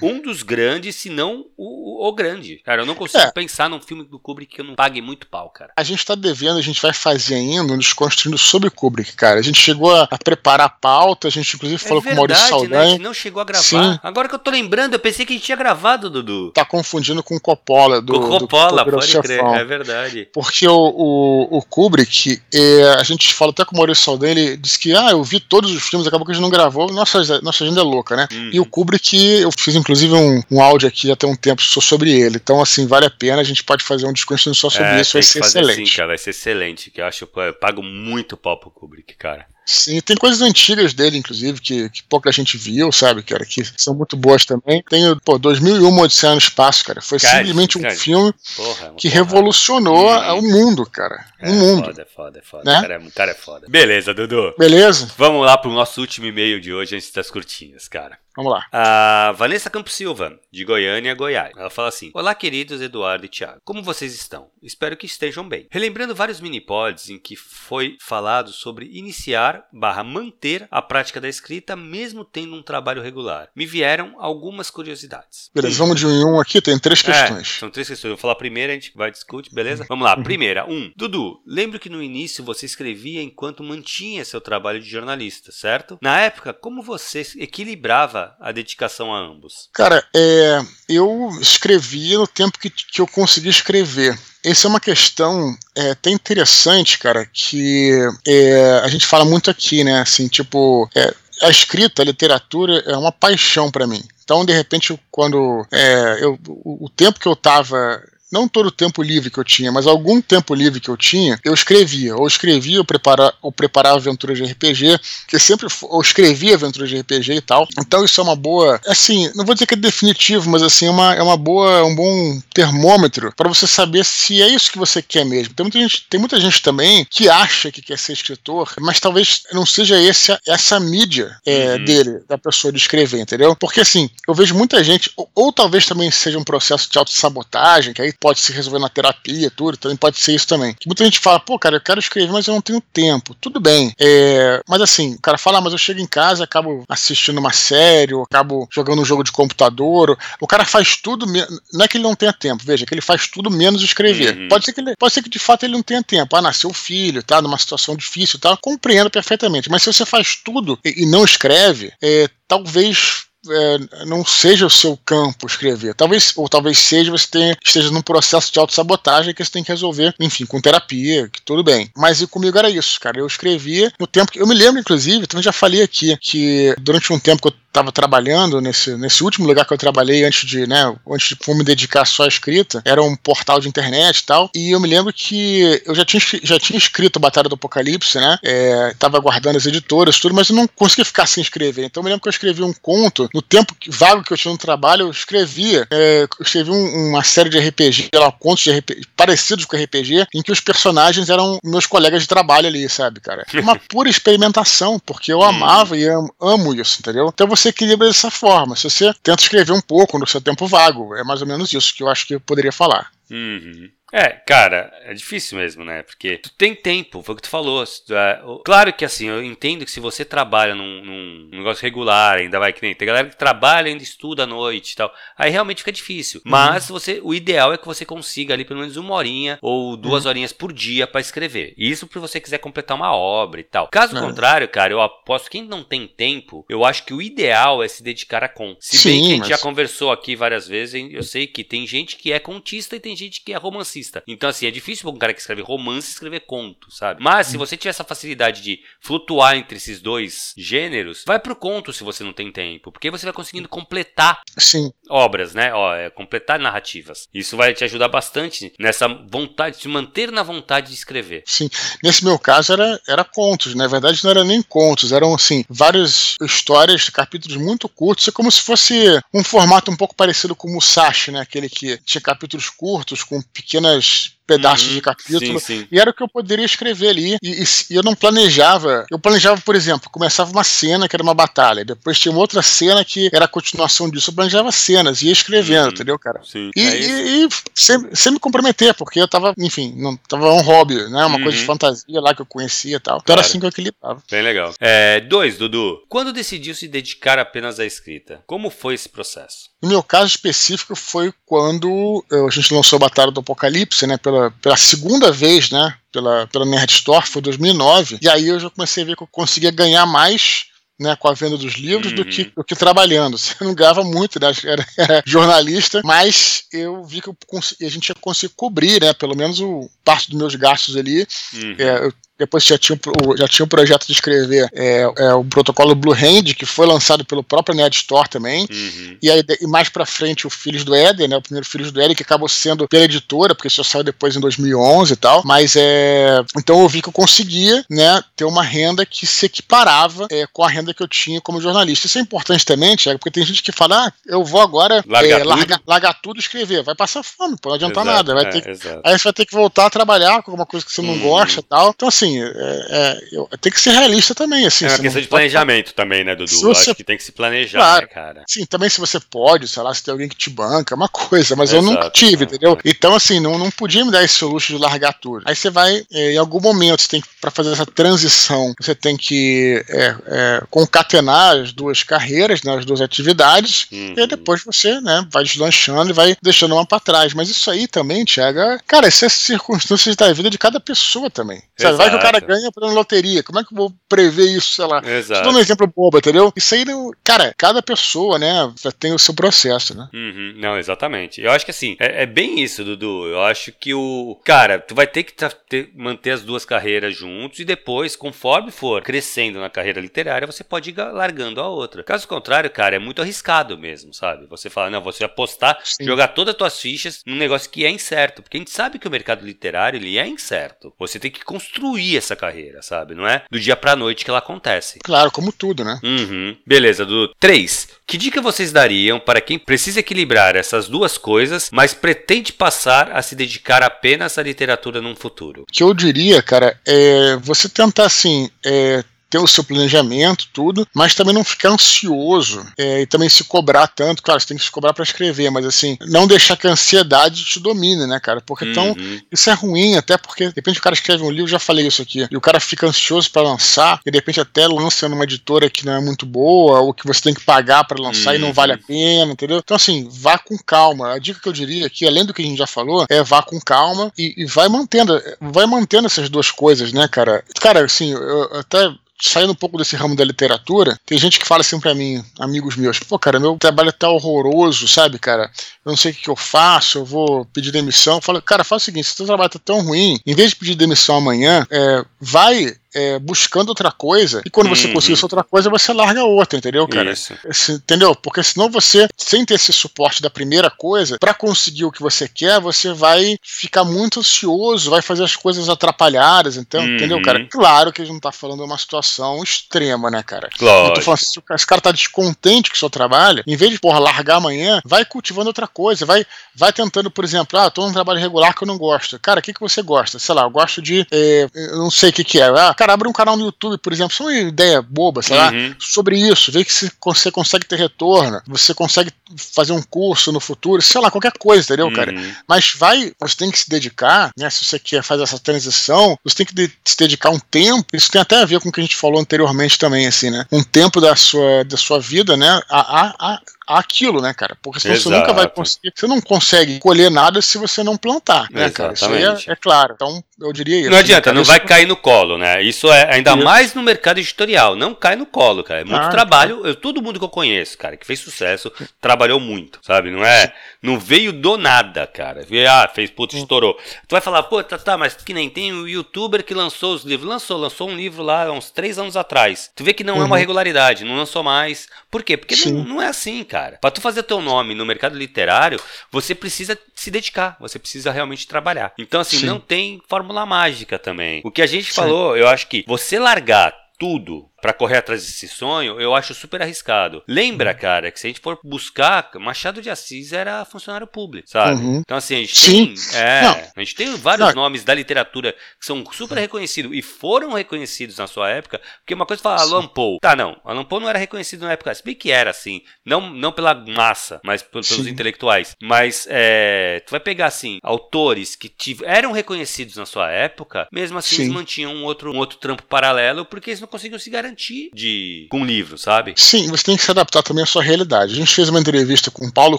um 0.02 0.20
dos 0.20 0.42
grandes, 0.42 0.96
se 0.96 1.08
não 1.08 1.46
o 1.56 2.04
grande. 2.16 2.60
Cara, 2.64 2.82
eu 2.82 2.86
não 2.86 2.94
consigo 2.94 3.22
é. 3.22 3.30
pensar 3.30 3.70
num 3.70 3.80
filme 3.80 4.02
do 4.02 4.18
Kubrick 4.18 4.56
que 4.56 4.60
eu 4.60 4.64
não 4.64 4.74
pague 4.74 5.00
muito 5.00 5.26
pau, 5.26 5.50
cara. 5.50 5.72
A 5.76 5.82
gente 5.82 6.04
tá 6.04 6.14
devendo, 6.14 6.58
a 6.58 6.62
gente 6.62 6.80
vai 6.80 6.92
fazer 6.92 7.34
ainda 7.34 7.72
um 7.72 7.78
desconstruindo 7.78 8.38
sobre 8.38 8.70
Kubrick, 8.70 9.14
cara. 9.14 9.38
A 9.38 9.42
gente 9.42 9.60
chegou 9.60 9.94
a, 9.94 10.08
a 10.10 10.18
preparar 10.18 10.66
a 10.66 10.70
pauta, 10.70 11.28
a 11.28 11.30
gente 11.30 11.54
inclusive 11.54 11.82
é 11.84 11.88
falou 11.88 12.02
verdade, 12.02 12.16
com 12.16 12.24
o 12.24 12.28
Maurício 12.28 12.48
Saldanha. 12.48 12.80
Né? 12.80 12.86
A 12.86 12.90
gente 12.90 13.02
não 13.02 13.14
chegou 13.14 13.40
a 13.40 13.44
gravar. 13.44 13.62
Sim. 13.62 13.98
Agora 14.02 14.28
que 14.28 14.34
eu 14.34 14.38
tô 14.38 14.50
lembrando, 14.50 14.94
eu 14.94 14.98
pensei 14.98 15.26
que 15.26 15.32
a 15.32 15.36
gente 15.36 15.44
tinha 15.44 15.56
gravado, 15.56 16.08
Dudu. 16.08 16.52
Tá 16.52 16.64
confundindo 16.64 17.22
com 17.22 17.36
o 17.36 17.40
Coppola. 17.40 18.00
Do, 18.00 18.14
com 18.14 18.38
Coppola, 18.38 18.84
do 18.84 18.90
pode 18.92 19.20
crer, 19.20 19.44
é 19.44 19.64
verdade. 19.64 20.28
Porque 20.32 20.66
o, 20.66 20.74
o, 20.74 21.58
o 21.58 21.62
Kubrick, 21.62 22.40
é, 22.54 22.94
a 22.98 23.02
gente 23.02 23.34
falou 23.34 23.50
até 23.50 23.64
com 23.64 23.74
o 23.74 23.78
Maurício 23.78 24.04
Saldanha, 24.04 24.32
ele 24.32 24.56
disse 24.56 24.78
que, 24.78 24.94
ah, 24.94 25.10
eu 25.10 25.22
vi 25.22 25.40
todos 25.40 25.72
os 25.72 25.82
filmes, 25.82 26.06
acabou 26.06 26.24
que 26.24 26.32
a 26.32 26.34
gente 26.34 26.42
não 26.42 26.50
gravou. 26.50 26.90
Nossa, 26.92 27.40
nossa 27.42 27.64
agenda 27.64 27.80
é 27.80 27.84
louca, 27.84 28.16
né? 28.16 28.28
Uhum. 28.32 28.50
E 28.52 28.60
o 28.60 28.64
Kubrick, 28.64 29.16
eu 29.40 29.50
fiz 29.52 29.74
inclusive 29.74 30.14
um, 30.14 30.42
um 30.50 30.60
áudio 30.60 30.88
aqui 30.88 31.16
tem 31.16 31.28
um 31.28 31.34
tempo 31.34 31.62
sobre 31.62 32.05
ele. 32.10 32.36
Então, 32.36 32.60
assim, 32.60 32.86
vale 32.86 33.06
a 33.06 33.10
pena, 33.10 33.40
a 33.40 33.44
gente 33.44 33.64
pode 33.64 33.84
fazer 33.84 34.06
um 34.06 34.12
discurso 34.12 34.54
só 34.54 34.70
sobre 34.70 34.88
é, 34.88 35.00
isso, 35.00 35.14
vai 35.14 35.22
ser 35.22 35.40
excelente. 35.40 35.88
Sim, 35.88 35.96
cara, 35.96 36.08
vai 36.08 36.18
ser 36.18 36.30
excelente, 36.30 36.90
que 36.90 37.00
eu 37.00 37.06
acho, 37.06 37.28
eu 37.36 37.54
pago 37.54 37.82
muito 37.82 38.36
pau 38.36 38.58
pro 38.58 38.70
Kubrick, 38.70 39.14
cara. 39.14 39.46
Sim, 39.68 40.00
tem 40.00 40.16
coisas 40.16 40.40
antigas 40.42 40.94
dele, 40.94 41.18
inclusive, 41.18 41.60
que, 41.60 41.90
que 41.90 42.00
pouca 42.04 42.30
gente 42.30 42.56
viu, 42.56 42.92
sabe, 42.92 43.20
cara, 43.24 43.44
que 43.44 43.64
são 43.76 43.96
muito 43.96 44.16
boas 44.16 44.44
também. 44.44 44.80
Tem, 44.88 45.02
pô, 45.24 45.38
2001 45.38 45.98
Odisseia 45.98 46.32
no 46.34 46.38
Espaço, 46.38 46.84
cara. 46.84 47.02
Foi 47.02 47.18
cara, 47.18 47.38
simplesmente 47.38 47.76
um 47.76 47.82
cara, 47.82 47.96
filme 47.96 48.32
porra, 48.54 48.94
que 48.96 49.08
porra. 49.08 49.24
revolucionou 49.24 50.08
hum. 50.08 50.38
o 50.38 50.42
mundo, 50.42 50.86
cara. 50.86 51.26
É, 51.40 51.50
o 51.50 51.52
mundo. 51.52 51.86
Foda, 51.86 52.02
é 52.02 52.04
foda, 52.04 52.38
é 52.38 52.42
foda. 52.42 52.62
Né? 52.64 52.80
Cara, 52.80 52.94
é, 52.94 53.10
cara 53.10 53.30
é 53.32 53.34
foda. 53.34 53.66
Beleza, 53.68 54.14
Dudu. 54.14 54.54
Beleza? 54.56 55.10
Vamos 55.18 55.44
lá 55.44 55.58
pro 55.58 55.72
nosso 55.72 56.00
último 56.00 56.28
e-mail 56.28 56.60
de 56.60 56.72
hoje 56.72 56.94
antes 56.94 57.10
das 57.10 57.28
curtinhas, 57.28 57.88
cara. 57.88 58.16
Vamos 58.36 58.52
lá. 58.52 58.66
A 58.70 59.32
Vanessa 59.32 59.70
Campos 59.70 59.94
Silva, 59.94 60.38
de 60.52 60.62
Goiânia, 60.62 61.14
Goiás. 61.14 61.52
Ela 61.56 61.70
fala 61.70 61.88
assim: 61.88 62.10
Olá, 62.12 62.34
queridos 62.34 62.82
Eduardo 62.82 63.24
e 63.24 63.30
Thiago. 63.30 63.62
Como 63.64 63.82
vocês 63.82 64.14
estão? 64.14 64.50
Espero 64.62 64.94
que 64.94 65.06
estejam 65.06 65.48
bem. 65.48 65.66
Relembrando 65.70 66.14
vários 66.14 66.38
mini-pods 66.38 67.08
em 67.08 67.18
que 67.18 67.34
foi 67.34 67.96
falado 67.98 68.52
sobre 68.52 68.90
iniciar 68.92 69.64
barra 69.72 70.04
manter 70.04 70.68
a 70.70 70.82
prática 70.82 71.18
da 71.18 71.30
escrita 71.30 71.74
mesmo 71.74 72.26
tendo 72.26 72.54
um 72.54 72.62
trabalho 72.62 73.00
regular. 73.00 73.48
Me 73.56 73.64
vieram 73.64 74.14
algumas 74.18 74.68
curiosidades. 74.68 75.50
Beleza, 75.54 75.78
vamos 75.78 75.98
de 75.98 76.06
um 76.06 76.10
em 76.10 76.24
um 76.26 76.38
aqui, 76.38 76.60
tem 76.60 76.78
três 76.78 77.00
é, 77.00 77.04
questões. 77.04 77.56
É, 77.56 77.60
são 77.60 77.70
três 77.70 77.88
questões. 77.88 78.10
Eu 78.10 78.16
vou 78.16 78.20
falar 78.20 78.34
a 78.34 78.36
primeira, 78.36 78.72
a 78.72 78.76
gente 78.76 78.92
vai 78.94 79.10
discutir, 79.10 79.54
beleza? 79.54 79.86
Vamos 79.88 80.04
lá. 80.04 80.14
Uhum. 80.14 80.22
Primeira, 80.22 80.70
um. 80.70 80.92
Dudu, 80.94 81.40
lembro 81.46 81.78
que 81.78 81.88
no 81.88 82.02
início 82.02 82.44
você 82.44 82.66
escrevia 82.66 83.22
enquanto 83.22 83.62
mantinha 83.62 84.26
seu 84.26 84.42
trabalho 84.42 84.78
de 84.78 84.90
jornalista, 84.90 85.50
certo? 85.50 85.98
Na 86.02 86.20
época, 86.20 86.52
como 86.52 86.82
você 86.82 87.26
equilibrava 87.38 88.25
a 88.40 88.52
dedicação 88.52 89.14
a 89.14 89.18
ambos? 89.18 89.68
Cara, 89.72 90.04
é, 90.14 90.60
eu 90.88 91.30
escrevi 91.40 92.16
no 92.16 92.26
tempo 92.26 92.58
que, 92.58 92.70
que 92.70 93.00
eu 93.00 93.06
consegui 93.06 93.48
escrever. 93.48 94.18
Essa 94.44 94.66
é 94.66 94.70
uma 94.70 94.80
questão 94.80 95.56
é, 95.74 95.90
até 95.90 96.10
interessante, 96.10 96.98
cara, 96.98 97.26
que 97.26 97.90
é, 98.26 98.80
a 98.84 98.88
gente 98.88 99.06
fala 99.06 99.24
muito 99.24 99.50
aqui, 99.50 99.82
né? 99.82 100.00
Assim, 100.00 100.28
tipo, 100.28 100.88
é, 100.94 101.12
a 101.42 101.50
escrita, 101.50 102.02
a 102.02 102.04
literatura 102.04 102.82
é 102.86 102.96
uma 102.96 103.12
paixão 103.12 103.70
para 103.70 103.86
mim. 103.86 104.02
Então, 104.24 104.44
de 104.44 104.52
repente, 104.52 104.98
quando 105.10 105.64
é, 105.70 106.18
eu, 106.20 106.38
o, 106.46 106.90
tempo 106.90 107.20
que 107.20 107.28
eu 107.28 107.34
estava 107.34 108.02
não 108.30 108.48
todo 108.48 108.66
o 108.66 108.72
tempo 108.72 109.02
livre 109.02 109.30
que 109.30 109.38
eu 109.38 109.44
tinha, 109.44 109.70
mas 109.70 109.86
algum 109.86 110.20
tempo 110.20 110.54
livre 110.54 110.80
que 110.80 110.88
eu 110.88 110.96
tinha, 110.96 111.38
eu 111.44 111.54
escrevia. 111.54 112.16
Ou 112.16 112.26
escrevia, 112.26 112.78
ou, 112.78 112.84
prepara, 112.84 113.32
ou 113.40 113.52
preparava 113.52 113.96
aventuras 113.96 114.38
de 114.38 114.44
RPG, 114.44 114.98
que 115.28 115.38
sempre 115.38 115.66
ou 115.82 116.00
escrevia 116.00 116.54
aventuras 116.54 116.88
de 116.88 116.98
RPG 116.98 117.34
e 117.34 117.40
tal. 117.40 117.66
Então 117.78 118.04
isso 118.04 118.20
é 118.20 118.24
uma 118.24 118.36
boa, 118.36 118.80
assim, 118.86 119.30
não 119.34 119.44
vou 119.44 119.54
dizer 119.54 119.66
que 119.66 119.74
é 119.74 119.76
definitivo, 119.76 120.50
mas 120.50 120.62
assim, 120.62 120.86
é 120.86 120.90
uma, 120.90 121.14
é 121.14 121.22
uma 121.22 121.36
boa, 121.36 121.84
um 121.84 121.94
bom 121.94 122.40
termômetro 122.52 123.32
para 123.36 123.48
você 123.48 123.66
saber 123.66 124.04
se 124.04 124.42
é 124.42 124.48
isso 124.48 124.72
que 124.72 124.78
você 124.78 125.00
quer 125.00 125.24
mesmo. 125.24 125.54
Tem 125.54 125.64
muita 125.64 125.78
gente, 125.78 126.06
tem 126.08 126.20
muita 126.20 126.40
gente 126.40 126.62
também 126.62 127.06
que 127.08 127.28
acha 127.28 127.70
que 127.70 127.82
quer 127.82 127.98
ser 127.98 128.12
escritor, 128.12 128.74
mas 128.80 129.00
talvez 129.00 129.42
não 129.52 129.64
seja 129.64 130.00
esse, 130.00 130.36
essa 130.46 130.80
mídia 130.80 131.36
é, 131.46 131.74
uhum. 131.74 131.84
dele, 131.84 132.20
da 132.28 132.38
pessoa 132.38 132.72
de 132.72 132.78
escrever, 132.78 133.20
entendeu? 133.20 133.54
Porque 133.56 133.80
assim, 133.80 134.10
eu 134.26 134.34
vejo 134.34 134.54
muita 134.54 134.82
gente, 134.82 135.10
ou, 135.16 135.30
ou 135.34 135.52
talvez 135.52 135.86
também 135.86 136.10
seja 136.10 136.38
um 136.38 136.44
processo 136.44 136.90
de 136.90 136.98
autossabotagem, 136.98 137.92
que 137.92 138.02
aí 138.02 138.12
pode 138.18 138.40
se 138.40 138.52
resolver 138.52 138.78
na 138.78 138.88
terapia, 138.88 139.50
tudo, 139.50 139.76
também 139.76 139.96
pode 139.96 140.18
ser 140.20 140.34
isso 140.34 140.46
também. 140.46 140.74
Que 140.74 140.88
muita 140.88 141.04
gente 141.04 141.18
fala, 141.18 141.40
pô, 141.40 141.58
cara, 141.58 141.76
eu 141.76 141.80
quero 141.80 142.00
escrever, 142.00 142.32
mas 142.32 142.46
eu 142.46 142.54
não 142.54 142.60
tenho 142.60 142.80
tempo. 142.80 143.34
Tudo 143.34 143.60
bem. 143.60 143.92
É, 143.98 144.60
mas 144.68 144.80
assim, 144.80 145.14
o 145.14 145.20
cara 145.20 145.38
fala, 145.38 145.58
ah, 145.58 145.60
mas 145.60 145.72
eu 145.72 145.78
chego 145.78 146.00
em 146.00 146.06
casa, 146.06 146.44
acabo 146.44 146.84
assistindo 146.88 147.38
uma 147.38 147.52
série, 147.52 148.14
ou 148.14 148.22
acabo 148.22 148.68
jogando 148.72 149.02
um 149.02 149.04
jogo 149.04 149.22
de 149.22 149.32
computador. 149.32 150.18
O 150.40 150.46
cara 150.46 150.64
faz 150.64 150.96
tudo, 150.96 151.26
não 151.72 151.84
é 151.84 151.88
que 151.88 151.96
ele 151.96 152.04
não 152.04 152.14
tenha 152.14 152.32
tempo, 152.32 152.62
veja, 152.64 152.84
é 152.84 152.86
que 152.86 152.94
ele 152.94 153.00
faz 153.00 153.28
tudo 153.28 153.50
menos 153.50 153.82
escrever. 153.82 154.36
Uhum. 154.36 154.48
Pode 154.48 154.64
ser 154.64 154.72
que 154.72 154.80
ele, 154.80 154.94
pode 154.96 155.14
ser 155.14 155.22
que 155.22 155.30
de 155.30 155.38
fato 155.38 155.64
ele 155.64 155.74
não 155.74 155.82
tenha 155.82 156.02
tempo. 156.02 156.36
Ah, 156.36 156.42
nasceu 156.42 156.70
o 156.70 156.74
filho, 156.74 157.22
tá 157.22 157.40
numa 157.42 157.58
situação 157.58 157.96
difícil, 157.96 158.38
tá? 158.38 158.56
Compreendo 158.56 159.10
perfeitamente. 159.10 159.70
Mas 159.70 159.82
se 159.82 159.92
você 159.92 160.06
faz 160.06 160.36
tudo 160.36 160.78
e, 160.84 161.02
e 161.02 161.06
não 161.06 161.24
escreve, 161.24 161.92
é, 162.02 162.28
talvez 162.48 163.25
é, 163.50 164.04
não 164.04 164.24
seja 164.24 164.66
o 164.66 164.70
seu 164.70 164.98
campo 165.04 165.46
escrever. 165.46 165.94
Talvez, 165.94 166.32
ou 166.36 166.48
talvez 166.48 166.78
seja, 166.78 167.10
você 167.10 167.26
tenha, 167.28 167.56
esteja 167.64 167.90
num 167.90 168.02
processo 168.02 168.52
de 168.52 168.58
autossabotagem 168.58 169.34
que 169.34 169.44
você 169.44 169.50
tem 169.50 169.64
que 169.64 169.72
resolver, 169.72 170.14
enfim, 170.20 170.46
com 170.46 170.60
terapia, 170.60 171.28
que 171.28 171.42
tudo 171.42 171.62
bem. 171.62 171.90
Mas 171.96 172.20
e 172.20 172.26
comigo 172.26 172.58
era 172.58 172.70
isso, 172.70 173.00
cara. 173.00 173.18
Eu 173.18 173.26
escrevia 173.26 173.92
no 173.98 174.06
tempo 174.06 174.32
que. 174.32 174.40
Eu 174.40 174.46
me 174.46 174.54
lembro, 174.54 174.80
inclusive, 174.80 175.26
também 175.26 175.42
já 175.42 175.52
falei 175.52 175.82
aqui, 175.82 176.16
que 176.20 176.74
durante 176.78 177.12
um 177.12 177.18
tempo 177.18 177.42
que 177.42 177.48
eu 177.48 177.54
estava 177.76 177.92
trabalhando 177.92 178.60
nesse, 178.60 178.96
nesse 178.96 179.22
último 179.22 179.46
lugar 179.46 179.66
que 179.66 179.72
eu 179.72 179.78
trabalhei 179.78 180.24
antes 180.24 180.48
de, 180.48 180.66
né, 180.66 180.94
antes 181.08 181.36
de 181.36 181.54
me 181.54 181.62
dedicar 181.62 182.06
só 182.06 182.24
à 182.24 182.28
escrita, 182.28 182.80
era 182.84 183.02
um 183.02 183.14
portal 183.14 183.60
de 183.60 183.68
internet 183.68 184.18
e 184.18 184.24
tal, 184.24 184.50
e 184.54 184.70
eu 184.70 184.80
me 184.80 184.88
lembro 184.88 185.12
que 185.12 185.82
eu 185.84 185.94
já 185.94 186.04
tinha, 186.04 186.20
já 186.42 186.58
tinha 186.58 186.78
escrito 186.78 187.20
Batalha 187.20 187.48
do 187.48 187.54
Apocalipse, 187.54 188.18
né, 188.18 188.38
é, 188.42 188.94
tava 188.98 189.18
aguardando 189.18 189.58
as 189.58 189.66
editoras, 189.66 190.18
tudo, 190.18 190.34
mas 190.34 190.48
eu 190.48 190.56
não 190.56 190.66
conseguia 190.66 191.04
ficar 191.04 191.26
sem 191.26 191.42
escrever, 191.42 191.84
então 191.84 192.00
eu 192.00 192.04
me 192.04 192.10
lembro 192.10 192.22
que 192.22 192.28
eu 192.28 192.30
escrevi 192.30 192.62
um 192.62 192.72
conto, 192.72 193.28
no 193.36 193.42
tempo 193.42 193.76
vago 193.88 194.22
que 194.22 194.32
eu 194.32 194.36
tinha 194.36 194.52
no 194.52 194.58
trabalho, 194.58 195.02
eu 195.02 195.10
escrevia, 195.10 195.86
é, 195.90 196.22
eu 196.22 196.28
escrevi 196.42 196.70
um, 196.70 197.10
uma 197.10 197.22
série 197.22 197.50
de 197.50 197.58
RPG, 197.58 198.08
lá, 198.14 198.32
contos 198.32 198.64
de 198.64 198.70
RPG, 198.70 199.02
parecidos 199.14 199.66
com 199.66 199.76
RPG, 199.76 200.26
em 200.34 200.42
que 200.42 200.50
os 200.50 200.60
personagens 200.60 201.28
eram 201.28 201.58
meus 201.62 201.86
colegas 201.86 202.22
de 202.22 202.28
trabalho 202.28 202.66
ali, 202.66 202.88
sabe, 202.88 203.20
cara? 203.20 203.44
Uma 203.52 203.76
pura 203.90 204.08
experimentação, 204.08 204.98
porque 204.98 205.30
eu 205.30 205.42
amava 205.42 205.98
e 205.98 206.04
amo, 206.04 206.34
amo 206.40 206.74
isso, 206.74 207.00
entendeu? 207.00 207.30
Então 207.32 207.46
você 207.46 207.66
você 207.66 207.70
equilibra 207.70 208.06
dessa 208.06 208.30
forma. 208.30 208.76
Se 208.76 208.88
você 208.88 209.12
tenta 209.22 209.42
escrever 209.42 209.72
um 209.72 209.80
pouco 209.80 210.18
no 210.18 210.26
seu 210.26 210.40
tempo 210.40 210.66
vago, 210.66 211.14
é 211.16 211.24
mais 211.24 211.40
ou 211.40 211.46
menos 211.46 211.72
isso 211.72 211.94
que 211.94 212.02
eu 212.02 212.08
acho 212.08 212.26
que 212.26 212.34
eu 212.34 212.40
poderia 212.40 212.72
falar. 212.72 213.10
Uhum. 213.30 213.90
É, 214.12 214.28
cara, 214.28 214.92
é 215.04 215.12
difícil 215.12 215.58
mesmo, 215.58 215.84
né? 215.84 216.02
Porque 216.02 216.38
tu 216.38 216.50
tem 216.52 216.74
tempo, 216.74 217.22
foi 217.22 217.34
o 217.34 217.36
que 217.36 217.42
tu 217.42 217.48
falou. 217.48 217.82
É, 217.82 218.40
claro 218.64 218.92
que 218.92 219.04
assim, 219.04 219.26
eu 219.26 219.42
entendo 219.42 219.84
que 219.84 219.90
se 219.90 219.98
você 219.98 220.24
trabalha 220.24 220.74
num, 220.74 221.04
num, 221.04 221.48
negócio 221.50 221.82
regular, 221.82 222.38
ainda 222.38 222.58
vai 222.58 222.72
que 222.72 222.82
nem 222.82 222.94
tem 222.94 223.06
galera 223.06 223.28
que 223.28 223.36
trabalha 223.36 223.88
ainda 223.88 224.02
estuda 224.02 224.44
à 224.44 224.46
noite 224.46 224.92
e 224.92 224.96
tal, 224.96 225.12
aí 225.36 225.50
realmente 225.50 225.78
fica 225.78 225.90
difícil. 225.90 226.40
Uhum. 226.44 226.52
Mas 226.52 226.88
você, 226.88 227.20
o 227.22 227.34
ideal 227.34 227.72
é 227.72 227.78
que 227.78 227.86
você 227.86 228.04
consiga 228.04 228.54
ali 228.54 228.64
pelo 228.64 228.80
menos 228.80 228.96
uma 228.96 229.14
horinha 229.14 229.58
ou 229.60 229.96
duas 229.96 230.24
uhum. 230.24 230.30
horinhas 230.30 230.52
por 230.52 230.72
dia 230.72 231.06
para 231.06 231.20
escrever. 231.20 231.74
Isso 231.76 232.08
se 232.10 232.18
você 232.18 232.40
quiser 232.40 232.58
completar 232.58 232.96
uma 232.96 233.12
obra 233.12 233.60
e 233.60 233.64
tal. 233.64 233.88
Caso 233.88 234.14
uhum. 234.14 234.28
contrário, 234.28 234.68
cara, 234.68 234.92
eu 234.92 235.00
aposto 235.00 235.50
que 235.50 235.56
quem 235.56 235.66
não 235.66 235.82
tem 235.82 236.06
tempo, 236.06 236.66
eu 236.68 236.84
acho 236.84 237.04
que 237.04 237.14
o 237.14 237.22
ideal 237.22 237.82
é 237.82 237.88
se 237.88 238.02
dedicar 238.02 238.44
a 238.44 238.48
conto. 238.48 238.78
Se 238.80 238.98
Sim, 238.98 239.08
bem 239.08 239.20
que 239.20 239.26
a 239.26 239.30
gente 239.30 239.40
mas... 239.40 239.48
já 239.48 239.58
conversou 239.58 240.12
aqui 240.12 240.36
várias 240.36 240.68
vezes, 240.68 241.08
eu 241.10 241.22
sei 241.22 241.46
que 241.46 241.64
tem 241.64 241.86
gente 241.86 242.16
que 242.16 242.30
é 242.30 242.38
contista 242.38 242.94
e 242.94 243.00
tem 243.00 243.16
gente 243.16 243.42
que 243.42 243.54
é 243.54 243.56
romancista 243.56 243.95
Então, 244.26 244.48
assim, 244.48 244.66
é 244.66 244.70
difícil 244.70 245.04
para 245.04 245.14
um 245.14 245.18
cara 245.18 245.34
que 245.34 245.40
escreve 245.40 245.62
romance 245.62 246.10
escrever 246.10 246.40
conto, 246.40 246.90
sabe? 246.90 247.22
Mas 247.22 247.48
se 247.48 247.56
você 247.56 247.76
tiver 247.76 247.90
essa 247.90 248.04
facilidade 248.04 248.62
de 248.62 248.80
flutuar 249.00 249.56
entre 249.56 249.76
esses 249.76 250.00
dois 250.00 250.52
gêneros, 250.56 251.22
vai 251.26 251.38
pro 251.38 251.56
conto 251.56 251.92
se 251.92 252.04
você 252.04 252.24
não 252.24 252.32
tem 252.32 252.50
tempo. 252.52 252.92
Porque 252.92 253.10
você 253.10 253.26
vai 253.26 253.32
conseguindo 253.32 253.68
completar 253.68 254.40
Sim. 254.56 254.90
obras, 255.08 255.54
né? 255.54 255.72
Ó, 255.72 255.94
é, 255.94 256.10
completar 256.10 256.58
narrativas. 256.58 257.28
Isso 257.32 257.56
vai 257.56 257.74
te 257.74 257.84
ajudar 257.84 258.08
bastante 258.08 258.72
nessa 258.78 259.08
vontade, 259.08 259.78
te 259.78 259.88
manter 259.88 260.30
na 260.30 260.42
vontade 260.42 260.88
de 260.88 260.94
escrever. 260.94 261.42
Sim. 261.46 261.68
Nesse 262.02 262.24
meu 262.24 262.38
caso 262.38 262.72
era, 262.72 263.00
era 263.08 263.24
contos. 263.24 263.74
Na 263.74 263.86
verdade, 263.86 264.22
não 264.24 264.30
era 264.30 264.44
nem 264.44 264.62
contos, 264.62 265.12
eram, 265.12 265.34
assim, 265.34 265.64
várias 265.68 266.36
histórias, 266.42 267.08
capítulos 267.08 267.56
muito 267.56 267.88
curtos. 267.88 268.28
É 268.28 268.32
como 268.32 268.50
se 268.50 268.60
fosse 268.60 269.20
um 269.32 269.44
formato 269.44 269.90
um 269.90 269.96
pouco 269.96 270.14
parecido 270.14 270.54
com 270.54 270.68
o 270.68 270.72
Musashi, 270.72 271.30
né? 271.30 271.40
Aquele 271.40 271.68
que 271.68 271.98
tinha 272.04 272.20
capítulos 272.20 272.68
curtos 272.70 273.22
com 273.22 273.40
pequenas 273.42 273.85
apenas 273.86 274.35
pedaços 274.46 274.88
uhum, 274.88 274.94
de 274.94 275.00
capítulo. 275.00 275.60
Sim, 275.60 275.80
sim. 275.80 275.88
E 275.90 275.98
era 275.98 276.10
o 276.10 276.14
que 276.14 276.22
eu 276.22 276.28
poderia 276.28 276.64
escrever 276.64 277.08
ali. 277.08 277.36
E, 277.42 277.62
e, 277.62 277.64
e, 277.90 277.96
eu 277.96 278.02
não 278.02 278.14
planejava. 278.14 279.04
Eu 279.10 279.18
planejava, 279.18 279.60
por 279.60 279.74
exemplo, 279.74 280.10
começava 280.10 280.50
uma 280.50 280.64
cena 280.64 281.08
que 281.08 281.16
era 281.16 281.22
uma 281.22 281.34
batalha, 281.34 281.84
depois 281.84 282.18
tinha 282.18 282.32
uma 282.32 282.40
outra 282.40 282.62
cena 282.62 283.04
que 283.04 283.28
era 283.32 283.46
a 283.46 283.48
continuação 283.48 284.08
disso. 284.08 284.30
Eu 284.30 284.34
planejava 284.34 284.70
cenas, 284.70 285.22
ia 285.22 285.32
escrevendo, 285.32 285.86
uhum, 285.86 285.90
entendeu, 285.90 286.18
cara? 286.18 286.40
Sim, 286.44 286.70
e, 286.76 286.80
é 286.80 286.96
e, 286.96 287.48
sem, 287.74 288.14
sem, 288.14 288.32
me 288.32 288.38
comprometer, 288.38 288.94
porque 288.94 289.20
eu 289.20 289.28
tava, 289.28 289.54
enfim, 289.58 289.92
não 289.96 290.16
tava 290.16 290.52
um 290.52 290.62
hobby, 290.62 290.94
né? 290.94 291.24
Uma 291.24 291.36
uhum. 291.36 291.42
coisa 291.42 291.56
de 291.56 291.62
uhum. 291.62 291.66
fantasia 291.66 292.20
lá 292.20 292.34
que 292.34 292.42
eu 292.42 292.46
conhecia 292.46 292.96
e 292.96 293.00
tal. 293.00 293.16
Então 293.16 293.26
claro. 293.26 293.40
era 293.40 293.48
assim 293.48 293.58
que 293.58 293.66
eu 293.66 293.70
equilibrava. 293.70 294.22
Bem 294.30 294.42
legal. 294.42 294.72
É, 294.80 295.20
dois, 295.20 295.56
Dudu. 295.58 296.02
Quando 296.08 296.32
decidiu 296.32 296.74
se 296.74 296.86
dedicar 296.86 297.38
apenas 297.38 297.80
à 297.80 297.84
escrita? 297.84 298.42
Como 298.46 298.70
foi 298.70 298.94
esse 298.94 299.08
processo? 299.08 299.70
No 299.82 299.88
meu 299.88 300.02
caso 300.02 300.26
específico 300.26 300.96
foi 300.96 301.32
quando 301.44 302.24
a 302.30 302.50
gente 302.50 302.72
lançou 302.72 302.96
a 302.96 303.00
Batalha 303.00 303.30
do 303.30 303.40
Apocalipse, 303.40 304.06
né? 304.06 304.16
Pela, 304.36 304.50
pela 304.50 304.76
segunda 304.76 305.32
vez, 305.32 305.70
né? 305.70 305.94
Pela, 306.12 306.46
pela 306.48 306.66
Nerd 306.66 306.90
Store, 306.90 307.26
foi 307.26 307.40
2009. 307.40 308.18
E 308.20 308.28
aí 308.28 308.48
eu 308.48 308.60
já 308.60 308.70
comecei 308.70 309.02
a 309.02 309.06
ver 309.06 309.16
que 309.16 309.22
eu 309.22 309.28
conseguia 309.28 309.70
ganhar 309.70 310.04
mais 310.06 310.66
né, 310.98 311.14
com 311.14 311.28
a 311.28 311.34
venda 311.34 311.58
dos 311.58 311.74
livros 311.74 312.12
uhum. 312.12 312.16
do, 312.16 312.24
que, 312.24 312.44
do 312.44 312.64
que 312.64 312.74
trabalhando. 312.74 313.36
Você 313.38 313.54
não 313.62 313.74
ganhava 313.74 314.02
muito, 314.02 314.40
né, 314.40 314.52
era, 314.64 314.86
era, 314.96 315.22
jornalista, 315.26 316.00
mas 316.04 316.64
eu 316.72 317.04
vi 317.04 317.20
que 317.20 317.28
eu, 317.28 317.36
a 317.82 317.88
gente 317.88 318.08
ia 318.08 318.14
conseguir 318.14 318.54
cobrir, 318.56 319.02
né, 319.02 319.12
pelo 319.12 319.36
menos 319.36 319.60
o 319.60 319.90
parte 320.04 320.30
dos 320.30 320.38
meus 320.38 320.54
gastos 320.54 320.96
ali. 320.96 321.26
Uhum. 321.54 321.76
É, 321.78 322.06
eu 322.06 322.12
depois 322.38 322.64
já 322.64 322.76
tinha, 322.76 322.98
já 323.36 323.48
tinha 323.48 323.64
o 323.64 323.68
projeto 323.68 324.06
de 324.06 324.12
escrever 324.12 324.68
é, 324.72 325.02
é, 325.16 325.34
o 325.34 325.44
protocolo 325.44 325.94
Blue 325.94 326.12
Hand, 326.12 326.54
que 326.54 326.66
foi 326.66 326.86
lançado 326.86 327.24
pelo 327.24 327.42
próprio 327.42 327.74
Nerd 327.74 327.94
Store 327.96 328.28
também. 328.28 328.66
Uhum. 328.70 329.16
E, 329.22 329.30
aí, 329.30 329.42
e 329.60 329.66
mais 329.66 329.88
pra 329.88 330.04
frente 330.04 330.46
o 330.46 330.50
Filhos 330.50 330.84
do 330.84 330.94
Éden, 330.94 331.28
né? 331.28 331.36
O 331.36 331.42
primeiro 331.42 331.66
Filhos 331.66 331.90
do 331.90 332.00
Éden, 332.00 332.14
que 332.14 332.22
acabou 332.22 332.48
sendo 332.48 332.86
pela 332.88 333.04
editora, 333.04 333.54
porque 333.54 333.68
isso 333.68 333.82
saiu 333.84 334.04
depois 334.04 334.36
em 334.36 334.40
2011 334.40 335.12
e 335.12 335.16
tal. 335.16 335.42
Mas 335.44 335.74
é. 335.76 336.42
Então 336.58 336.80
eu 336.80 336.88
vi 336.88 337.00
que 337.00 337.08
eu 337.08 337.12
conseguia, 337.12 337.84
né? 337.90 338.22
Ter 338.34 338.44
uma 338.44 338.62
renda 338.62 339.06
que 339.06 339.26
se 339.26 339.46
equiparava 339.46 340.26
é, 340.30 340.46
com 340.52 340.62
a 340.62 340.68
renda 340.68 340.92
que 340.92 341.02
eu 341.02 341.08
tinha 341.08 341.40
como 341.40 341.60
jornalista. 341.60 342.06
Isso 342.06 342.18
é 342.18 342.20
importante 342.20 342.64
também, 342.66 342.96
Thiago, 342.96 343.18
porque 343.18 343.30
tem 343.30 343.44
gente 343.44 343.62
que 343.62 343.72
fala, 343.72 344.06
ah, 344.06 344.12
eu 344.26 344.44
vou 344.44 344.60
agora 344.60 345.02
largar, 345.06 345.40
é, 345.40 345.42
tudo. 345.42 345.80
Largar 345.86 346.14
tudo 346.22 346.36
e 346.36 346.40
escrever. 346.40 346.82
Vai 346.82 346.94
passar 346.94 347.22
fome, 347.22 347.56
pô, 347.60 347.70
não 347.70 347.76
adianta 347.76 348.00
exato, 348.00 348.16
nada. 348.16 348.34
Vai 348.34 348.44
é, 348.44 348.48
ter, 348.50 349.00
aí 349.04 349.18
você 349.18 349.24
vai 349.24 349.32
ter 349.32 349.46
que 349.46 349.54
voltar 349.54 349.86
a 349.86 349.90
trabalhar 349.90 350.42
com 350.42 350.50
alguma 350.50 350.66
coisa 350.66 350.84
que 350.84 350.92
você 350.92 351.00
não 351.00 351.14
uhum. 351.14 351.20
gosta 351.20 351.60
e 351.60 351.62
tal. 351.62 351.90
Então, 351.90 352.08
assim, 352.08 352.25
assim, 352.26 352.42
é, 352.42 353.20
é, 353.52 353.56
tem 353.60 353.72
que 353.72 353.80
ser 353.80 353.90
realista 353.90 354.34
também, 354.34 354.66
assim. 354.66 354.84
É 354.84 354.88
uma 354.88 354.98
questão 354.98 355.22
de 355.22 355.28
planejamento 355.28 355.86
pode... 355.86 355.94
também, 355.94 356.24
né, 356.24 356.34
Dudu? 356.34 356.50
Você... 356.50 356.90
Acho 356.90 356.94
que 356.94 357.04
tem 357.04 357.16
que 357.16 357.22
se 357.22 357.32
planejar, 357.32 357.78
claro, 357.78 358.06
né, 358.06 358.12
cara? 358.12 358.44
Sim, 358.46 358.66
também 358.66 358.88
se 358.88 359.00
você 359.00 359.20
pode, 359.20 359.68
sei 359.68 359.82
lá, 359.82 359.94
se 359.94 360.02
tem 360.02 360.12
alguém 360.12 360.28
que 360.28 360.36
te 360.36 360.50
banca, 360.50 360.94
é 360.94 360.96
uma 360.96 361.08
coisa, 361.08 361.54
mas 361.56 361.72
Exato, 361.72 361.86
eu 361.86 361.90
nunca 361.90 362.10
tive, 362.10 362.44
é, 362.44 362.46
entendeu? 362.46 362.78
É. 362.84 362.88
Então, 362.90 363.14
assim, 363.14 363.40
não, 363.40 363.58
não 363.58 363.70
podia 363.70 364.04
me 364.04 364.10
dar 364.10 364.24
esse 364.24 364.44
luxo 364.44 364.72
de 364.72 364.78
largar 364.78 365.14
tudo. 365.14 365.42
Aí 365.46 365.54
você 365.54 365.70
vai, 365.70 366.04
é, 366.12 366.32
em 366.32 366.38
algum 366.38 366.60
momento, 366.60 367.02
você 367.02 367.08
tem 367.08 367.20
que, 367.20 367.28
pra 367.40 367.50
fazer 367.50 367.72
essa 367.72 367.86
transição, 367.86 368.74
você 368.80 368.94
tem 368.94 369.16
que 369.16 369.84
é, 369.88 370.62
concatenar 370.70 371.56
as 371.56 371.72
duas 371.72 372.02
carreiras, 372.02 372.62
né, 372.62 372.76
as 372.76 372.84
duas 372.84 373.00
atividades, 373.00 373.86
uhum. 373.92 374.14
e 374.16 374.20
aí 374.20 374.26
depois 374.26 374.64
você, 374.64 375.00
né, 375.00 375.26
vai 375.30 375.44
deslanchando 375.44 376.10
e 376.10 376.14
vai 376.14 376.36
deixando 376.42 376.74
uma 376.74 376.86
pra 376.86 377.00
trás. 377.00 377.34
Mas 377.34 377.48
isso 377.48 377.70
aí 377.70 377.86
também, 377.86 378.24
Thiago, 378.24 378.60
cara, 378.86 379.08
isso 379.08 379.24
é 379.24 379.28
circunstâncias 379.28 380.16
da 380.16 380.32
vida 380.32 380.50
de 380.50 380.58
cada 380.58 380.80
pessoa 380.80 381.30
também. 381.30 381.62
Sabe? 381.76 381.96
Vai 381.96 382.10
o 382.16 382.20
cara 382.20 382.40
ganha 382.40 382.70
pra 382.72 382.88
loteria. 382.88 383.42
Como 383.42 383.58
é 383.58 383.64
que 383.64 383.72
eu 383.72 383.76
vou 383.76 383.92
prever 384.08 384.46
isso, 384.46 384.74
sei 384.74 384.86
lá? 384.86 385.02
Exato. 385.04 385.42
Tô 385.42 385.48
dando 385.48 385.58
um 385.58 385.60
exemplo 385.60 385.86
bobo, 385.86 386.18
entendeu? 386.18 386.52
Isso 386.56 386.74
aí, 386.74 386.84
cara, 387.24 387.54
cada 387.56 387.82
pessoa, 387.82 388.38
né, 388.38 388.72
tem 388.98 389.12
o 389.12 389.18
seu 389.18 389.34
processo, 389.34 389.96
né? 389.96 390.08
Uhum. 390.12 390.54
Não, 390.56 390.78
exatamente. 390.78 391.40
Eu 391.40 391.50
acho 391.50 391.64
que 391.64 391.70
assim, 391.70 391.96
é, 392.00 392.22
é, 392.22 392.26
bem 392.26 392.60
isso, 392.60 392.84
Dudu. 392.84 393.26
Eu 393.26 393.42
acho 393.42 393.72
que 393.72 393.94
o. 393.94 394.38
Cara, 394.44 394.78
tu 394.78 394.94
vai 394.94 395.06
ter 395.06 395.22
que 395.22 395.34
ter, 395.68 395.90
manter 395.94 396.32
as 396.32 396.42
duas 396.42 396.64
carreiras 396.64 397.16
juntos 397.16 397.60
e 397.60 397.64
depois, 397.64 398.16
conforme 398.16 398.70
for 398.70 399.02
crescendo 399.02 399.60
na 399.60 399.70
carreira 399.70 400.00
literária, 400.00 400.46
você 400.46 400.64
pode 400.64 400.90
ir 400.90 400.96
largando 400.96 401.60
a 401.60 401.68
outra. 401.68 402.02
Caso 402.02 402.28
contrário, 402.28 402.70
cara, 402.70 402.96
é 402.96 402.98
muito 402.98 403.22
arriscado 403.22 403.78
mesmo, 403.78 404.12
sabe? 404.12 404.46
Você 404.46 404.70
fala, 404.70 404.90
não, 404.90 405.02
você 405.02 405.24
apostar, 405.24 405.78
Sim. 405.84 406.04
jogar 406.04 406.28
todas 406.28 406.54
as 406.54 406.58
tuas 406.58 406.80
fichas 406.80 407.22
num 407.26 407.36
negócio 407.36 407.70
que 407.70 407.84
é 407.84 407.90
incerto. 407.90 408.42
Porque 408.42 408.56
a 408.56 408.60
gente 408.60 408.70
sabe 408.70 408.98
que 408.98 409.08
o 409.08 409.10
mercado 409.10 409.44
literário 409.44 409.98
ele 409.98 410.18
é 410.18 410.26
incerto. 410.26 410.92
Você 410.98 411.18
tem 411.18 411.30
que 411.30 411.44
construir 411.44 412.05
essa 412.14 412.36
carreira, 412.36 412.82
sabe? 412.82 413.14
Não 413.14 413.26
é 413.26 413.44
do 413.50 413.58
dia 413.58 413.74
pra 413.74 413.96
noite 413.96 414.22
que 414.22 414.30
ela 414.30 414.40
acontece. 414.40 414.98
Claro, 415.02 415.30
como 415.30 415.50
tudo, 415.50 415.82
né? 415.82 415.98
Uhum. 416.04 416.54
Beleza, 416.66 417.06
do 417.06 417.28
3. 417.40 417.88
Que 418.06 418.18
dica 418.18 418.42
vocês 418.42 418.70
dariam 418.70 419.18
para 419.18 419.40
quem 419.40 419.58
precisa 419.58 420.00
equilibrar 420.00 420.54
essas 420.54 420.88
duas 420.88 421.16
coisas, 421.16 421.70
mas 421.72 421.94
pretende 421.94 422.52
passar 422.52 423.10
a 423.12 423.22
se 423.22 423.34
dedicar 423.34 423.82
apenas 423.82 424.36
à 424.36 424.42
literatura 424.42 425.00
num 425.00 425.16
futuro? 425.16 425.62
O 425.62 425.72
que 425.72 425.82
eu 425.82 425.94
diria, 425.94 426.42
cara, 426.42 426.78
é 426.86 427.36
você 427.36 427.68
tentar 427.68 428.04
assim. 428.04 428.50
É 428.64 429.02
ter 429.28 429.38
o 429.38 429.46
seu 429.46 429.64
planejamento, 429.64 430.48
tudo, 430.52 430.86
mas 430.94 431.14
também 431.14 431.34
não 431.34 431.44
ficar 431.44 431.70
ansioso 431.70 432.66
é, 432.78 433.02
e 433.02 433.06
também 433.06 433.28
se 433.28 433.44
cobrar 433.44 433.86
tanto. 433.88 434.22
Claro, 434.22 434.40
você 434.40 434.46
tem 434.46 434.56
que 434.56 434.64
se 434.64 434.70
cobrar 434.70 434.92
para 434.92 435.04
escrever, 435.04 435.50
mas 435.50 435.66
assim, 435.66 435.96
não 436.06 436.26
deixar 436.26 436.56
que 436.56 436.66
a 436.66 436.70
ansiedade 436.70 437.44
te 437.44 437.60
domine, 437.60 438.06
né, 438.06 438.20
cara? 438.20 438.40
Porque 438.40 438.64
então, 438.64 438.88
uhum. 438.90 439.20
isso 439.30 439.50
é 439.50 439.52
ruim, 439.52 439.96
até 439.96 440.16
porque 440.16 440.48
de 440.48 440.54
repente 440.56 440.78
o 440.78 440.82
cara 440.82 440.94
escreve 440.94 441.22
um 441.22 441.30
livro, 441.30 441.48
já 441.48 441.58
falei 441.58 441.86
isso 441.86 442.02
aqui, 442.02 442.26
e 442.30 442.36
o 442.36 442.40
cara 442.40 442.60
fica 442.60 442.86
ansioso 442.86 443.30
para 443.30 443.42
lançar, 443.42 444.00
e 444.04 444.10
de 444.10 444.18
repente 444.18 444.40
até 444.40 444.66
lança 444.66 445.08
numa 445.08 445.24
editora 445.24 445.70
que 445.70 445.84
não 445.84 445.92
é 445.94 446.00
muito 446.00 446.26
boa, 446.26 446.80
ou 446.80 446.92
que 446.92 447.06
você 447.06 447.20
tem 447.20 447.34
que 447.34 447.44
pagar 447.44 447.84
para 447.84 448.02
lançar 448.02 448.30
uhum. 448.30 448.36
e 448.36 448.38
não 448.38 448.52
vale 448.52 448.72
a 448.72 448.76
uhum. 448.76 448.82
pena, 448.86 449.32
entendeu? 449.32 449.58
Então, 449.58 449.76
assim, 449.76 450.08
vá 450.10 450.38
com 450.38 450.56
calma. 450.58 451.12
A 451.12 451.18
dica 451.18 451.40
que 451.40 451.48
eu 451.48 451.52
diria 451.52 451.86
aqui, 451.86 452.06
além 452.06 452.24
do 452.24 452.32
que 452.32 452.42
a 452.42 452.44
gente 452.44 452.58
já 452.58 452.66
falou, 452.66 453.06
é 453.08 453.22
vá 453.22 453.42
com 453.42 453.60
calma 453.60 454.12
e, 454.16 454.34
e 454.36 454.44
vai 454.44 454.68
mantendo, 454.68 455.20
vai 455.40 455.66
mantendo 455.66 456.06
essas 456.06 456.28
duas 456.28 456.50
coisas, 456.50 456.92
né, 456.92 457.08
cara? 457.08 457.44
Cara, 457.60 457.84
assim, 457.84 458.12
eu 458.12 458.58
até 458.58 458.92
saindo 459.20 459.52
um 459.52 459.56
pouco 459.56 459.78
desse 459.78 459.96
ramo 459.96 460.14
da 460.14 460.24
literatura, 460.24 460.98
tem 461.06 461.18
gente 461.18 461.38
que 461.38 461.46
fala 461.46 461.62
assim 461.62 461.80
pra 461.80 461.94
mim, 461.94 462.22
amigos 462.38 462.76
meus, 462.76 462.98
pô, 462.98 463.18
cara, 463.18 463.40
meu 463.40 463.56
trabalho 463.56 463.92
tá 463.92 464.08
horroroso, 464.08 464.86
sabe, 464.86 465.18
cara? 465.18 465.50
Eu 465.84 465.90
não 465.90 465.96
sei 465.96 466.12
o 466.12 466.14
que, 466.14 466.28
eu 466.28 466.36
faço, 466.36 466.98
eu 466.98 467.04
vou 467.04 467.44
pedir 467.46 467.70
demissão. 467.70 468.20
Fala, 468.20 468.42
cara, 468.42 468.64
faz 468.64 468.82
o 468.82 468.84
seguinte, 468.84 469.08
se 469.08 469.16
teu 469.16 469.26
trabalho 469.26 469.50
tá 469.50 469.60
tão 469.62 469.82
ruim, 469.82 470.18
em 470.26 470.34
vez 470.34 470.50
de 470.50 470.56
pedir 470.56 470.74
demissão 470.74 471.16
amanhã, 471.16 471.66
é, 471.70 472.04
vai 472.20 472.74
é, 472.96 473.18
buscando 473.18 473.68
outra 473.68 473.92
coisa, 473.92 474.40
e 474.44 474.48
quando 474.48 474.70
você 474.70 474.86
uhum. 474.86 474.94
conseguir 474.94 475.12
essa 475.12 475.26
outra 475.26 475.44
coisa, 475.44 475.68
você 475.68 475.92
larga 475.92 476.24
outra, 476.24 476.58
entendeu, 476.58 476.88
cara? 476.88 477.12
Isso. 477.12 477.34
Esse, 477.44 477.72
entendeu? 477.72 478.14
Porque 478.14 478.42
senão 478.42 478.70
você, 478.70 479.06
sem 479.18 479.44
ter 479.44 479.54
esse 479.54 479.70
suporte 479.70 480.22
da 480.22 480.30
primeira 480.30 480.70
coisa, 480.70 481.18
para 481.18 481.34
conseguir 481.34 481.84
o 481.84 481.92
que 481.92 482.00
você 482.00 482.26
quer, 482.26 482.58
você 482.58 482.94
vai 482.94 483.36
ficar 483.42 483.84
muito 483.84 484.20
ansioso, 484.20 484.88
vai 484.88 485.02
fazer 485.02 485.24
as 485.24 485.36
coisas 485.36 485.68
atrapalhadas, 485.68 486.56
então, 486.56 486.80
uhum. 486.80 486.96
entendeu, 486.96 487.20
cara? 487.20 487.46
Claro 487.50 487.92
que 487.92 488.00
a 488.00 488.04
gente 488.04 488.14
não 488.14 488.20
tá 488.20 488.32
falando 488.32 488.60
de 488.60 488.64
uma 488.64 488.78
situação 488.78 489.42
extrema, 489.42 490.10
né, 490.10 490.22
cara? 490.22 490.48
Claro. 490.56 490.88
Eu 490.88 490.94
tô 490.94 491.02
falando, 491.02 491.18
se 491.18 491.38
esse 491.50 491.66
cara 491.66 491.82
tá 491.82 491.92
descontente 491.92 492.70
com 492.70 492.76
o 492.76 492.78
seu 492.78 492.88
trabalho, 492.88 493.42
em 493.46 493.56
vez 493.56 493.72
de, 493.72 493.78
porra, 493.78 493.98
largar 493.98 494.36
amanhã, 494.36 494.80
vai 494.84 495.04
cultivando 495.04 495.48
outra 495.48 495.66
coisa, 495.66 496.06
vai, 496.06 496.24
vai 496.54 496.72
tentando, 496.72 497.10
por 497.10 497.24
exemplo, 497.24 497.58
ah, 497.58 497.70
tô 497.70 497.86
num 497.86 497.92
trabalho 497.92 498.20
regular 498.20 498.54
que 498.54 498.64
eu 498.64 498.66
não 498.66 498.78
gosto. 498.78 499.18
Cara, 499.18 499.40
o 499.40 499.42
que, 499.42 499.52
que 499.52 499.60
você 499.60 499.82
gosta? 499.82 500.18
Sei 500.18 500.34
lá, 500.34 500.42
eu 500.42 500.50
gosto 500.50 500.80
de, 500.80 501.06
é, 501.10 501.48
eu 501.54 501.78
não 501.78 501.90
sei 501.90 502.10
o 502.10 502.12
que 502.12 502.24
que 502.24 502.40
é, 502.40 502.46
ah, 502.46 502.74
cara, 502.74 502.85
abre 502.92 503.08
um 503.08 503.12
canal 503.12 503.36
no 503.36 503.46
YouTube, 503.46 503.78
por 503.78 503.92
exemplo, 503.92 504.12
só 504.12 504.24
uma 504.24 504.34
ideia 504.34 504.82
boba, 504.82 505.22
sei 505.22 505.36
uhum. 505.36 505.42
lá, 505.42 505.76
sobre 505.78 506.18
isso, 506.18 506.52
ver 506.52 506.64
que 506.64 506.72
você 507.04 507.30
consegue 507.30 507.66
ter 507.66 507.76
retorno, 507.76 508.40
você 508.46 508.74
consegue 508.74 509.12
fazer 509.36 509.72
um 509.72 509.82
curso 509.82 510.30
no 510.30 510.40
futuro, 510.40 510.80
sei 510.82 511.00
lá, 511.00 511.10
qualquer 511.10 511.32
coisa, 511.38 511.62
entendeu, 511.62 511.86
uhum. 511.86 511.94
cara? 511.94 512.14
Mas 512.46 512.72
vai, 512.76 513.12
você 513.18 513.36
tem 513.36 513.50
que 513.50 513.58
se 513.58 513.68
dedicar, 513.68 514.30
né? 514.36 514.48
Se 514.50 514.64
você 514.64 514.78
quer 514.78 515.02
fazer 515.02 515.22
essa 515.22 515.38
transição, 515.38 516.18
você 516.24 516.36
tem 516.36 516.46
que 516.46 516.54
de, 516.54 516.70
se 516.84 516.96
dedicar 516.96 517.30
um 517.30 517.38
tempo, 517.38 517.84
isso 517.92 518.10
tem 518.10 518.20
até 518.20 518.36
a 518.36 518.44
ver 518.44 518.60
com 518.60 518.68
o 518.68 518.72
que 518.72 518.80
a 518.80 518.82
gente 518.84 518.96
falou 518.96 519.20
anteriormente 519.20 519.78
também, 519.78 520.06
assim, 520.06 520.30
né? 520.30 520.46
Um 520.52 520.62
tempo 520.62 521.00
da 521.00 521.16
sua, 521.16 521.64
da 521.64 521.76
sua 521.76 521.98
vida, 521.98 522.36
né? 522.36 522.60
A, 522.68 523.00
a, 523.00 523.32
a 523.32 523.40
aquilo, 523.66 524.22
né, 524.22 524.32
cara? 524.32 524.56
Porque 524.62 524.78
senão 524.78 524.94
Exato. 524.94 525.10
você 525.10 525.18
nunca 525.18 525.32
vai 525.32 525.48
conseguir. 525.48 525.92
Você 525.94 526.06
não 526.06 526.20
consegue 526.20 526.78
colher 526.78 527.10
nada 527.10 527.42
se 527.42 527.58
você 527.58 527.82
não 527.82 527.96
plantar, 527.96 528.48
né, 528.50 528.70
cara? 528.70 528.92
Isso 528.92 529.06
aí 529.06 529.24
é, 529.24 529.36
é, 529.48 529.56
claro. 529.56 529.94
Então, 529.94 530.22
eu 530.40 530.52
diria 530.52 530.80
isso. 530.80 530.90
Não 530.90 530.98
adianta, 530.98 531.32
não 531.32 531.42
vai 531.42 531.58
cair 531.58 531.86
no 531.86 531.96
colo, 531.96 532.38
né? 532.38 532.62
Isso 532.62 532.90
é 532.92 533.12
ainda 533.12 533.34
isso. 533.34 533.44
mais 533.44 533.74
no 533.74 533.82
mercado 533.82 534.18
editorial. 534.18 534.76
Não 534.76 534.94
cai 534.94 535.16
no 535.16 535.26
colo, 535.26 535.64
cara. 535.64 535.80
É 535.80 535.84
muito 535.84 536.04
ah, 536.04 536.08
trabalho. 536.08 536.64
Eu, 536.64 536.74
todo 536.74 537.02
mundo 537.02 537.18
que 537.18 537.24
eu 537.24 537.28
conheço, 537.28 537.76
cara, 537.76 537.96
que 537.96 538.06
fez 538.06 538.20
sucesso, 538.20 538.72
trabalhou 539.16 539.40
muito, 539.40 539.80
sabe? 539.82 540.10
Não 540.10 540.24
é. 540.24 540.52
Não 540.82 541.00
veio 541.00 541.32
do 541.32 541.56
nada, 541.56 542.06
cara. 542.06 542.46
Ah, 542.70 542.88
fez 542.94 543.10
putz, 543.10 543.34
estourou. 543.34 543.74
Tu 544.06 544.12
vai 544.12 544.20
falar, 544.20 544.42
pô, 544.44 544.62
tá, 544.62 544.78
tá, 544.78 544.96
mas 544.96 545.14
que 545.14 545.32
nem 545.32 545.48
tem 545.48 545.72
o 545.72 545.82
um 545.82 545.88
youtuber 545.88 546.44
que 546.44 546.54
lançou 546.54 546.94
os 546.94 547.02
livros. 547.02 547.28
Lançou, 547.28 547.58
lançou 547.58 547.88
um 547.88 547.96
livro 547.96 548.22
lá 548.22 548.50
uns 548.52 548.70
três 548.70 548.98
anos 548.98 549.16
atrás. 549.16 549.70
Tu 549.74 549.82
vê 549.82 549.94
que 549.94 550.04
não 550.04 550.16
uhum. 550.16 550.22
é 550.22 550.24
uma 550.24 550.34
uhum. 550.36 550.40
regularidade, 550.40 551.04
não 551.04 551.16
lançou 551.16 551.42
mais. 551.42 551.88
Por 552.10 552.22
quê? 552.22 552.36
Porque 552.36 552.54
não, 552.66 552.84
não, 552.84 553.02
é 553.02 553.08
assim, 553.08 553.42
cara. 553.42 553.78
Pra 553.80 553.90
tu 553.90 554.00
fazer 554.00 554.22
teu 554.22 554.40
nome 554.40 554.74
no 554.74 554.86
mercado 554.86 555.16
literário, 555.16 555.80
você 556.10 556.34
precisa 556.34 556.78
se 556.94 557.10
dedicar, 557.10 557.56
você 557.58 557.78
precisa 557.78 558.12
realmente 558.12 558.46
trabalhar. 558.46 558.92
Então, 558.98 559.20
assim, 559.20 559.38
Sim. 559.38 559.46
não 559.46 559.58
tem 559.58 560.00
fórmula 560.08 560.44
mágica 560.44 560.98
também. 560.98 561.40
O 561.44 561.50
que 561.50 561.62
a 561.62 561.66
gente 561.66 561.88
Sim. 561.88 561.94
falou, 561.94 562.36
eu 562.36 562.46
acho 562.46 562.68
que 562.68 562.84
você 562.86 563.18
largar 563.18 563.74
tudo 563.98 564.48
para 564.66 564.72
correr 564.72 564.96
atrás 564.96 565.24
desse 565.24 565.46
sonho, 565.46 566.00
eu 566.00 566.12
acho 566.12 566.34
super 566.34 566.60
arriscado. 566.60 567.22
Lembra, 567.28 567.70
uhum. 567.70 567.78
cara, 567.78 568.10
que 568.10 568.18
se 568.18 568.26
a 568.26 568.30
gente 568.30 568.40
for 568.40 568.58
buscar, 568.64 569.30
Machado 569.36 569.80
de 569.80 569.88
Assis 569.88 570.32
era 570.32 570.64
funcionário 570.64 571.06
público, 571.06 571.48
sabe? 571.48 571.80
Uhum. 571.80 571.98
Então, 571.98 572.16
assim, 572.16 572.34
a 572.34 572.38
gente 572.38 572.58
Sim. 572.58 572.86
tem. 572.86 573.20
É, 573.20 573.70
a 573.76 573.78
gente 573.78 573.94
tem 573.94 574.16
vários 574.16 574.48
Não. 574.48 574.64
nomes 574.64 574.82
da 574.82 574.92
literatura 574.92 575.52
que 575.52 575.86
são 575.86 576.04
super 576.10 576.36
reconhecidos 576.36 576.90
e 576.92 577.00
foram 577.00 577.52
reconhecidos 577.52 578.18
na 578.18 578.26
sua 578.26 578.50
época, 578.50 578.80
porque 578.98 579.14
uma 579.14 579.24
coisa 579.24 579.40
fala 579.40 579.60
Alan 579.60 579.86
Poe. 579.86 580.18
Tá, 580.20 580.34
não. 580.34 580.60
Alan 580.64 580.84
Poe 580.84 581.00
não 581.00 581.08
era 581.08 581.18
reconhecido 581.18 581.64
na 581.64 581.70
época. 581.70 581.94
Se 581.94 582.02
bem 582.02 582.16
que 582.16 582.32
era, 582.32 582.50
assim. 582.50 582.82
Não, 583.04 583.30
não 583.30 583.52
pela 583.52 583.72
massa, 583.72 584.40
mas 584.42 584.62
pelos 584.62 584.88
Sim. 584.88 585.08
intelectuais. 585.08 585.76
Mas 585.80 586.26
é, 586.28 587.04
tu 587.06 587.12
vai 587.12 587.20
pegar, 587.20 587.46
assim, 587.46 587.78
autores 587.84 588.56
que 588.56 588.74
eram 589.04 589.30
reconhecidos 589.30 589.94
na 589.94 590.06
sua 590.06 590.28
época, 590.28 590.88
mesmo 590.92 591.18
assim 591.18 591.36
Sim. 591.36 591.42
eles 591.42 591.54
mantinham 591.54 591.94
um 591.94 592.02
outro, 592.02 592.32
um 592.32 592.38
outro 592.38 592.58
trampo 592.58 592.82
paralelo, 592.82 593.44
porque 593.44 593.70
eles 593.70 593.80
não 593.80 593.86
conseguiam 593.86 594.18
se 594.18 594.28
garantir 594.28 594.55
garantir 594.56 594.90
de 594.92 595.46
com 595.50 595.60
um 595.60 595.64
livro, 595.64 595.98
sabe? 595.98 596.32
Sim, 596.36 596.68
você 596.68 596.82
tem 596.82 596.96
que 596.96 597.02
se 597.02 597.10
adaptar 597.10 597.42
também 597.42 597.62
à 597.62 597.66
sua 597.66 597.82
realidade. 597.82 598.32
A 598.32 598.36
gente 598.36 598.54
fez 598.54 598.68
uma 598.68 598.80
entrevista 598.80 599.30
com 599.30 599.46
o 599.46 599.52
Paulo 599.52 599.78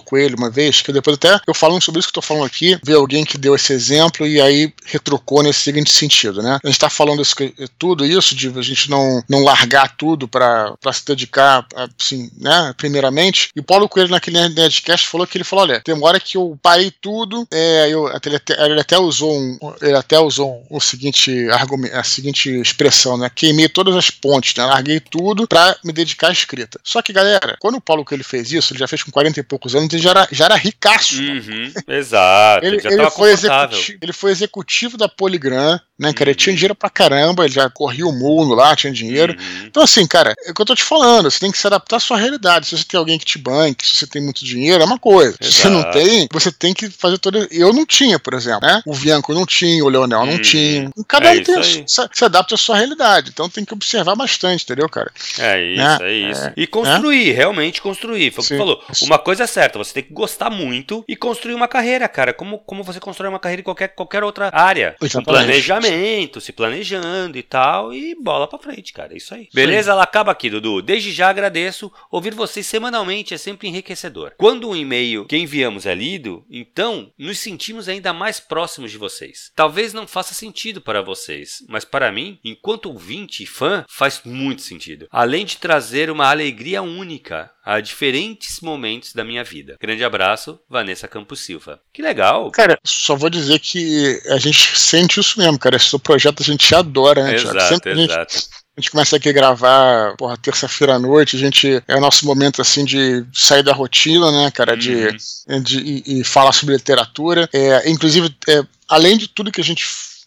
Coelho 0.00 0.36
uma 0.36 0.48
vez, 0.48 0.80
que 0.80 0.92
depois 0.92 1.16
até 1.16 1.40
eu 1.46 1.52
falando 1.52 1.82
sobre 1.82 1.98
isso 1.98 2.08
que 2.08 2.18
eu 2.18 2.22
tô 2.22 2.26
falando 2.26 2.46
aqui, 2.46 2.78
ver 2.82 2.94
alguém 2.94 3.24
que 3.24 3.36
deu 3.36 3.54
esse 3.54 3.72
exemplo 3.72 4.26
e 4.26 4.40
aí 4.40 4.72
retrocou 4.86 5.42
nesse 5.42 5.60
seguinte 5.60 5.90
sentido, 5.90 6.42
né? 6.42 6.58
A 6.62 6.66
gente 6.66 6.78
tá 6.78 6.88
falando 6.88 7.20
isso, 7.20 7.34
tudo 7.78 8.06
isso 8.06 8.34
de 8.34 8.48
a 8.48 8.62
gente 8.62 8.88
não, 8.88 9.22
não 9.28 9.42
largar 9.42 9.96
tudo 9.96 10.28
para 10.28 10.76
se 10.92 11.04
dedicar, 11.04 11.66
assim, 11.98 12.30
né, 12.38 12.72
primeiramente. 12.76 13.50
E 13.54 13.60
o 13.60 13.64
Paulo 13.64 13.88
Coelho 13.88 14.10
naquele 14.10 14.48
Nerdcast 14.48 15.08
falou 15.08 15.26
que 15.26 15.36
ele 15.36 15.44
falou, 15.44 15.64
olha, 15.64 15.80
tem 15.80 15.94
uma 15.94 16.06
hora 16.06 16.20
que 16.20 16.36
eu 16.36 16.58
parei 16.62 16.90
tudo, 16.90 17.46
é, 17.50 17.88
eu, 17.90 18.08
ele, 18.24 18.36
até, 18.36 18.64
ele 18.64 18.80
até 18.80 18.98
usou 18.98 19.36
um, 19.36 19.58
ele 19.82 19.96
até 19.96 20.18
usou 20.18 20.64
o 20.70 20.80
seguinte 20.80 21.48
argumento, 21.50 21.96
a 21.96 22.02
seguinte 22.02 22.48
expressão, 22.60 23.16
né? 23.16 23.30
Queimei 23.34 23.68
todas 23.68 23.96
as 23.96 24.10
pontes, 24.10 24.54
né? 24.58 24.64
Larguei 24.64 25.00
tudo 25.00 25.46
para 25.46 25.76
me 25.84 25.92
dedicar 25.92 26.28
à 26.28 26.32
escrita. 26.32 26.78
Só 26.82 27.00
que, 27.00 27.12
galera, 27.12 27.56
quando 27.60 27.76
o 27.76 27.80
Paulo 27.80 28.04
que 28.04 28.14
ele 28.14 28.24
fez 28.24 28.52
isso, 28.52 28.72
ele 28.72 28.80
já 28.80 28.88
fez 28.88 29.02
com 29.02 29.10
40 29.10 29.40
e 29.40 29.42
poucos 29.42 29.74
anos, 29.74 29.92
ele 29.92 30.02
já 30.02 30.10
era, 30.10 30.28
já 30.30 30.44
era 30.46 30.56
ricaço. 30.56 31.20
Uhum, 31.22 31.72
exato. 31.86 32.66
ele, 32.66 32.80
ele, 32.84 33.10
foi 33.10 33.30
executivo, 33.30 33.98
ele 34.02 34.12
foi 34.12 34.30
executivo 34.30 34.96
da 34.96 35.08
Polygram, 35.08 35.80
né, 35.98 36.12
cara? 36.12 36.30
Ele 36.30 36.34
tinha 36.36 36.52
uhum. 36.52 36.56
dinheiro 36.56 36.74
pra 36.74 36.90
caramba, 36.90 37.44
ele 37.44 37.54
já 37.54 37.68
corria 37.70 38.06
o 38.06 38.12
mundo 38.12 38.54
lá, 38.54 38.74
tinha 38.74 38.92
dinheiro. 38.92 39.34
Uhum. 39.38 39.66
Então, 39.66 39.82
assim, 39.82 40.06
cara, 40.06 40.34
é 40.44 40.50
o 40.50 40.54
que 40.54 40.60
eu 40.60 40.66
tô 40.66 40.74
te 40.74 40.84
falando, 40.84 41.30
você 41.30 41.38
tem 41.38 41.50
que 41.50 41.58
se 41.58 41.66
adaptar 41.66 41.96
à 41.96 42.00
sua 42.00 42.16
realidade. 42.16 42.66
Se 42.66 42.76
você 42.76 42.84
tem 42.84 42.98
alguém 42.98 43.18
que 43.18 43.24
te 43.24 43.38
banque, 43.38 43.86
se 43.86 43.96
você 43.96 44.06
tem 44.06 44.22
muito 44.22 44.44
dinheiro, 44.44 44.82
é 44.82 44.86
uma 44.86 44.98
coisa. 44.98 45.36
Exato. 45.40 45.52
Se 45.52 45.62
você 45.62 45.68
não 45.68 45.90
tem, 45.90 46.28
você 46.32 46.52
tem 46.52 46.74
que 46.74 46.90
fazer 46.90 47.18
toda. 47.18 47.46
Eu 47.50 47.72
não 47.72 47.86
tinha, 47.86 48.18
por 48.18 48.34
exemplo, 48.34 48.66
né? 48.66 48.82
O 48.86 48.94
Bianco 48.94 49.34
não 49.34 49.46
tinha, 49.46 49.84
o 49.84 49.88
Leonel 49.88 50.26
não 50.26 50.34
uhum. 50.34 50.42
tinha. 50.42 50.90
Cada 51.06 51.34
é 51.34 51.40
um 51.40 51.42
tem, 51.42 51.62
se, 51.62 52.08
se 52.12 52.24
adapta 52.24 52.54
à 52.54 52.58
sua 52.58 52.76
realidade. 52.76 53.30
Então 53.30 53.48
tem 53.48 53.64
que 53.64 53.74
observar 53.74 54.14
bastante, 54.14 54.47
entendeu, 54.54 54.88
cara? 54.88 55.10
É 55.38 55.62
isso, 55.62 55.82
né? 55.82 55.98
é 56.02 56.12
isso. 56.12 56.44
É, 56.46 56.52
e 56.56 56.66
construir, 56.66 57.32
realmente 57.32 57.80
construir. 57.80 58.30
Foi 58.30 58.42
o 58.42 58.46
que 58.46 58.48
você 58.48 58.58
falou. 58.58 58.84
Uma 59.02 59.18
coisa 59.18 59.44
é 59.44 59.46
certa, 59.46 59.78
você 59.78 59.94
tem 59.94 60.02
que 60.02 60.12
gostar 60.12 60.50
muito 60.50 61.04
e 61.08 61.16
construir 61.16 61.54
uma 61.54 61.68
carreira, 61.68 62.08
cara. 62.08 62.32
Como, 62.32 62.58
como 62.58 62.82
você 62.82 63.00
constrói 63.00 63.28
uma 63.28 63.38
carreira 63.38 63.60
em 63.60 63.64
qualquer, 63.64 63.88
qualquer 63.88 64.24
outra 64.24 64.50
área. 64.52 64.96
Um 65.16 65.22
planejamento, 65.22 66.40
se 66.40 66.52
planejando 66.52 67.38
e 67.38 67.42
tal. 67.42 67.92
E 67.92 68.14
bola 68.14 68.46
pra 68.48 68.58
frente, 68.58 68.92
cara. 68.92 69.14
É 69.14 69.16
isso 69.16 69.34
aí. 69.34 69.48
Beleza? 69.52 69.92
Ela 69.92 70.02
acaba 70.02 70.32
aqui, 70.32 70.50
Dudu. 70.50 70.82
Desde 70.82 71.12
já 71.12 71.28
agradeço. 71.28 71.92
Ouvir 72.10 72.34
vocês 72.34 72.66
semanalmente 72.66 73.34
é 73.34 73.38
sempre 73.38 73.68
enriquecedor. 73.68 74.32
Quando 74.36 74.68
um 74.68 74.76
e-mail 74.76 75.24
que 75.26 75.36
enviamos 75.36 75.86
é 75.86 75.94
lido, 75.94 76.44
então 76.50 77.12
nos 77.18 77.38
sentimos 77.38 77.88
ainda 77.88 78.12
mais 78.12 78.40
próximos 78.40 78.90
de 78.90 78.98
vocês. 78.98 79.50
Talvez 79.54 79.92
não 79.92 80.06
faça 80.06 80.34
sentido 80.34 80.80
para 80.80 81.02
vocês, 81.02 81.64
mas 81.68 81.84
para 81.84 82.12
mim, 82.12 82.38
enquanto 82.44 82.86
ouvinte 82.86 83.42
e 83.42 83.46
fã, 83.46 83.84
faz 83.88 84.20
muito 84.24 84.37
sentido 84.58 85.08
além 85.10 85.44
de 85.44 85.56
trazer 85.56 86.10
uma 86.10 86.28
alegria 86.28 86.82
única 86.82 87.50
a 87.64 87.80
diferentes 87.80 88.60
momentos 88.60 89.12
da 89.12 89.24
minha 89.24 89.44
vida. 89.44 89.76
Grande 89.80 90.02
abraço, 90.02 90.58
Vanessa 90.70 91.06
Campos 91.06 91.40
Silva. 91.40 91.80
Que 91.92 92.00
legal. 92.00 92.50
Cara, 92.50 92.78
só 92.84 93.14
vou 93.14 93.28
dizer 93.28 93.58
que 93.58 94.20
a 94.28 94.38
gente 94.38 94.78
sente 94.78 95.20
isso 95.20 95.38
mesmo, 95.38 95.58
cara. 95.58 95.76
Esse 95.76 95.98
projeto 95.98 96.40
a 96.40 96.44
gente 96.44 96.74
adora, 96.74 97.24
né, 97.24 97.34
Exato, 97.34 97.60
Sempre 97.60 97.92
exato. 97.92 98.14
A 98.14 98.38
gente, 98.38 98.48
a 98.76 98.80
gente 98.80 98.90
começa 98.90 99.16
aqui 99.16 99.28
a 99.28 99.32
gravar, 99.32 100.16
porra, 100.16 100.38
terça-feira 100.38 100.94
à 100.94 100.98
noite, 100.98 101.36
a 101.36 101.38
gente 101.38 101.82
é 101.86 101.96
o 101.96 102.00
nosso 102.00 102.24
momento 102.24 102.62
assim 102.62 102.84
de 102.84 103.24
sair 103.34 103.62
da 103.62 103.72
rotina, 103.72 104.30
né, 104.30 104.50
cara, 104.50 104.76
de, 104.76 104.94
uhum. 104.94 105.62
de, 105.62 105.82
de 105.82 106.02
e, 106.06 106.20
e, 106.20 106.24
falar 106.24 106.52
sobre 106.52 106.74
literatura. 106.74 107.48
É, 107.52 107.90
inclusive, 107.90 108.34
é, 108.48 108.62
além 108.88 109.18
de 109.18 109.28
tudo 109.28 109.52
que 109.52 109.60
a 109.60 109.64
gente 109.64 109.84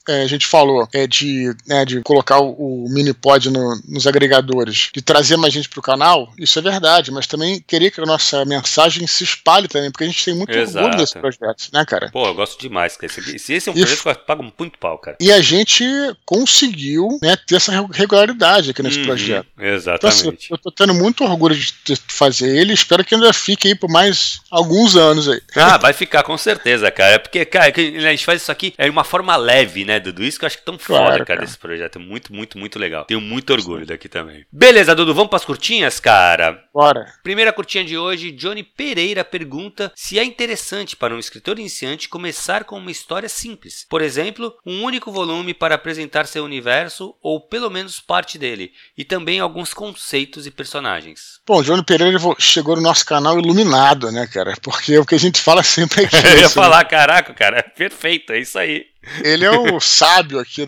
é, 0.08 0.24
a 0.24 0.28
gente 0.28 0.46
falou 0.46 0.88
é, 0.94 1.06
de, 1.06 1.56
né, 1.68 1.86
de 1.86 2.02
colocar 2.02 2.40
o, 2.40 2.86
o 2.86 2.90
Minipod 2.90 3.50
no, 3.50 3.82
nos 3.88 4.08
agregadores, 4.08 4.90
de 4.94 5.02
trazer 5.02 5.38
mais 5.38 5.54
gente 5.54 5.70
pro 5.70 5.82
canal, 5.82 6.32
isso 6.38 6.58
é 6.58 6.62
verdade, 6.62 7.12
mas 7.12 7.28
também 7.28 7.64
queria 7.66 7.92
que 7.92 8.02
a 8.02 8.06
nossa 8.06 8.44
mensagem 8.46 9.06
se 9.08 9.24
espalhe 9.24 9.68
também, 9.68 9.92
porque 9.92 10.04
a 10.04 10.08
gente 10.08 10.24
tem 10.24 10.34
muito 10.34 10.52
Exato. 10.52 10.86
orgulho 10.86 10.98
desse 10.98 11.20
projeto, 11.20 11.70
né, 11.74 11.86
cara? 11.86 12.10
Pô, 12.12 12.26
eu 12.26 12.34
gosto 12.34 12.60
demais. 12.60 12.98
Esse, 13.02 13.40
se 13.40 13.54
esse 13.54 13.70
é 13.70 13.72
um 13.72 13.76
projeto 13.76 14.00
e, 14.00 14.02
que 14.02 14.10
eu 14.10 14.16
pago 14.16 14.54
muito 14.58 14.80
pau, 14.80 14.98
cara. 14.98 15.18
E 15.20 15.32
a 15.32 15.42
gente 15.42 15.86
conseguiu 16.26 17.20
né, 17.22 17.36
ter 17.36 17.56
essa 17.56 17.72
regularidade 17.92 18.72
aqui 18.72 18.84
nesse 18.84 19.00
uhum, 19.00 19.06
projeto. 19.06 19.48
Exatamente. 19.60 20.20
Então, 20.20 20.34
assim, 20.34 20.48
eu 20.50 20.58
tô 20.58 20.72
tendo 20.72 20.94
muito 20.94 21.24
orgulho 21.24 21.56
de 21.56 21.96
fazer 22.08 22.56
ele, 22.56 22.74
espero 22.74 23.04
que 23.04 23.16
ainda 23.16 23.32
fique 23.34 23.68
aí 23.68 23.76
por 23.76 23.90
mais 23.90 24.40
alguns 24.50 24.96
anos 24.96 25.30
aí. 25.30 25.42
Ah, 25.56 25.78
vai 25.78 25.94
ficar 25.94 26.24
com 26.24 26.38
certeza, 26.38 26.90
cara. 26.92 27.20
Porque, 27.20 27.46
cara, 27.46 27.72
a 27.72 28.12
gente 28.12 28.26
faz 28.26 28.42
isso 28.42 28.52
aqui 28.52 28.74
é 28.78 28.90
uma 28.90 29.04
forma 29.04 29.36
leve, 29.36 29.86
né, 29.86 29.91
Dudu? 30.00 30.24
Isso 30.24 30.40
que 30.40 30.46
eu 30.46 30.48
acho 30.48 30.58
que 30.58 30.66
tão 30.66 30.78
claro, 30.78 31.06
foda, 31.06 31.12
cara, 31.14 31.26
cara, 31.26 31.42
desse 31.42 31.58
projeto. 31.58 31.98
É 31.98 32.02
muito, 32.02 32.34
muito, 32.34 32.58
muito 32.58 32.80
legal. 32.80 33.06
Tenho 33.06 33.22
muito 33.22 33.52
orgulho 33.52 33.86
daqui 33.86 34.08
também. 34.08 34.46
Beleza, 34.52 34.96
Dudu, 34.96 35.14
vamos 35.14 35.30
pras 35.30 35.46
curtinhas, 35.46 36.00
cara? 36.00 36.64
Bora. 36.74 37.06
Primeira 37.24 37.54
curtinha 37.54 37.84
de 37.84 37.98
hoje, 37.98 38.32
Johnny 38.32 38.64
Pereira 38.64 39.24
pergunta 39.24 39.92
se 39.96 40.20
é 40.20 40.24
interessante 40.24 40.96
para 40.96 41.16
um 41.16 41.20
escritor 41.20 41.60
iniciante 41.60 42.10
começar 42.10 42.64
com 42.64 42.78
uma 42.78 42.92
história 42.92 43.30
simples. 43.30 43.86
Por 43.90 44.02
exemplo, 44.02 44.54
um 44.66 44.84
único 44.84 45.12
volume 45.12 45.54
para 45.54 45.76
apresentar 45.76 46.28
seu 46.28 46.44
universo, 46.44 47.16
ou 47.22 47.40
pelo 47.40 47.70
menos 47.70 48.00
parte 48.00 48.38
dele, 48.38 48.72
e 48.98 49.04
também 49.04 49.40
alguns 49.40 49.74
conceitos 49.74 50.46
e 50.46 50.52
personagens. 50.52 51.40
Bom, 51.46 51.60
o 51.60 51.64
Johnny 51.64 51.84
Pereira 51.84 52.18
chegou 52.40 52.76
no 52.76 52.82
nosso 52.82 53.06
canal 53.06 53.40
iluminado, 53.40 54.12
né, 54.12 54.28
cara? 54.28 54.54
Porque 54.62 54.98
o 54.98 55.06
que 55.06 55.16
a 55.16 55.20
gente 55.20 55.42
fala 55.42 55.64
sempre 55.64 56.04
é 56.04 56.08
que. 56.08 56.16
Eu 56.32 56.40
ia 56.40 56.50
falar, 56.50 56.84
caraca, 56.86 57.34
cara, 57.34 57.64
perfeito, 57.64 58.34
é 58.34 58.40
isso 58.40 58.58
aí. 58.58 58.91
Ele 59.24 59.46
é 59.46 59.52
o 59.52 59.80
sábio 59.82 60.40
aqui. 60.40 60.66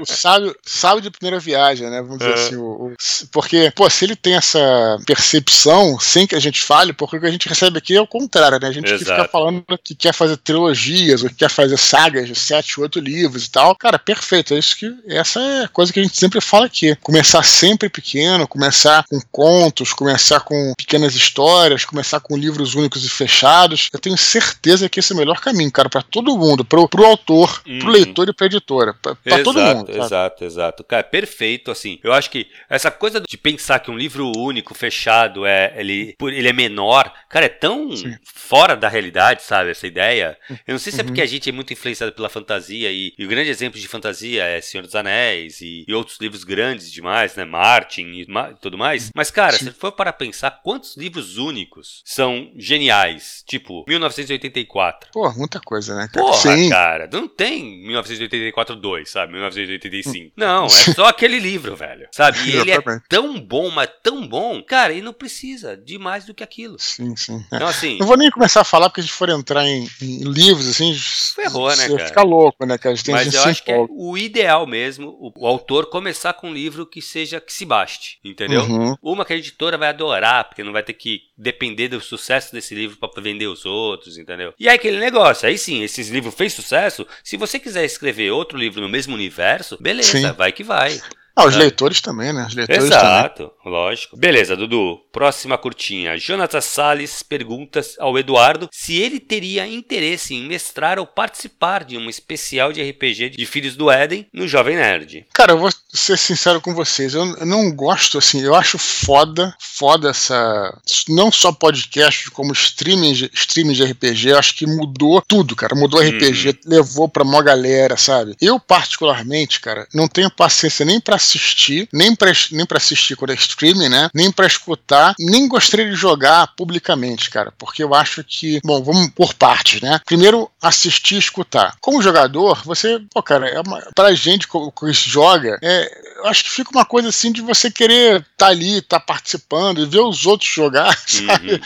O 0.00 0.06
sábio, 0.06 0.54
sábio 0.64 1.00
de 1.00 1.10
primeira 1.10 1.40
viagem, 1.40 1.88
né? 1.88 2.02
Vamos 2.02 2.18
dizer 2.18 2.30
é. 2.30 2.34
assim. 2.34 2.56
O, 2.56 2.86
o, 2.86 2.94
porque, 3.32 3.72
pô, 3.74 3.88
se 3.88 4.04
ele 4.04 4.16
tem 4.16 4.34
essa 4.34 4.98
percepção 5.06 5.98
sem 5.98 6.26
que 6.26 6.34
a 6.34 6.40
gente 6.40 6.62
fale, 6.62 6.92
porque 6.92 7.16
o 7.16 7.20
que 7.20 7.26
a 7.26 7.30
gente 7.30 7.48
recebe 7.48 7.78
aqui 7.78 7.96
é 7.96 8.00
o 8.00 8.06
contrário, 8.06 8.58
né? 8.60 8.68
A 8.68 8.72
gente 8.72 8.92
que 8.92 8.98
fica 8.98 9.28
falando 9.28 9.64
que 9.82 9.94
quer 9.94 10.12
fazer 10.12 10.36
trilogias, 10.36 11.22
ou 11.22 11.28
que 11.28 11.36
quer 11.36 11.50
fazer 11.50 11.76
sagas 11.78 12.28
de 12.28 12.34
sete, 12.34 12.80
oito 12.80 13.00
livros 13.00 13.46
e 13.46 13.50
tal. 13.50 13.74
Cara, 13.74 13.98
perfeito. 13.98 14.54
É 14.54 14.58
isso 14.58 14.76
que. 14.76 14.94
Essa 15.06 15.40
é 15.40 15.64
a 15.64 15.68
coisa 15.68 15.92
que 15.92 16.00
a 16.00 16.02
gente 16.02 16.16
sempre 16.16 16.40
fala 16.40 16.66
aqui. 16.66 16.94
Começar 16.96 17.42
sempre 17.42 17.88
pequeno, 17.88 18.46
começar 18.46 19.04
com 19.08 19.20
contos, 19.32 19.92
começar 19.92 20.40
com 20.40 20.74
pequenas 20.76 21.14
histórias, 21.14 21.84
começar 21.84 22.20
com 22.20 22.36
livros 22.36 22.74
únicos 22.74 23.04
e 23.04 23.08
fechados. 23.08 23.88
Eu 23.92 23.98
tenho 23.98 24.16
certeza 24.16 24.88
que 24.88 25.00
esse 25.00 25.12
é 25.12 25.14
o 25.14 25.18
melhor 25.18 25.40
caminho, 25.40 25.70
cara, 25.72 25.88
para 25.88 26.02
todo 26.02 26.36
mundo, 26.36 26.64
pro, 26.64 26.88
pro 26.88 27.04
autor 27.04 27.62
pro 27.78 27.88
uhum. 27.88 27.92
leitor 27.92 28.28
e 28.28 28.32
pra 28.32 28.46
editora. 28.46 28.94
Pra, 28.94 29.14
pra 29.14 29.42
todo 29.42 29.60
mundo. 29.60 29.92
Sabe? 29.92 30.04
Exato, 30.04 30.44
exato. 30.44 30.84
Cara, 30.84 31.04
perfeito, 31.04 31.70
assim. 31.70 31.98
Eu 32.02 32.12
acho 32.12 32.30
que 32.30 32.46
essa 32.68 32.90
coisa 32.90 33.20
de 33.20 33.36
pensar 33.36 33.78
que 33.78 33.90
um 33.90 33.96
livro 33.96 34.32
único, 34.36 34.74
fechado, 34.74 35.46
é, 35.46 35.72
ele, 35.76 36.16
ele 36.20 36.48
é 36.48 36.52
menor, 36.52 37.12
cara, 37.28 37.46
é 37.46 37.48
tão 37.48 37.96
Sim. 37.96 38.16
fora 38.24 38.76
da 38.76 38.88
realidade, 38.88 39.42
sabe? 39.42 39.70
Essa 39.70 39.86
ideia. 39.86 40.36
Eu 40.66 40.72
não 40.72 40.78
sei 40.78 40.92
se 40.92 41.00
é 41.00 41.02
uhum. 41.02 41.08
porque 41.08 41.22
a 41.22 41.26
gente 41.26 41.48
é 41.48 41.52
muito 41.52 41.72
influenciado 41.72 42.12
pela 42.12 42.28
fantasia 42.28 42.90
e, 42.90 43.12
e 43.16 43.24
o 43.24 43.28
grande 43.28 43.50
exemplo 43.50 43.78
de 43.78 43.86
fantasia 43.86 44.44
é 44.44 44.60
Senhor 44.60 44.82
dos 44.82 44.94
Anéis 44.94 45.60
e, 45.60 45.84
e 45.86 45.94
outros 45.94 46.18
livros 46.20 46.44
grandes 46.44 46.90
demais, 46.90 47.34
né? 47.36 47.44
Martin 47.44 48.06
e 48.12 48.26
ma 48.28 48.52
tudo 48.54 48.78
mais. 48.78 49.10
Mas, 49.14 49.30
cara, 49.30 49.52
Sim. 49.52 49.66
se 49.66 49.70
for 49.72 49.92
para 49.92 50.12
pensar 50.12 50.60
quantos 50.62 50.96
livros 50.96 51.36
únicos 51.36 52.02
são 52.04 52.50
geniais, 52.56 53.44
tipo 53.46 53.84
1984. 53.86 55.10
Pô, 55.12 55.30
muita 55.32 55.60
coisa, 55.60 55.94
né, 55.94 56.08
cara? 56.12 56.26
Porra, 56.26 56.56
Sim. 56.56 56.68
cara, 56.68 57.08
não 57.12 57.28
tem 57.28 57.59
1984 57.62 58.76
2, 58.76 59.10
sabe? 59.10 59.32
1985. 59.32 60.32
Não, 60.36 60.66
é 60.66 60.68
só 60.94 61.06
aquele 61.06 61.38
livro, 61.38 61.76
velho. 61.76 62.08
Sabe? 62.12 62.38
E 62.48 62.56
ele 62.56 62.70
é 62.70 62.78
tão 63.08 63.38
bom, 63.40 63.70
mas 63.70 63.88
tão 64.02 64.26
bom, 64.26 64.62
cara, 64.62 64.92
ele 64.92 65.02
não 65.02 65.12
precisa 65.12 65.76
de 65.76 65.98
mais 65.98 66.24
do 66.24 66.34
que 66.34 66.42
aquilo. 66.42 66.76
Sim, 66.78 67.14
sim. 67.16 67.44
Então, 67.52 67.68
assim. 67.68 67.98
Não 67.98 68.06
vou 68.06 68.16
nem 68.16 68.30
começar 68.30 68.60
a 68.60 68.64
falar, 68.64 68.88
porque 68.88 69.00
a 69.00 69.04
gente 69.04 69.12
for 69.12 69.28
entrar 69.28 69.66
em, 69.66 69.88
em 70.00 70.22
livros, 70.24 70.68
assim. 70.68 70.94
Ferrou, 71.34 71.74
né, 71.76 71.88
cara? 71.88 72.06
Fica 72.06 72.22
louco, 72.22 72.64
né, 72.66 72.78
cara? 72.78 72.94
Mas 73.08 73.34
eu 73.34 73.42
acho 73.44 73.62
que 73.62 73.72
é 73.72 73.86
o 73.88 74.16
ideal 74.16 74.66
mesmo, 74.66 75.08
o, 75.08 75.32
o, 75.36 75.46
autor 75.46 75.86
começar 75.86 76.32
com 76.34 76.48
um 76.48 76.52
livro 76.52 76.86
que 76.86 77.00
seja 77.02 77.40
que 77.40 77.52
se 77.52 77.64
baste, 77.64 78.18
entendeu? 78.24 78.62
Uhum. 78.62 78.96
Uma 79.02 79.24
que 79.24 79.32
a 79.32 79.36
editora 79.36 79.76
vai 79.76 79.88
adorar, 79.88 80.44
porque 80.44 80.62
não 80.62 80.72
vai 80.72 80.82
ter 80.82 80.94
que 80.94 81.22
depender 81.36 81.88
do 81.88 82.00
sucesso 82.00 82.52
desse 82.52 82.74
livro 82.74 82.96
para 82.96 83.22
vender 83.22 83.46
os 83.46 83.64
outros, 83.64 84.18
entendeu? 84.18 84.52
E 84.58 84.68
aí 84.68 84.76
aquele 84.76 84.98
negócio, 84.98 85.48
aí 85.48 85.56
sim, 85.56 85.82
esses 85.82 86.08
livros 86.08 86.34
fez 86.34 86.52
sucesso, 86.52 87.06
se 87.24 87.36
você 87.36 87.49
quiser 87.58 87.84
escrever 87.84 88.30
outro 88.30 88.58
livro 88.58 88.80
no 88.80 88.88
mesmo 88.88 89.14
universo, 89.14 89.76
beleza, 89.80 90.10
sim. 90.10 90.32
vai 90.32 90.52
que 90.52 90.62
vai. 90.62 91.00
Ah, 91.36 91.46
os 91.46 91.54
é. 91.54 91.58
leitores 91.58 92.00
também, 92.00 92.32
né? 92.32 92.46
Os 92.46 92.54
leitores 92.54 92.84
Exato, 92.84 93.48
também. 93.48 93.72
lógico. 93.72 94.16
Beleza, 94.16 94.56
Dudu. 94.56 94.98
Próxima 95.12 95.56
curtinha. 95.56 96.18
Jonathan 96.18 96.60
Salles 96.60 97.22
pergunta 97.22 97.80
ao 97.98 98.18
Eduardo 98.18 98.68
se 98.72 98.96
ele 98.96 99.20
teria 99.20 99.66
interesse 99.66 100.34
em 100.34 100.46
mestrar 100.46 100.98
ou 100.98 101.06
participar 101.06 101.84
de 101.84 101.96
um 101.96 102.08
especial 102.08 102.72
de 102.72 102.82
RPG 102.82 103.30
de 103.30 103.46
Filhos 103.46 103.76
do 103.76 103.90
Éden 103.90 104.26
no 104.32 104.46
Jovem 104.46 104.76
Nerd. 104.76 105.26
Cara, 105.32 105.52
eu 105.52 105.58
vou 105.58 105.70
ser 105.88 106.18
sincero 106.18 106.60
com 106.60 106.74
vocês. 106.74 107.14
Eu, 107.14 107.24
não 107.44 107.70
gosto, 107.74 108.18
assim, 108.18 108.42
eu 108.42 108.54
acho 108.54 108.78
foda, 108.78 109.54
foda 109.60 110.10
essa. 110.10 110.78
Não 111.08 111.30
só 111.30 111.52
podcast, 111.52 112.30
como 112.30 112.52
streaming, 112.52 113.12
streaming 113.32 113.72
de 113.72 113.84
RPG. 113.84 114.28
Eu 114.30 114.38
acho 114.38 114.54
que 114.54 114.66
mudou 114.66 115.22
tudo, 115.22 115.56
cara. 115.56 115.74
Mudou 115.74 116.00
RPG, 116.00 116.50
hum. 116.50 116.52
levou 116.66 117.08
pra 117.08 117.24
mó 117.24 117.40
galera, 117.42 117.96
sabe? 117.96 118.34
Eu, 118.40 118.58
particularmente, 118.58 119.60
cara, 119.60 119.86
não 119.94 120.08
tenho 120.08 120.30
paciência 120.30 120.84
nem 120.84 121.00
pra 121.00 121.18
assistir, 121.20 121.88
nem 121.92 122.14
pra, 122.14 122.32
nem 122.50 122.66
pra 122.66 122.78
assistir 122.78 123.16
quando 123.16 123.32
é 123.32 123.34
streaming, 123.34 123.88
né? 123.88 124.10
Nem 124.14 124.30
pra 124.32 124.46
escutar, 124.46 125.14
nem 125.18 125.46
gostaria 125.46 125.88
de 125.88 125.94
jogar 125.94 126.48
publicamente, 126.56 127.30
cara, 127.30 127.52
porque 127.58 127.82
eu 127.82 127.94
acho 127.94 128.24
que, 128.24 128.60
bom, 128.64 128.82
vamos 128.82 129.10
por 129.10 129.34
partes, 129.34 129.80
né? 129.80 130.00
Primeiro, 130.04 130.50
assistir 130.60 131.16
e 131.16 131.18
escutar. 131.18 131.76
Como 131.80 132.02
jogador, 132.02 132.62
você, 132.64 133.00
pô, 133.12 133.22
cara, 133.22 133.48
é 133.48 133.60
uma, 133.60 133.80
pra 133.94 134.14
gente 134.14 134.48
que 134.48 134.92
joga, 134.92 135.58
é, 135.62 136.00
eu 136.18 136.26
acho 136.26 136.44
que 136.44 136.50
fica 136.50 136.70
uma 136.70 136.84
coisa 136.84 137.08
assim 137.08 137.32
de 137.32 137.40
você 137.40 137.70
querer 137.70 138.20
estar 138.20 138.26
tá 138.36 138.46
ali, 138.48 138.78
estar 138.78 138.98
tá 138.98 139.04
participando 139.04 139.80
e 139.80 139.86
ver 139.86 140.00
os 140.00 140.26
outros 140.26 140.50
jogar, 140.50 140.96
sabe? 141.06 141.54
Uhum, 141.54 141.60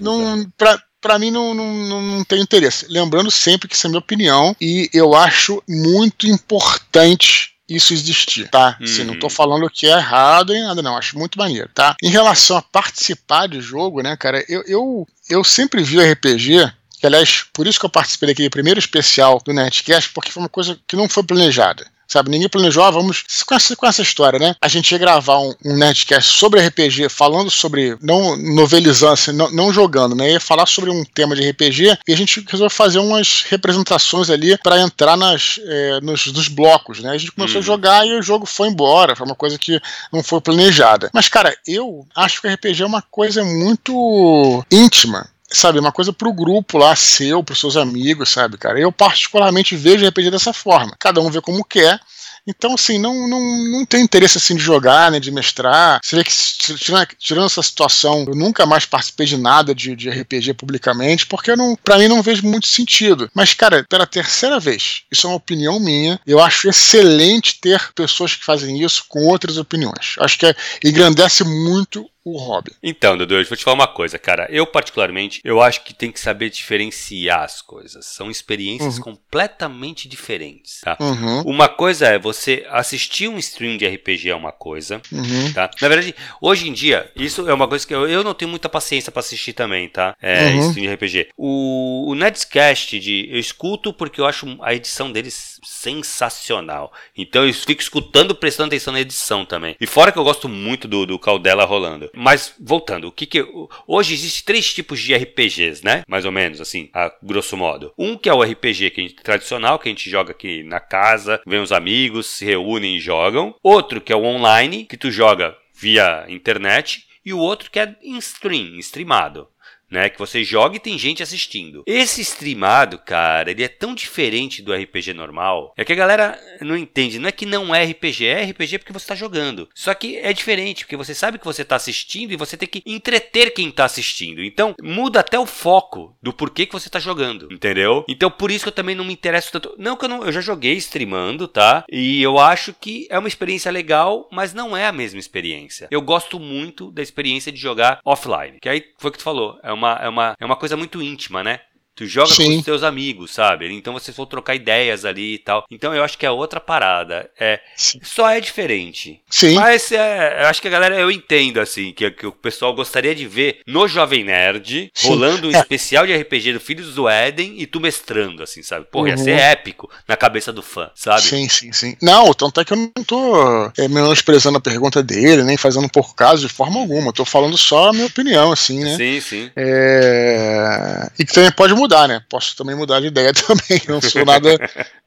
não, 0.00 0.50
pra, 0.56 0.80
para 1.00 1.18
mim 1.18 1.30
não, 1.30 1.54
não, 1.54 1.74
não, 1.74 2.02
não 2.02 2.24
tem 2.24 2.40
interesse. 2.40 2.86
Lembrando 2.88 3.30
sempre 3.30 3.68
que 3.68 3.74
isso 3.74 3.86
é 3.86 3.90
minha 3.90 4.00
opinião 4.00 4.54
e 4.60 4.90
eu 4.92 5.14
acho 5.14 5.62
muito 5.68 6.26
importante 6.26 7.57
isso 7.68 7.92
existir, 7.92 8.48
tá? 8.48 8.76
Uhum. 8.78 8.84
Assim, 8.84 9.04
não 9.04 9.18
tô 9.18 9.26
uhum. 9.26 9.30
falando 9.30 9.70
que 9.70 9.86
é 9.86 9.90
errado 9.90 10.52
nem 10.52 10.62
nada, 10.62 10.82
não. 10.82 10.96
Acho 10.96 11.18
muito 11.18 11.38
maneiro, 11.38 11.68
tá? 11.74 11.94
Em 12.02 12.08
relação 12.08 12.56
a 12.56 12.62
participar 12.62 13.46
de 13.46 13.60
jogo, 13.60 14.02
né, 14.02 14.16
cara, 14.16 14.44
eu, 14.48 14.62
eu, 14.66 15.08
eu 15.28 15.44
sempre 15.44 15.82
vi 15.82 15.98
o 15.98 16.12
RPG 16.12 16.72
que 16.98 17.06
aliás, 17.06 17.44
por 17.52 17.64
isso 17.66 17.78
que 17.78 17.86
eu 17.86 17.90
participei 17.90 18.28
daquele 18.28 18.50
primeiro 18.50 18.80
especial 18.80 19.40
do 19.44 19.52
Netcast, 19.52 20.10
porque 20.12 20.32
foi 20.32 20.42
uma 20.42 20.48
coisa 20.48 20.76
que 20.84 20.96
não 20.96 21.08
foi 21.08 21.22
planejada 21.22 21.86
sabe? 22.08 22.30
Ninguém 22.30 22.48
planejou, 22.48 22.82
ah, 22.82 22.90
vamos 22.90 23.24
com 23.46 23.54
essa, 23.54 23.76
com 23.76 23.86
essa 23.86 24.02
história, 24.02 24.38
né? 24.38 24.56
A 24.60 24.68
gente 24.68 24.90
ia 24.90 24.98
gravar 24.98 25.38
um, 25.38 25.54
um 25.64 25.76
Nerdcast 25.76 26.32
sobre 26.32 26.66
RPG, 26.66 27.08
falando 27.08 27.50
sobre, 27.50 27.96
não 28.00 28.36
novelizando, 28.36 29.12
assim, 29.12 29.32
não, 29.32 29.50
não, 29.50 29.72
jogando, 29.72 30.14
né? 30.14 30.32
Ia 30.32 30.40
falar 30.40 30.66
sobre 30.66 30.90
um 30.90 31.04
tema 31.04 31.36
de 31.36 31.48
RPG 31.50 31.98
e 32.08 32.12
a 32.12 32.16
gente 32.16 32.44
resolveu 32.48 32.70
fazer 32.70 32.98
umas 32.98 33.44
representações 33.48 34.30
ali 34.30 34.56
para 34.58 34.80
entrar 34.80 35.16
nas, 35.16 35.60
é, 35.62 36.00
nos, 36.00 36.26
nos, 36.32 36.48
blocos, 36.48 37.00
né? 37.00 37.10
A 37.10 37.18
gente 37.18 37.32
começou 37.32 37.56
uhum. 37.56 37.62
a 37.62 37.66
jogar 37.66 38.06
e 38.06 38.18
o 38.18 38.22
jogo 38.22 38.46
foi 38.46 38.68
embora, 38.68 39.14
foi 39.14 39.26
uma 39.26 39.34
coisa 39.34 39.58
que 39.58 39.80
não 40.12 40.22
foi 40.22 40.40
planejada. 40.40 41.10
Mas, 41.12 41.28
cara, 41.28 41.54
eu 41.66 42.06
acho 42.16 42.40
que 42.40 42.48
o 42.48 42.52
RPG 42.52 42.82
é 42.82 42.86
uma 42.86 43.02
coisa 43.02 43.44
muito 43.44 44.64
íntima 44.70 45.28
sabe, 45.50 45.78
uma 45.78 45.92
coisa 45.92 46.12
pro 46.12 46.32
grupo 46.32 46.78
lá 46.78 46.94
seu, 46.94 47.42
pros 47.42 47.60
seus 47.60 47.76
amigos, 47.76 48.28
sabe, 48.28 48.58
cara. 48.58 48.78
Eu 48.78 48.92
particularmente 48.92 49.76
vejo 49.76 50.06
RPG 50.06 50.30
dessa 50.30 50.52
forma. 50.52 50.94
Cada 50.98 51.20
um 51.20 51.30
vê 51.30 51.40
como 51.40 51.64
quer. 51.64 52.00
Então, 52.48 52.74
assim, 52.74 52.98
não, 52.98 53.28
não, 53.28 53.40
não 53.70 53.84
tem 53.84 54.02
interesse 54.02 54.38
assim 54.38 54.56
de 54.56 54.62
jogar, 54.62 55.12
né, 55.12 55.20
de 55.20 55.30
mestrar. 55.30 56.00
Você 56.02 56.16
vê 56.16 56.24
que, 56.24 56.32
tirando, 56.78 57.06
tirando 57.18 57.44
essa 57.46 57.62
situação, 57.62 58.24
eu 58.26 58.34
nunca 58.34 58.64
mais 58.64 58.86
participei 58.86 59.26
de 59.26 59.36
nada 59.36 59.74
de, 59.74 59.94
de 59.94 60.08
RPG 60.08 60.54
publicamente, 60.54 61.26
porque 61.26 61.50
eu 61.50 61.56
não, 61.58 61.76
pra 61.76 61.98
mim 61.98 62.08
não 62.08 62.22
vejo 62.22 62.46
muito 62.46 62.66
sentido. 62.66 63.30
Mas, 63.34 63.52
cara, 63.52 63.84
pela 63.86 64.06
terceira 64.06 64.58
vez, 64.58 65.02
isso 65.12 65.26
é 65.26 65.30
uma 65.30 65.36
opinião 65.36 65.78
minha, 65.78 66.18
eu 66.26 66.40
acho 66.40 66.70
excelente 66.70 67.60
ter 67.60 67.92
pessoas 67.92 68.34
que 68.34 68.44
fazem 68.44 68.82
isso 68.82 69.04
com 69.08 69.26
outras 69.26 69.58
opiniões. 69.58 70.16
Acho 70.18 70.38
que 70.38 70.46
é, 70.46 70.56
engrandece 70.82 71.44
muito 71.44 72.08
o 72.24 72.36
hobby. 72.36 72.72
Então, 72.82 73.16
Dudu, 73.16 73.36
eu 73.36 73.44
vou 73.44 73.56
te 73.56 73.64
falar 73.64 73.74
uma 73.74 73.86
coisa, 73.86 74.18
cara. 74.18 74.46
Eu, 74.50 74.66
particularmente, 74.66 75.40
eu 75.44 75.62
acho 75.62 75.82
que 75.82 75.94
tem 75.94 76.12
que 76.12 76.20
saber 76.20 76.50
diferenciar 76.50 77.42
as 77.42 77.62
coisas. 77.62 78.04
São 78.06 78.30
experiências 78.30 78.98
uhum. 78.98 79.04
completamente 79.04 80.08
diferentes, 80.08 80.80
tá? 80.80 80.96
Uhum. 81.00 81.42
Uma 81.42 81.68
coisa 81.68 82.06
é 82.08 82.18
você 82.18 82.66
assistir 82.70 83.28
um 83.28 83.38
stream 83.38 83.76
de 83.76 83.86
RPG 83.86 84.30
é 84.30 84.34
uma 84.34 84.52
coisa, 84.52 85.00
uhum. 85.12 85.52
tá? 85.52 85.70
Na 85.80 85.88
verdade, 85.88 86.14
hoje 86.40 86.68
em 86.68 86.72
dia, 86.72 87.10
isso 87.16 87.48
é 87.48 87.54
uma 87.54 87.68
coisa 87.68 87.86
que 87.86 87.94
eu, 87.94 88.08
eu 88.08 88.22
não 88.22 88.34
tenho 88.34 88.50
muita 88.50 88.68
paciência 88.68 89.10
para 89.10 89.20
assistir 89.20 89.52
também, 89.52 89.88
tá? 89.88 90.14
É, 90.20 90.46
uhum. 90.48 90.68
stream 90.68 90.86
de 90.86 90.94
RPG. 90.94 91.28
O, 91.36 92.10
o 92.10 92.14
Netscast, 92.14 92.98
de, 92.98 93.28
eu 93.30 93.38
escuto 93.38 93.92
porque 93.92 94.20
eu 94.20 94.26
acho 94.26 94.58
a 94.60 94.74
edição 94.74 95.10
deles 95.10 95.58
sensacional. 95.64 96.92
Então 97.16 97.46
eu 97.46 97.54
fico 97.54 97.80
escutando, 97.80 98.34
prestando 98.34 98.68
atenção 98.68 98.92
na 98.92 99.00
edição 99.00 99.44
também. 99.44 99.76
E 99.80 99.86
fora 99.86 100.12
que 100.12 100.18
eu 100.18 100.24
gosto 100.24 100.48
muito 100.48 100.86
do, 100.86 101.06
do 101.06 101.18
Caldela 101.18 101.64
rolando. 101.64 102.10
Mas 102.18 102.52
voltando, 102.58 103.06
o 103.06 103.12
que 103.12 103.26
que 103.26 103.46
hoje 103.86 104.12
existe 104.12 104.44
três 104.44 104.74
tipos 104.74 105.00
de 105.00 105.14
RPGs, 105.14 105.84
né? 105.84 106.02
Mais 106.08 106.24
ou 106.24 106.32
menos 106.32 106.60
assim, 106.60 106.90
a 106.92 107.12
grosso 107.22 107.56
modo. 107.56 107.92
Um 107.96 108.18
que 108.18 108.28
é 108.28 108.34
o 108.34 108.42
RPG 108.42 108.90
que 108.90 109.02
gente, 109.02 109.14
tradicional 109.14 109.78
que 109.78 109.88
a 109.88 109.92
gente 109.92 110.10
joga 110.10 110.32
aqui 110.32 110.64
na 110.64 110.80
casa, 110.80 111.40
vem 111.46 111.60
os 111.60 111.70
amigos, 111.70 112.26
se 112.26 112.44
reúnem 112.44 112.96
e 112.96 113.00
jogam. 113.00 113.54
Outro 113.62 114.00
que 114.00 114.12
é 114.12 114.16
o 114.16 114.24
online, 114.24 114.84
que 114.84 114.96
tu 114.96 115.12
joga 115.12 115.56
via 115.72 116.26
internet, 116.28 117.04
e 117.24 117.32
o 117.32 117.38
outro 117.38 117.70
que 117.70 117.78
é 117.78 117.94
em 118.02 118.18
stream, 118.18 118.78
streamado 118.80 119.46
né? 119.90 120.08
Que 120.08 120.18
você 120.18 120.44
joga 120.44 120.76
e 120.76 120.80
tem 120.80 120.98
gente 120.98 121.22
assistindo. 121.22 121.82
Esse 121.86 122.20
streamado, 122.20 122.98
cara, 122.98 123.50
ele 123.50 123.62
é 123.62 123.68
tão 123.68 123.94
diferente 123.94 124.62
do 124.62 124.74
RPG 124.74 125.12
normal. 125.14 125.72
É 125.76 125.84
que 125.84 125.92
a 125.92 125.96
galera 125.96 126.38
não 126.60 126.76
entende. 126.76 127.18
Não 127.18 127.28
é 127.28 127.32
que 127.32 127.46
não 127.46 127.74
é 127.74 127.84
RPG, 127.84 128.26
é 128.26 128.44
RPG 128.44 128.78
porque 128.78 128.92
você 128.92 129.04
está 129.04 129.14
jogando. 129.14 129.68
Só 129.74 129.94
que 129.94 130.16
é 130.16 130.32
diferente, 130.32 130.84
porque 130.84 130.96
você 130.96 131.14
sabe 131.14 131.38
que 131.38 131.44
você 131.44 131.62
está 131.62 131.76
assistindo 131.76 132.32
e 132.32 132.36
você 132.36 132.56
tem 132.56 132.68
que 132.68 132.82
entreter 132.86 133.52
quem 133.52 133.68
está 133.68 133.84
assistindo. 133.84 134.42
Então, 134.42 134.74
muda 134.82 135.20
até 135.20 135.38
o 135.38 135.46
foco 135.46 136.16
do 136.22 136.32
porquê 136.32 136.66
que 136.66 136.72
você 136.72 136.88
está 136.88 136.98
jogando, 136.98 137.48
entendeu? 137.50 138.04
Então, 138.08 138.30
por 138.30 138.50
isso 138.50 138.64
que 138.64 138.68
eu 138.68 138.74
também 138.74 138.94
não 138.94 139.04
me 139.04 139.12
interesso 139.12 139.52
tanto. 139.52 139.74
Não 139.78 139.96
que 139.96 140.04
eu 140.04 140.08
não, 140.08 140.24
eu 140.24 140.32
já 140.32 140.40
joguei 140.40 140.74
streamando, 140.74 141.48
tá? 141.48 141.84
E 141.90 142.22
eu 142.22 142.38
acho 142.38 142.74
que 142.74 143.06
é 143.10 143.18
uma 143.18 143.28
experiência 143.28 143.70
legal, 143.70 144.28
mas 144.30 144.52
não 144.52 144.76
é 144.76 144.86
a 144.86 144.92
mesma 144.92 145.18
experiência. 145.18 145.88
Eu 145.90 146.02
gosto 146.02 146.38
muito 146.38 146.90
da 146.90 147.02
experiência 147.02 147.50
de 147.50 147.58
jogar 147.58 148.00
offline, 148.04 148.58
que 148.60 148.68
aí 148.68 148.84
foi 148.98 149.10
o 149.10 149.12
que 149.12 149.18
tu 149.18 149.24
falou, 149.24 149.58
é 149.62 149.72
uma, 149.78 149.92
é, 149.94 150.08
uma, 150.08 150.34
é 150.38 150.44
uma 150.44 150.56
coisa 150.56 150.76
muito 150.76 151.02
íntima, 151.02 151.42
né? 151.42 151.60
Tu 151.98 152.06
joga 152.06 152.32
Sim. 152.32 152.52
com 152.52 152.58
os 152.58 152.64
teus 152.64 152.82
amigos, 152.84 153.32
sabe? 153.32 153.68
Então 153.74 153.92
vocês 153.92 154.16
vão 154.16 154.24
trocar 154.24 154.54
ideias 154.54 155.04
ali 155.04 155.34
e 155.34 155.38
tal. 155.38 155.64
Então 155.68 155.92
eu 155.92 156.04
acho 156.04 156.16
que 156.16 156.24
é 156.24 156.30
outra 156.30 156.60
parada. 156.60 157.28
É, 157.36 157.58
Sim. 157.74 157.98
só 158.04 158.30
é 158.30 158.40
diferente. 158.40 159.20
Sim. 159.28 159.56
Mas 159.56 159.90
é, 159.90 160.42
eu 160.42 160.46
acho 160.46 160.62
que 160.62 160.68
a 160.68 160.70
galera, 160.70 160.96
eu 160.96 161.10
entendo, 161.10 161.58
assim, 161.58 161.92
que, 161.92 162.08
que 162.12 162.24
o 162.24 162.30
pessoal 162.30 162.72
gostaria 162.72 163.16
de 163.16 163.26
ver 163.26 163.62
no 163.66 163.88
Jovem 163.88 164.22
Nerd, 164.22 164.92
Sim. 164.94 165.08
rolando 165.08 165.48
um 165.48 165.50
é. 165.52 165.58
especial 165.58 166.06
de 166.06 166.16
RPG 166.16 166.52
do 166.52 166.60
Filhos 166.60 166.94
do 166.94 167.08
Éden 167.08 167.56
e 167.58 167.66
tu 167.66 167.80
mestrando, 167.80 168.44
assim, 168.44 168.62
sabe? 168.62 168.86
Porra, 168.86 169.06
uhum. 169.06 169.10
ia 169.10 169.18
ser 169.18 169.36
épico 169.36 169.90
na 170.06 170.16
cabeça 170.16 170.52
do 170.52 170.62
fã, 170.62 170.92
sabe? 170.94 171.22
Sim, 171.22 171.48
sim, 171.48 171.72
sim. 171.72 171.96
Não, 172.00 172.32
tanto 172.32 172.60
é 172.60 172.64
que 172.64 172.74
eu 172.74 172.76
não 172.76 173.02
tô 173.04 173.72
é, 173.76 173.88
menosprezando 173.88 174.58
a 174.58 174.60
pergunta 174.60 175.02
dele, 175.02 175.42
nem 175.42 175.56
fazendo 175.56 175.88
por 175.88 176.14
caso 176.14 176.46
de 176.46 176.54
forma 176.54 176.78
alguma. 176.78 177.08
Eu 177.08 177.12
tô 177.12 177.24
falando 177.24 177.58
só 177.58 177.88
a 177.88 177.92
minha 177.92 178.06
opinião, 178.06 178.52
assim, 178.52 178.84
né? 178.84 178.96
Sim, 178.96 179.20
sim. 179.20 179.50
É... 179.56 181.10
E 181.18 181.24
que 181.24 181.32
também 181.32 181.50
pode 181.50 181.74
mudar 181.74 181.87
mudar, 181.88 182.06
né? 182.06 182.22
Posso 182.28 182.54
também 182.54 182.76
mudar 182.76 183.00
de 183.00 183.06
ideia 183.06 183.32
também, 183.32 183.80
não 183.88 184.00
sou 184.00 184.24
nada, 184.24 184.58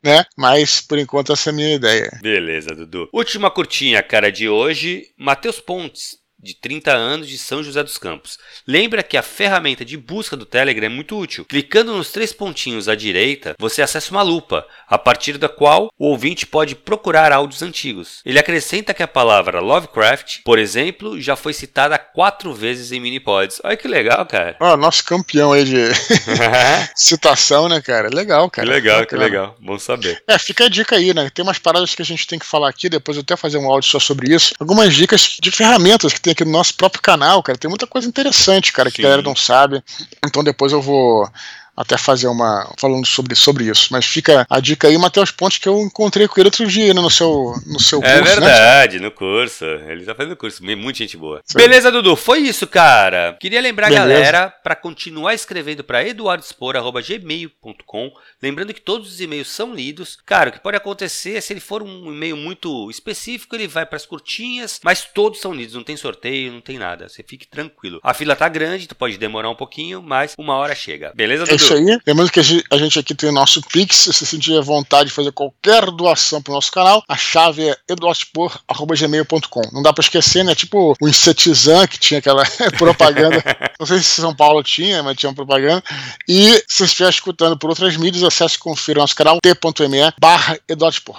né? 0.03 0.25
Mas 0.35 0.81
por 0.81 0.97
enquanto 0.97 1.31
essa 1.31 1.49
é 1.49 1.51
a 1.51 1.55
minha 1.55 1.75
ideia. 1.75 2.19
Beleza, 2.21 2.75
Dudu. 2.75 3.07
Última 3.13 3.51
curtinha, 3.51 4.01
cara, 4.01 4.31
de 4.31 4.49
hoje. 4.49 5.05
Matheus 5.17 5.59
Pontes 5.59 6.20
de 6.41 6.55
30 6.55 6.91
anos 6.91 7.27
de 7.27 7.37
São 7.37 7.63
José 7.63 7.83
dos 7.83 7.97
Campos. 7.97 8.37
Lembra 8.67 9.03
que 9.03 9.17
a 9.17 9.21
ferramenta 9.21 9.85
de 9.85 9.97
busca 9.97 10.35
do 10.35 10.45
Telegram 10.45 10.85
é 10.85 10.89
muito 10.89 11.17
útil. 11.17 11.45
Clicando 11.45 11.95
nos 11.95 12.11
três 12.11 12.33
pontinhos 12.33 12.87
à 12.87 12.95
direita, 12.95 13.55
você 13.59 13.81
acessa 13.81 14.11
uma 14.11 14.21
lupa, 14.21 14.65
a 14.87 14.97
partir 14.97 15.37
da 15.37 15.47
qual 15.47 15.91
o 15.97 16.07
ouvinte 16.07 16.45
pode 16.45 16.75
procurar 16.75 17.31
áudios 17.31 17.61
antigos. 17.61 18.21
Ele 18.25 18.39
acrescenta 18.39 18.93
que 18.93 19.03
a 19.03 19.07
palavra 19.07 19.59
Lovecraft, 19.59 20.39
por 20.43 20.57
exemplo, 20.57 21.19
já 21.21 21.35
foi 21.35 21.53
citada 21.53 21.97
quatro 21.97 22.53
vezes 22.53 22.91
em 22.91 22.99
Minipods. 22.99 23.61
Olha 23.63 23.77
que 23.77 23.87
legal, 23.87 24.25
cara. 24.25 24.55
Ó, 24.59 24.73
oh, 24.73 24.77
nosso 24.77 25.03
campeão 25.03 25.53
aí 25.53 25.63
de 25.63 25.89
citação, 26.95 27.69
né, 27.69 27.81
cara? 27.81 28.09
Legal, 28.13 28.49
cara. 28.49 28.67
Que 28.67 28.73
legal, 28.73 29.05
que 29.05 29.15
legal. 29.15 29.55
Bom 29.59 29.77
saber. 29.77 30.21
É, 30.27 30.37
fica 30.39 30.65
a 30.65 30.69
dica 30.69 30.95
aí, 30.95 31.13
né? 31.13 31.29
Tem 31.33 31.43
umas 31.43 31.59
paradas 31.59 31.93
que 31.93 32.01
a 32.01 32.05
gente 32.05 32.25
tem 32.25 32.39
que 32.39 32.45
falar 32.45 32.69
aqui, 32.69 32.89
depois 32.89 33.17
eu 33.17 33.21
até 33.21 33.35
fazer 33.35 33.57
um 33.57 33.69
áudio 33.69 33.89
só 33.89 33.99
sobre 33.99 34.33
isso. 34.33 34.53
Algumas 34.59 34.93
dicas 34.93 35.37
de 35.39 35.51
ferramentas 35.51 36.13
que 36.13 36.21
tem 36.21 36.30
tem 36.31 36.33
aqui 36.33 36.45
no 36.45 36.51
nosso 36.51 36.73
próprio 36.75 37.01
canal, 37.01 37.43
cara. 37.43 37.57
Tem 37.57 37.69
muita 37.69 37.85
coisa 37.85 38.07
interessante, 38.07 38.71
cara, 38.71 38.89
Sim. 38.89 38.95
que 38.95 39.01
a 39.01 39.03
galera 39.03 39.21
não 39.21 39.35
sabe. 39.35 39.83
Então 40.25 40.43
depois 40.43 40.71
eu 40.71 40.81
vou 40.81 41.29
até 41.75 41.97
fazer 41.97 42.27
uma. 42.27 42.71
falando 42.77 43.03
sobre, 43.05 43.35
sobre 43.35 43.65
isso. 43.65 43.89
Mas 43.91 44.05
fica 44.05 44.45
a 44.49 44.59
dica 44.59 44.87
aí, 44.87 44.97
Matheus 44.97 45.31
Pontes, 45.31 45.57
que 45.57 45.69
eu 45.69 45.81
encontrei 45.81 46.27
com 46.27 46.39
ele 46.39 46.47
outro 46.47 46.67
dia 46.67 46.93
né, 46.93 47.01
no 47.01 47.09
seu, 47.09 47.55
no 47.65 47.79
seu 47.79 48.03
é 48.03 48.17
curso. 48.17 48.31
É 48.31 48.35
verdade, 48.35 48.97
né? 48.97 49.05
no 49.05 49.11
curso. 49.11 49.65
Ele 49.65 50.05
tá 50.05 50.13
fazendo 50.13 50.35
curso. 50.35 50.63
Muita 50.63 50.99
gente 50.99 51.17
boa. 51.17 51.41
Sim. 51.45 51.57
Beleza, 51.57 51.91
Dudu. 51.91 52.15
Foi 52.15 52.37
isso, 52.39 52.67
cara. 52.67 53.35
Queria 53.39 53.61
lembrar 53.61 53.89
Beleza. 53.89 54.05
a 54.05 54.07
galera 54.07 54.53
para 54.63 54.75
continuar 54.75 55.33
escrevendo 55.33 55.83
para 55.83 56.07
eduardospor.gmail.com. 56.07 58.11
Lembrando 58.41 58.73
que 58.73 58.81
todos 58.81 59.13
os 59.13 59.21
e-mails 59.21 59.49
são 59.49 59.73
lidos. 59.73 60.17
Cara, 60.25 60.49
o 60.49 60.53
que 60.53 60.59
pode 60.59 60.77
acontecer 60.77 61.37
é 61.37 61.41
se 61.41 61.53
ele 61.53 61.59
for 61.59 61.81
um 61.81 62.11
e-mail 62.11 62.37
muito 62.37 62.89
específico, 62.89 63.55
ele 63.55 63.67
vai 63.67 63.85
para 63.85 63.97
as 63.97 64.05
curtinhas, 64.05 64.79
mas 64.83 65.05
todos 65.05 65.39
são 65.39 65.53
lidos. 65.53 65.75
Não 65.75 65.83
tem 65.83 65.97
sorteio, 65.97 66.51
não 66.51 66.61
tem 66.61 66.77
nada. 66.77 67.09
Você 67.09 67.23
fique 67.23 67.47
tranquilo. 67.47 67.99
A 68.03 68.13
fila 68.13 68.35
tá 68.35 68.49
grande, 68.49 68.87
tu 68.87 68.95
pode 68.95 69.17
demorar 69.17 69.49
um 69.49 69.55
pouquinho, 69.55 70.01
mas 70.01 70.35
uma 70.37 70.55
hora 70.55 70.75
chega. 70.75 71.11
Beleza, 71.15 71.45
Dudu? 71.45 71.60
É 71.61 71.65
isso 71.65 71.73
aí. 71.73 71.99
Lembrando 72.07 72.31
que 72.31 72.39
a 72.39 72.77
gente 72.77 72.99
aqui 72.99 73.13
tem 73.13 73.29
o 73.29 73.33
nosso 73.33 73.61
Pix. 73.61 73.95
Se 73.95 74.13
você 74.13 74.25
sentir 74.25 74.57
a 74.57 74.61
vontade 74.61 75.09
de 75.09 75.15
fazer 75.15 75.31
qualquer 75.31 75.89
doação 75.91 76.41
pro 76.41 76.53
nosso 76.53 76.71
canal, 76.71 77.03
a 77.07 77.15
chave 77.15 77.69
é 77.69 77.77
eduardspor.gmail.com. 77.89 79.61
Não 79.71 79.81
dá 79.81 79.93
para 79.93 80.01
esquecer, 80.01 80.43
né? 80.43 80.55
Tipo 80.55 80.95
o 80.99 81.07
Insetizan, 81.07 81.87
que 81.87 81.99
tinha 81.99 82.19
aquela 82.19 82.43
propaganda. 82.77 83.43
Não 83.79 83.85
sei 83.85 83.99
se 83.99 84.21
São 84.21 84.35
Paulo 84.35 84.63
tinha, 84.63 85.03
mas 85.03 85.17
tinha 85.17 85.29
uma 85.29 85.35
propaganda. 85.35 85.83
E 86.27 86.53
se 86.67 86.77
você 86.77 86.83
estiver 86.85 87.09
escutando 87.09 87.57
por 87.57 87.69
outras 87.69 87.95
mídias, 87.97 88.23
acesse 88.23 88.55
e 88.55 88.59
confira 88.59 88.99
nosso 88.99 89.15
canal 89.15 89.39
t.me 89.41 90.13
barra. 90.19 90.57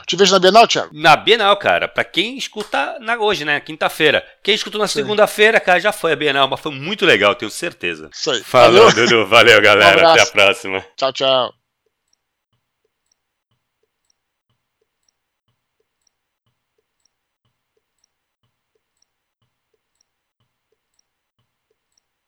Te 0.07 0.16
vejo 0.16 0.32
na 0.32 0.38
Bienal, 0.38 0.66
Thiago? 0.66 0.90
Na 0.93 1.16
Bienal, 1.16 1.57
cara. 1.57 1.88
Pra 1.88 2.05
quem 2.05 2.36
escuta 2.36 2.97
na, 3.01 3.16
hoje, 3.18 3.45
né? 3.45 3.61
Quinta-feira. 3.61 4.24
Quem 4.43 4.55
escutou 4.55 4.80
na 4.80 4.88
segunda-feira, 4.88 5.61
cara, 5.61 5.80
já 5.80 5.93
foi 5.93 6.12
a 6.12 6.16
Bienal, 6.16 6.49
mas 6.49 6.61
foi 6.61 6.72
muito 6.72 7.05
legal, 7.05 7.34
tenho 7.34 7.51
certeza. 7.51 8.11
Isso 8.12 8.30
aí. 8.30 8.43
Falou, 8.43 8.93
Dudu. 8.93 9.26
Valeu, 9.26 9.61
galera. 9.61 10.09
Um 10.09 10.11
Até 10.11 10.22
a 10.22 10.26
próxima. 10.33 10.85
Tchau, 10.97 11.12
tchau. 11.12 11.61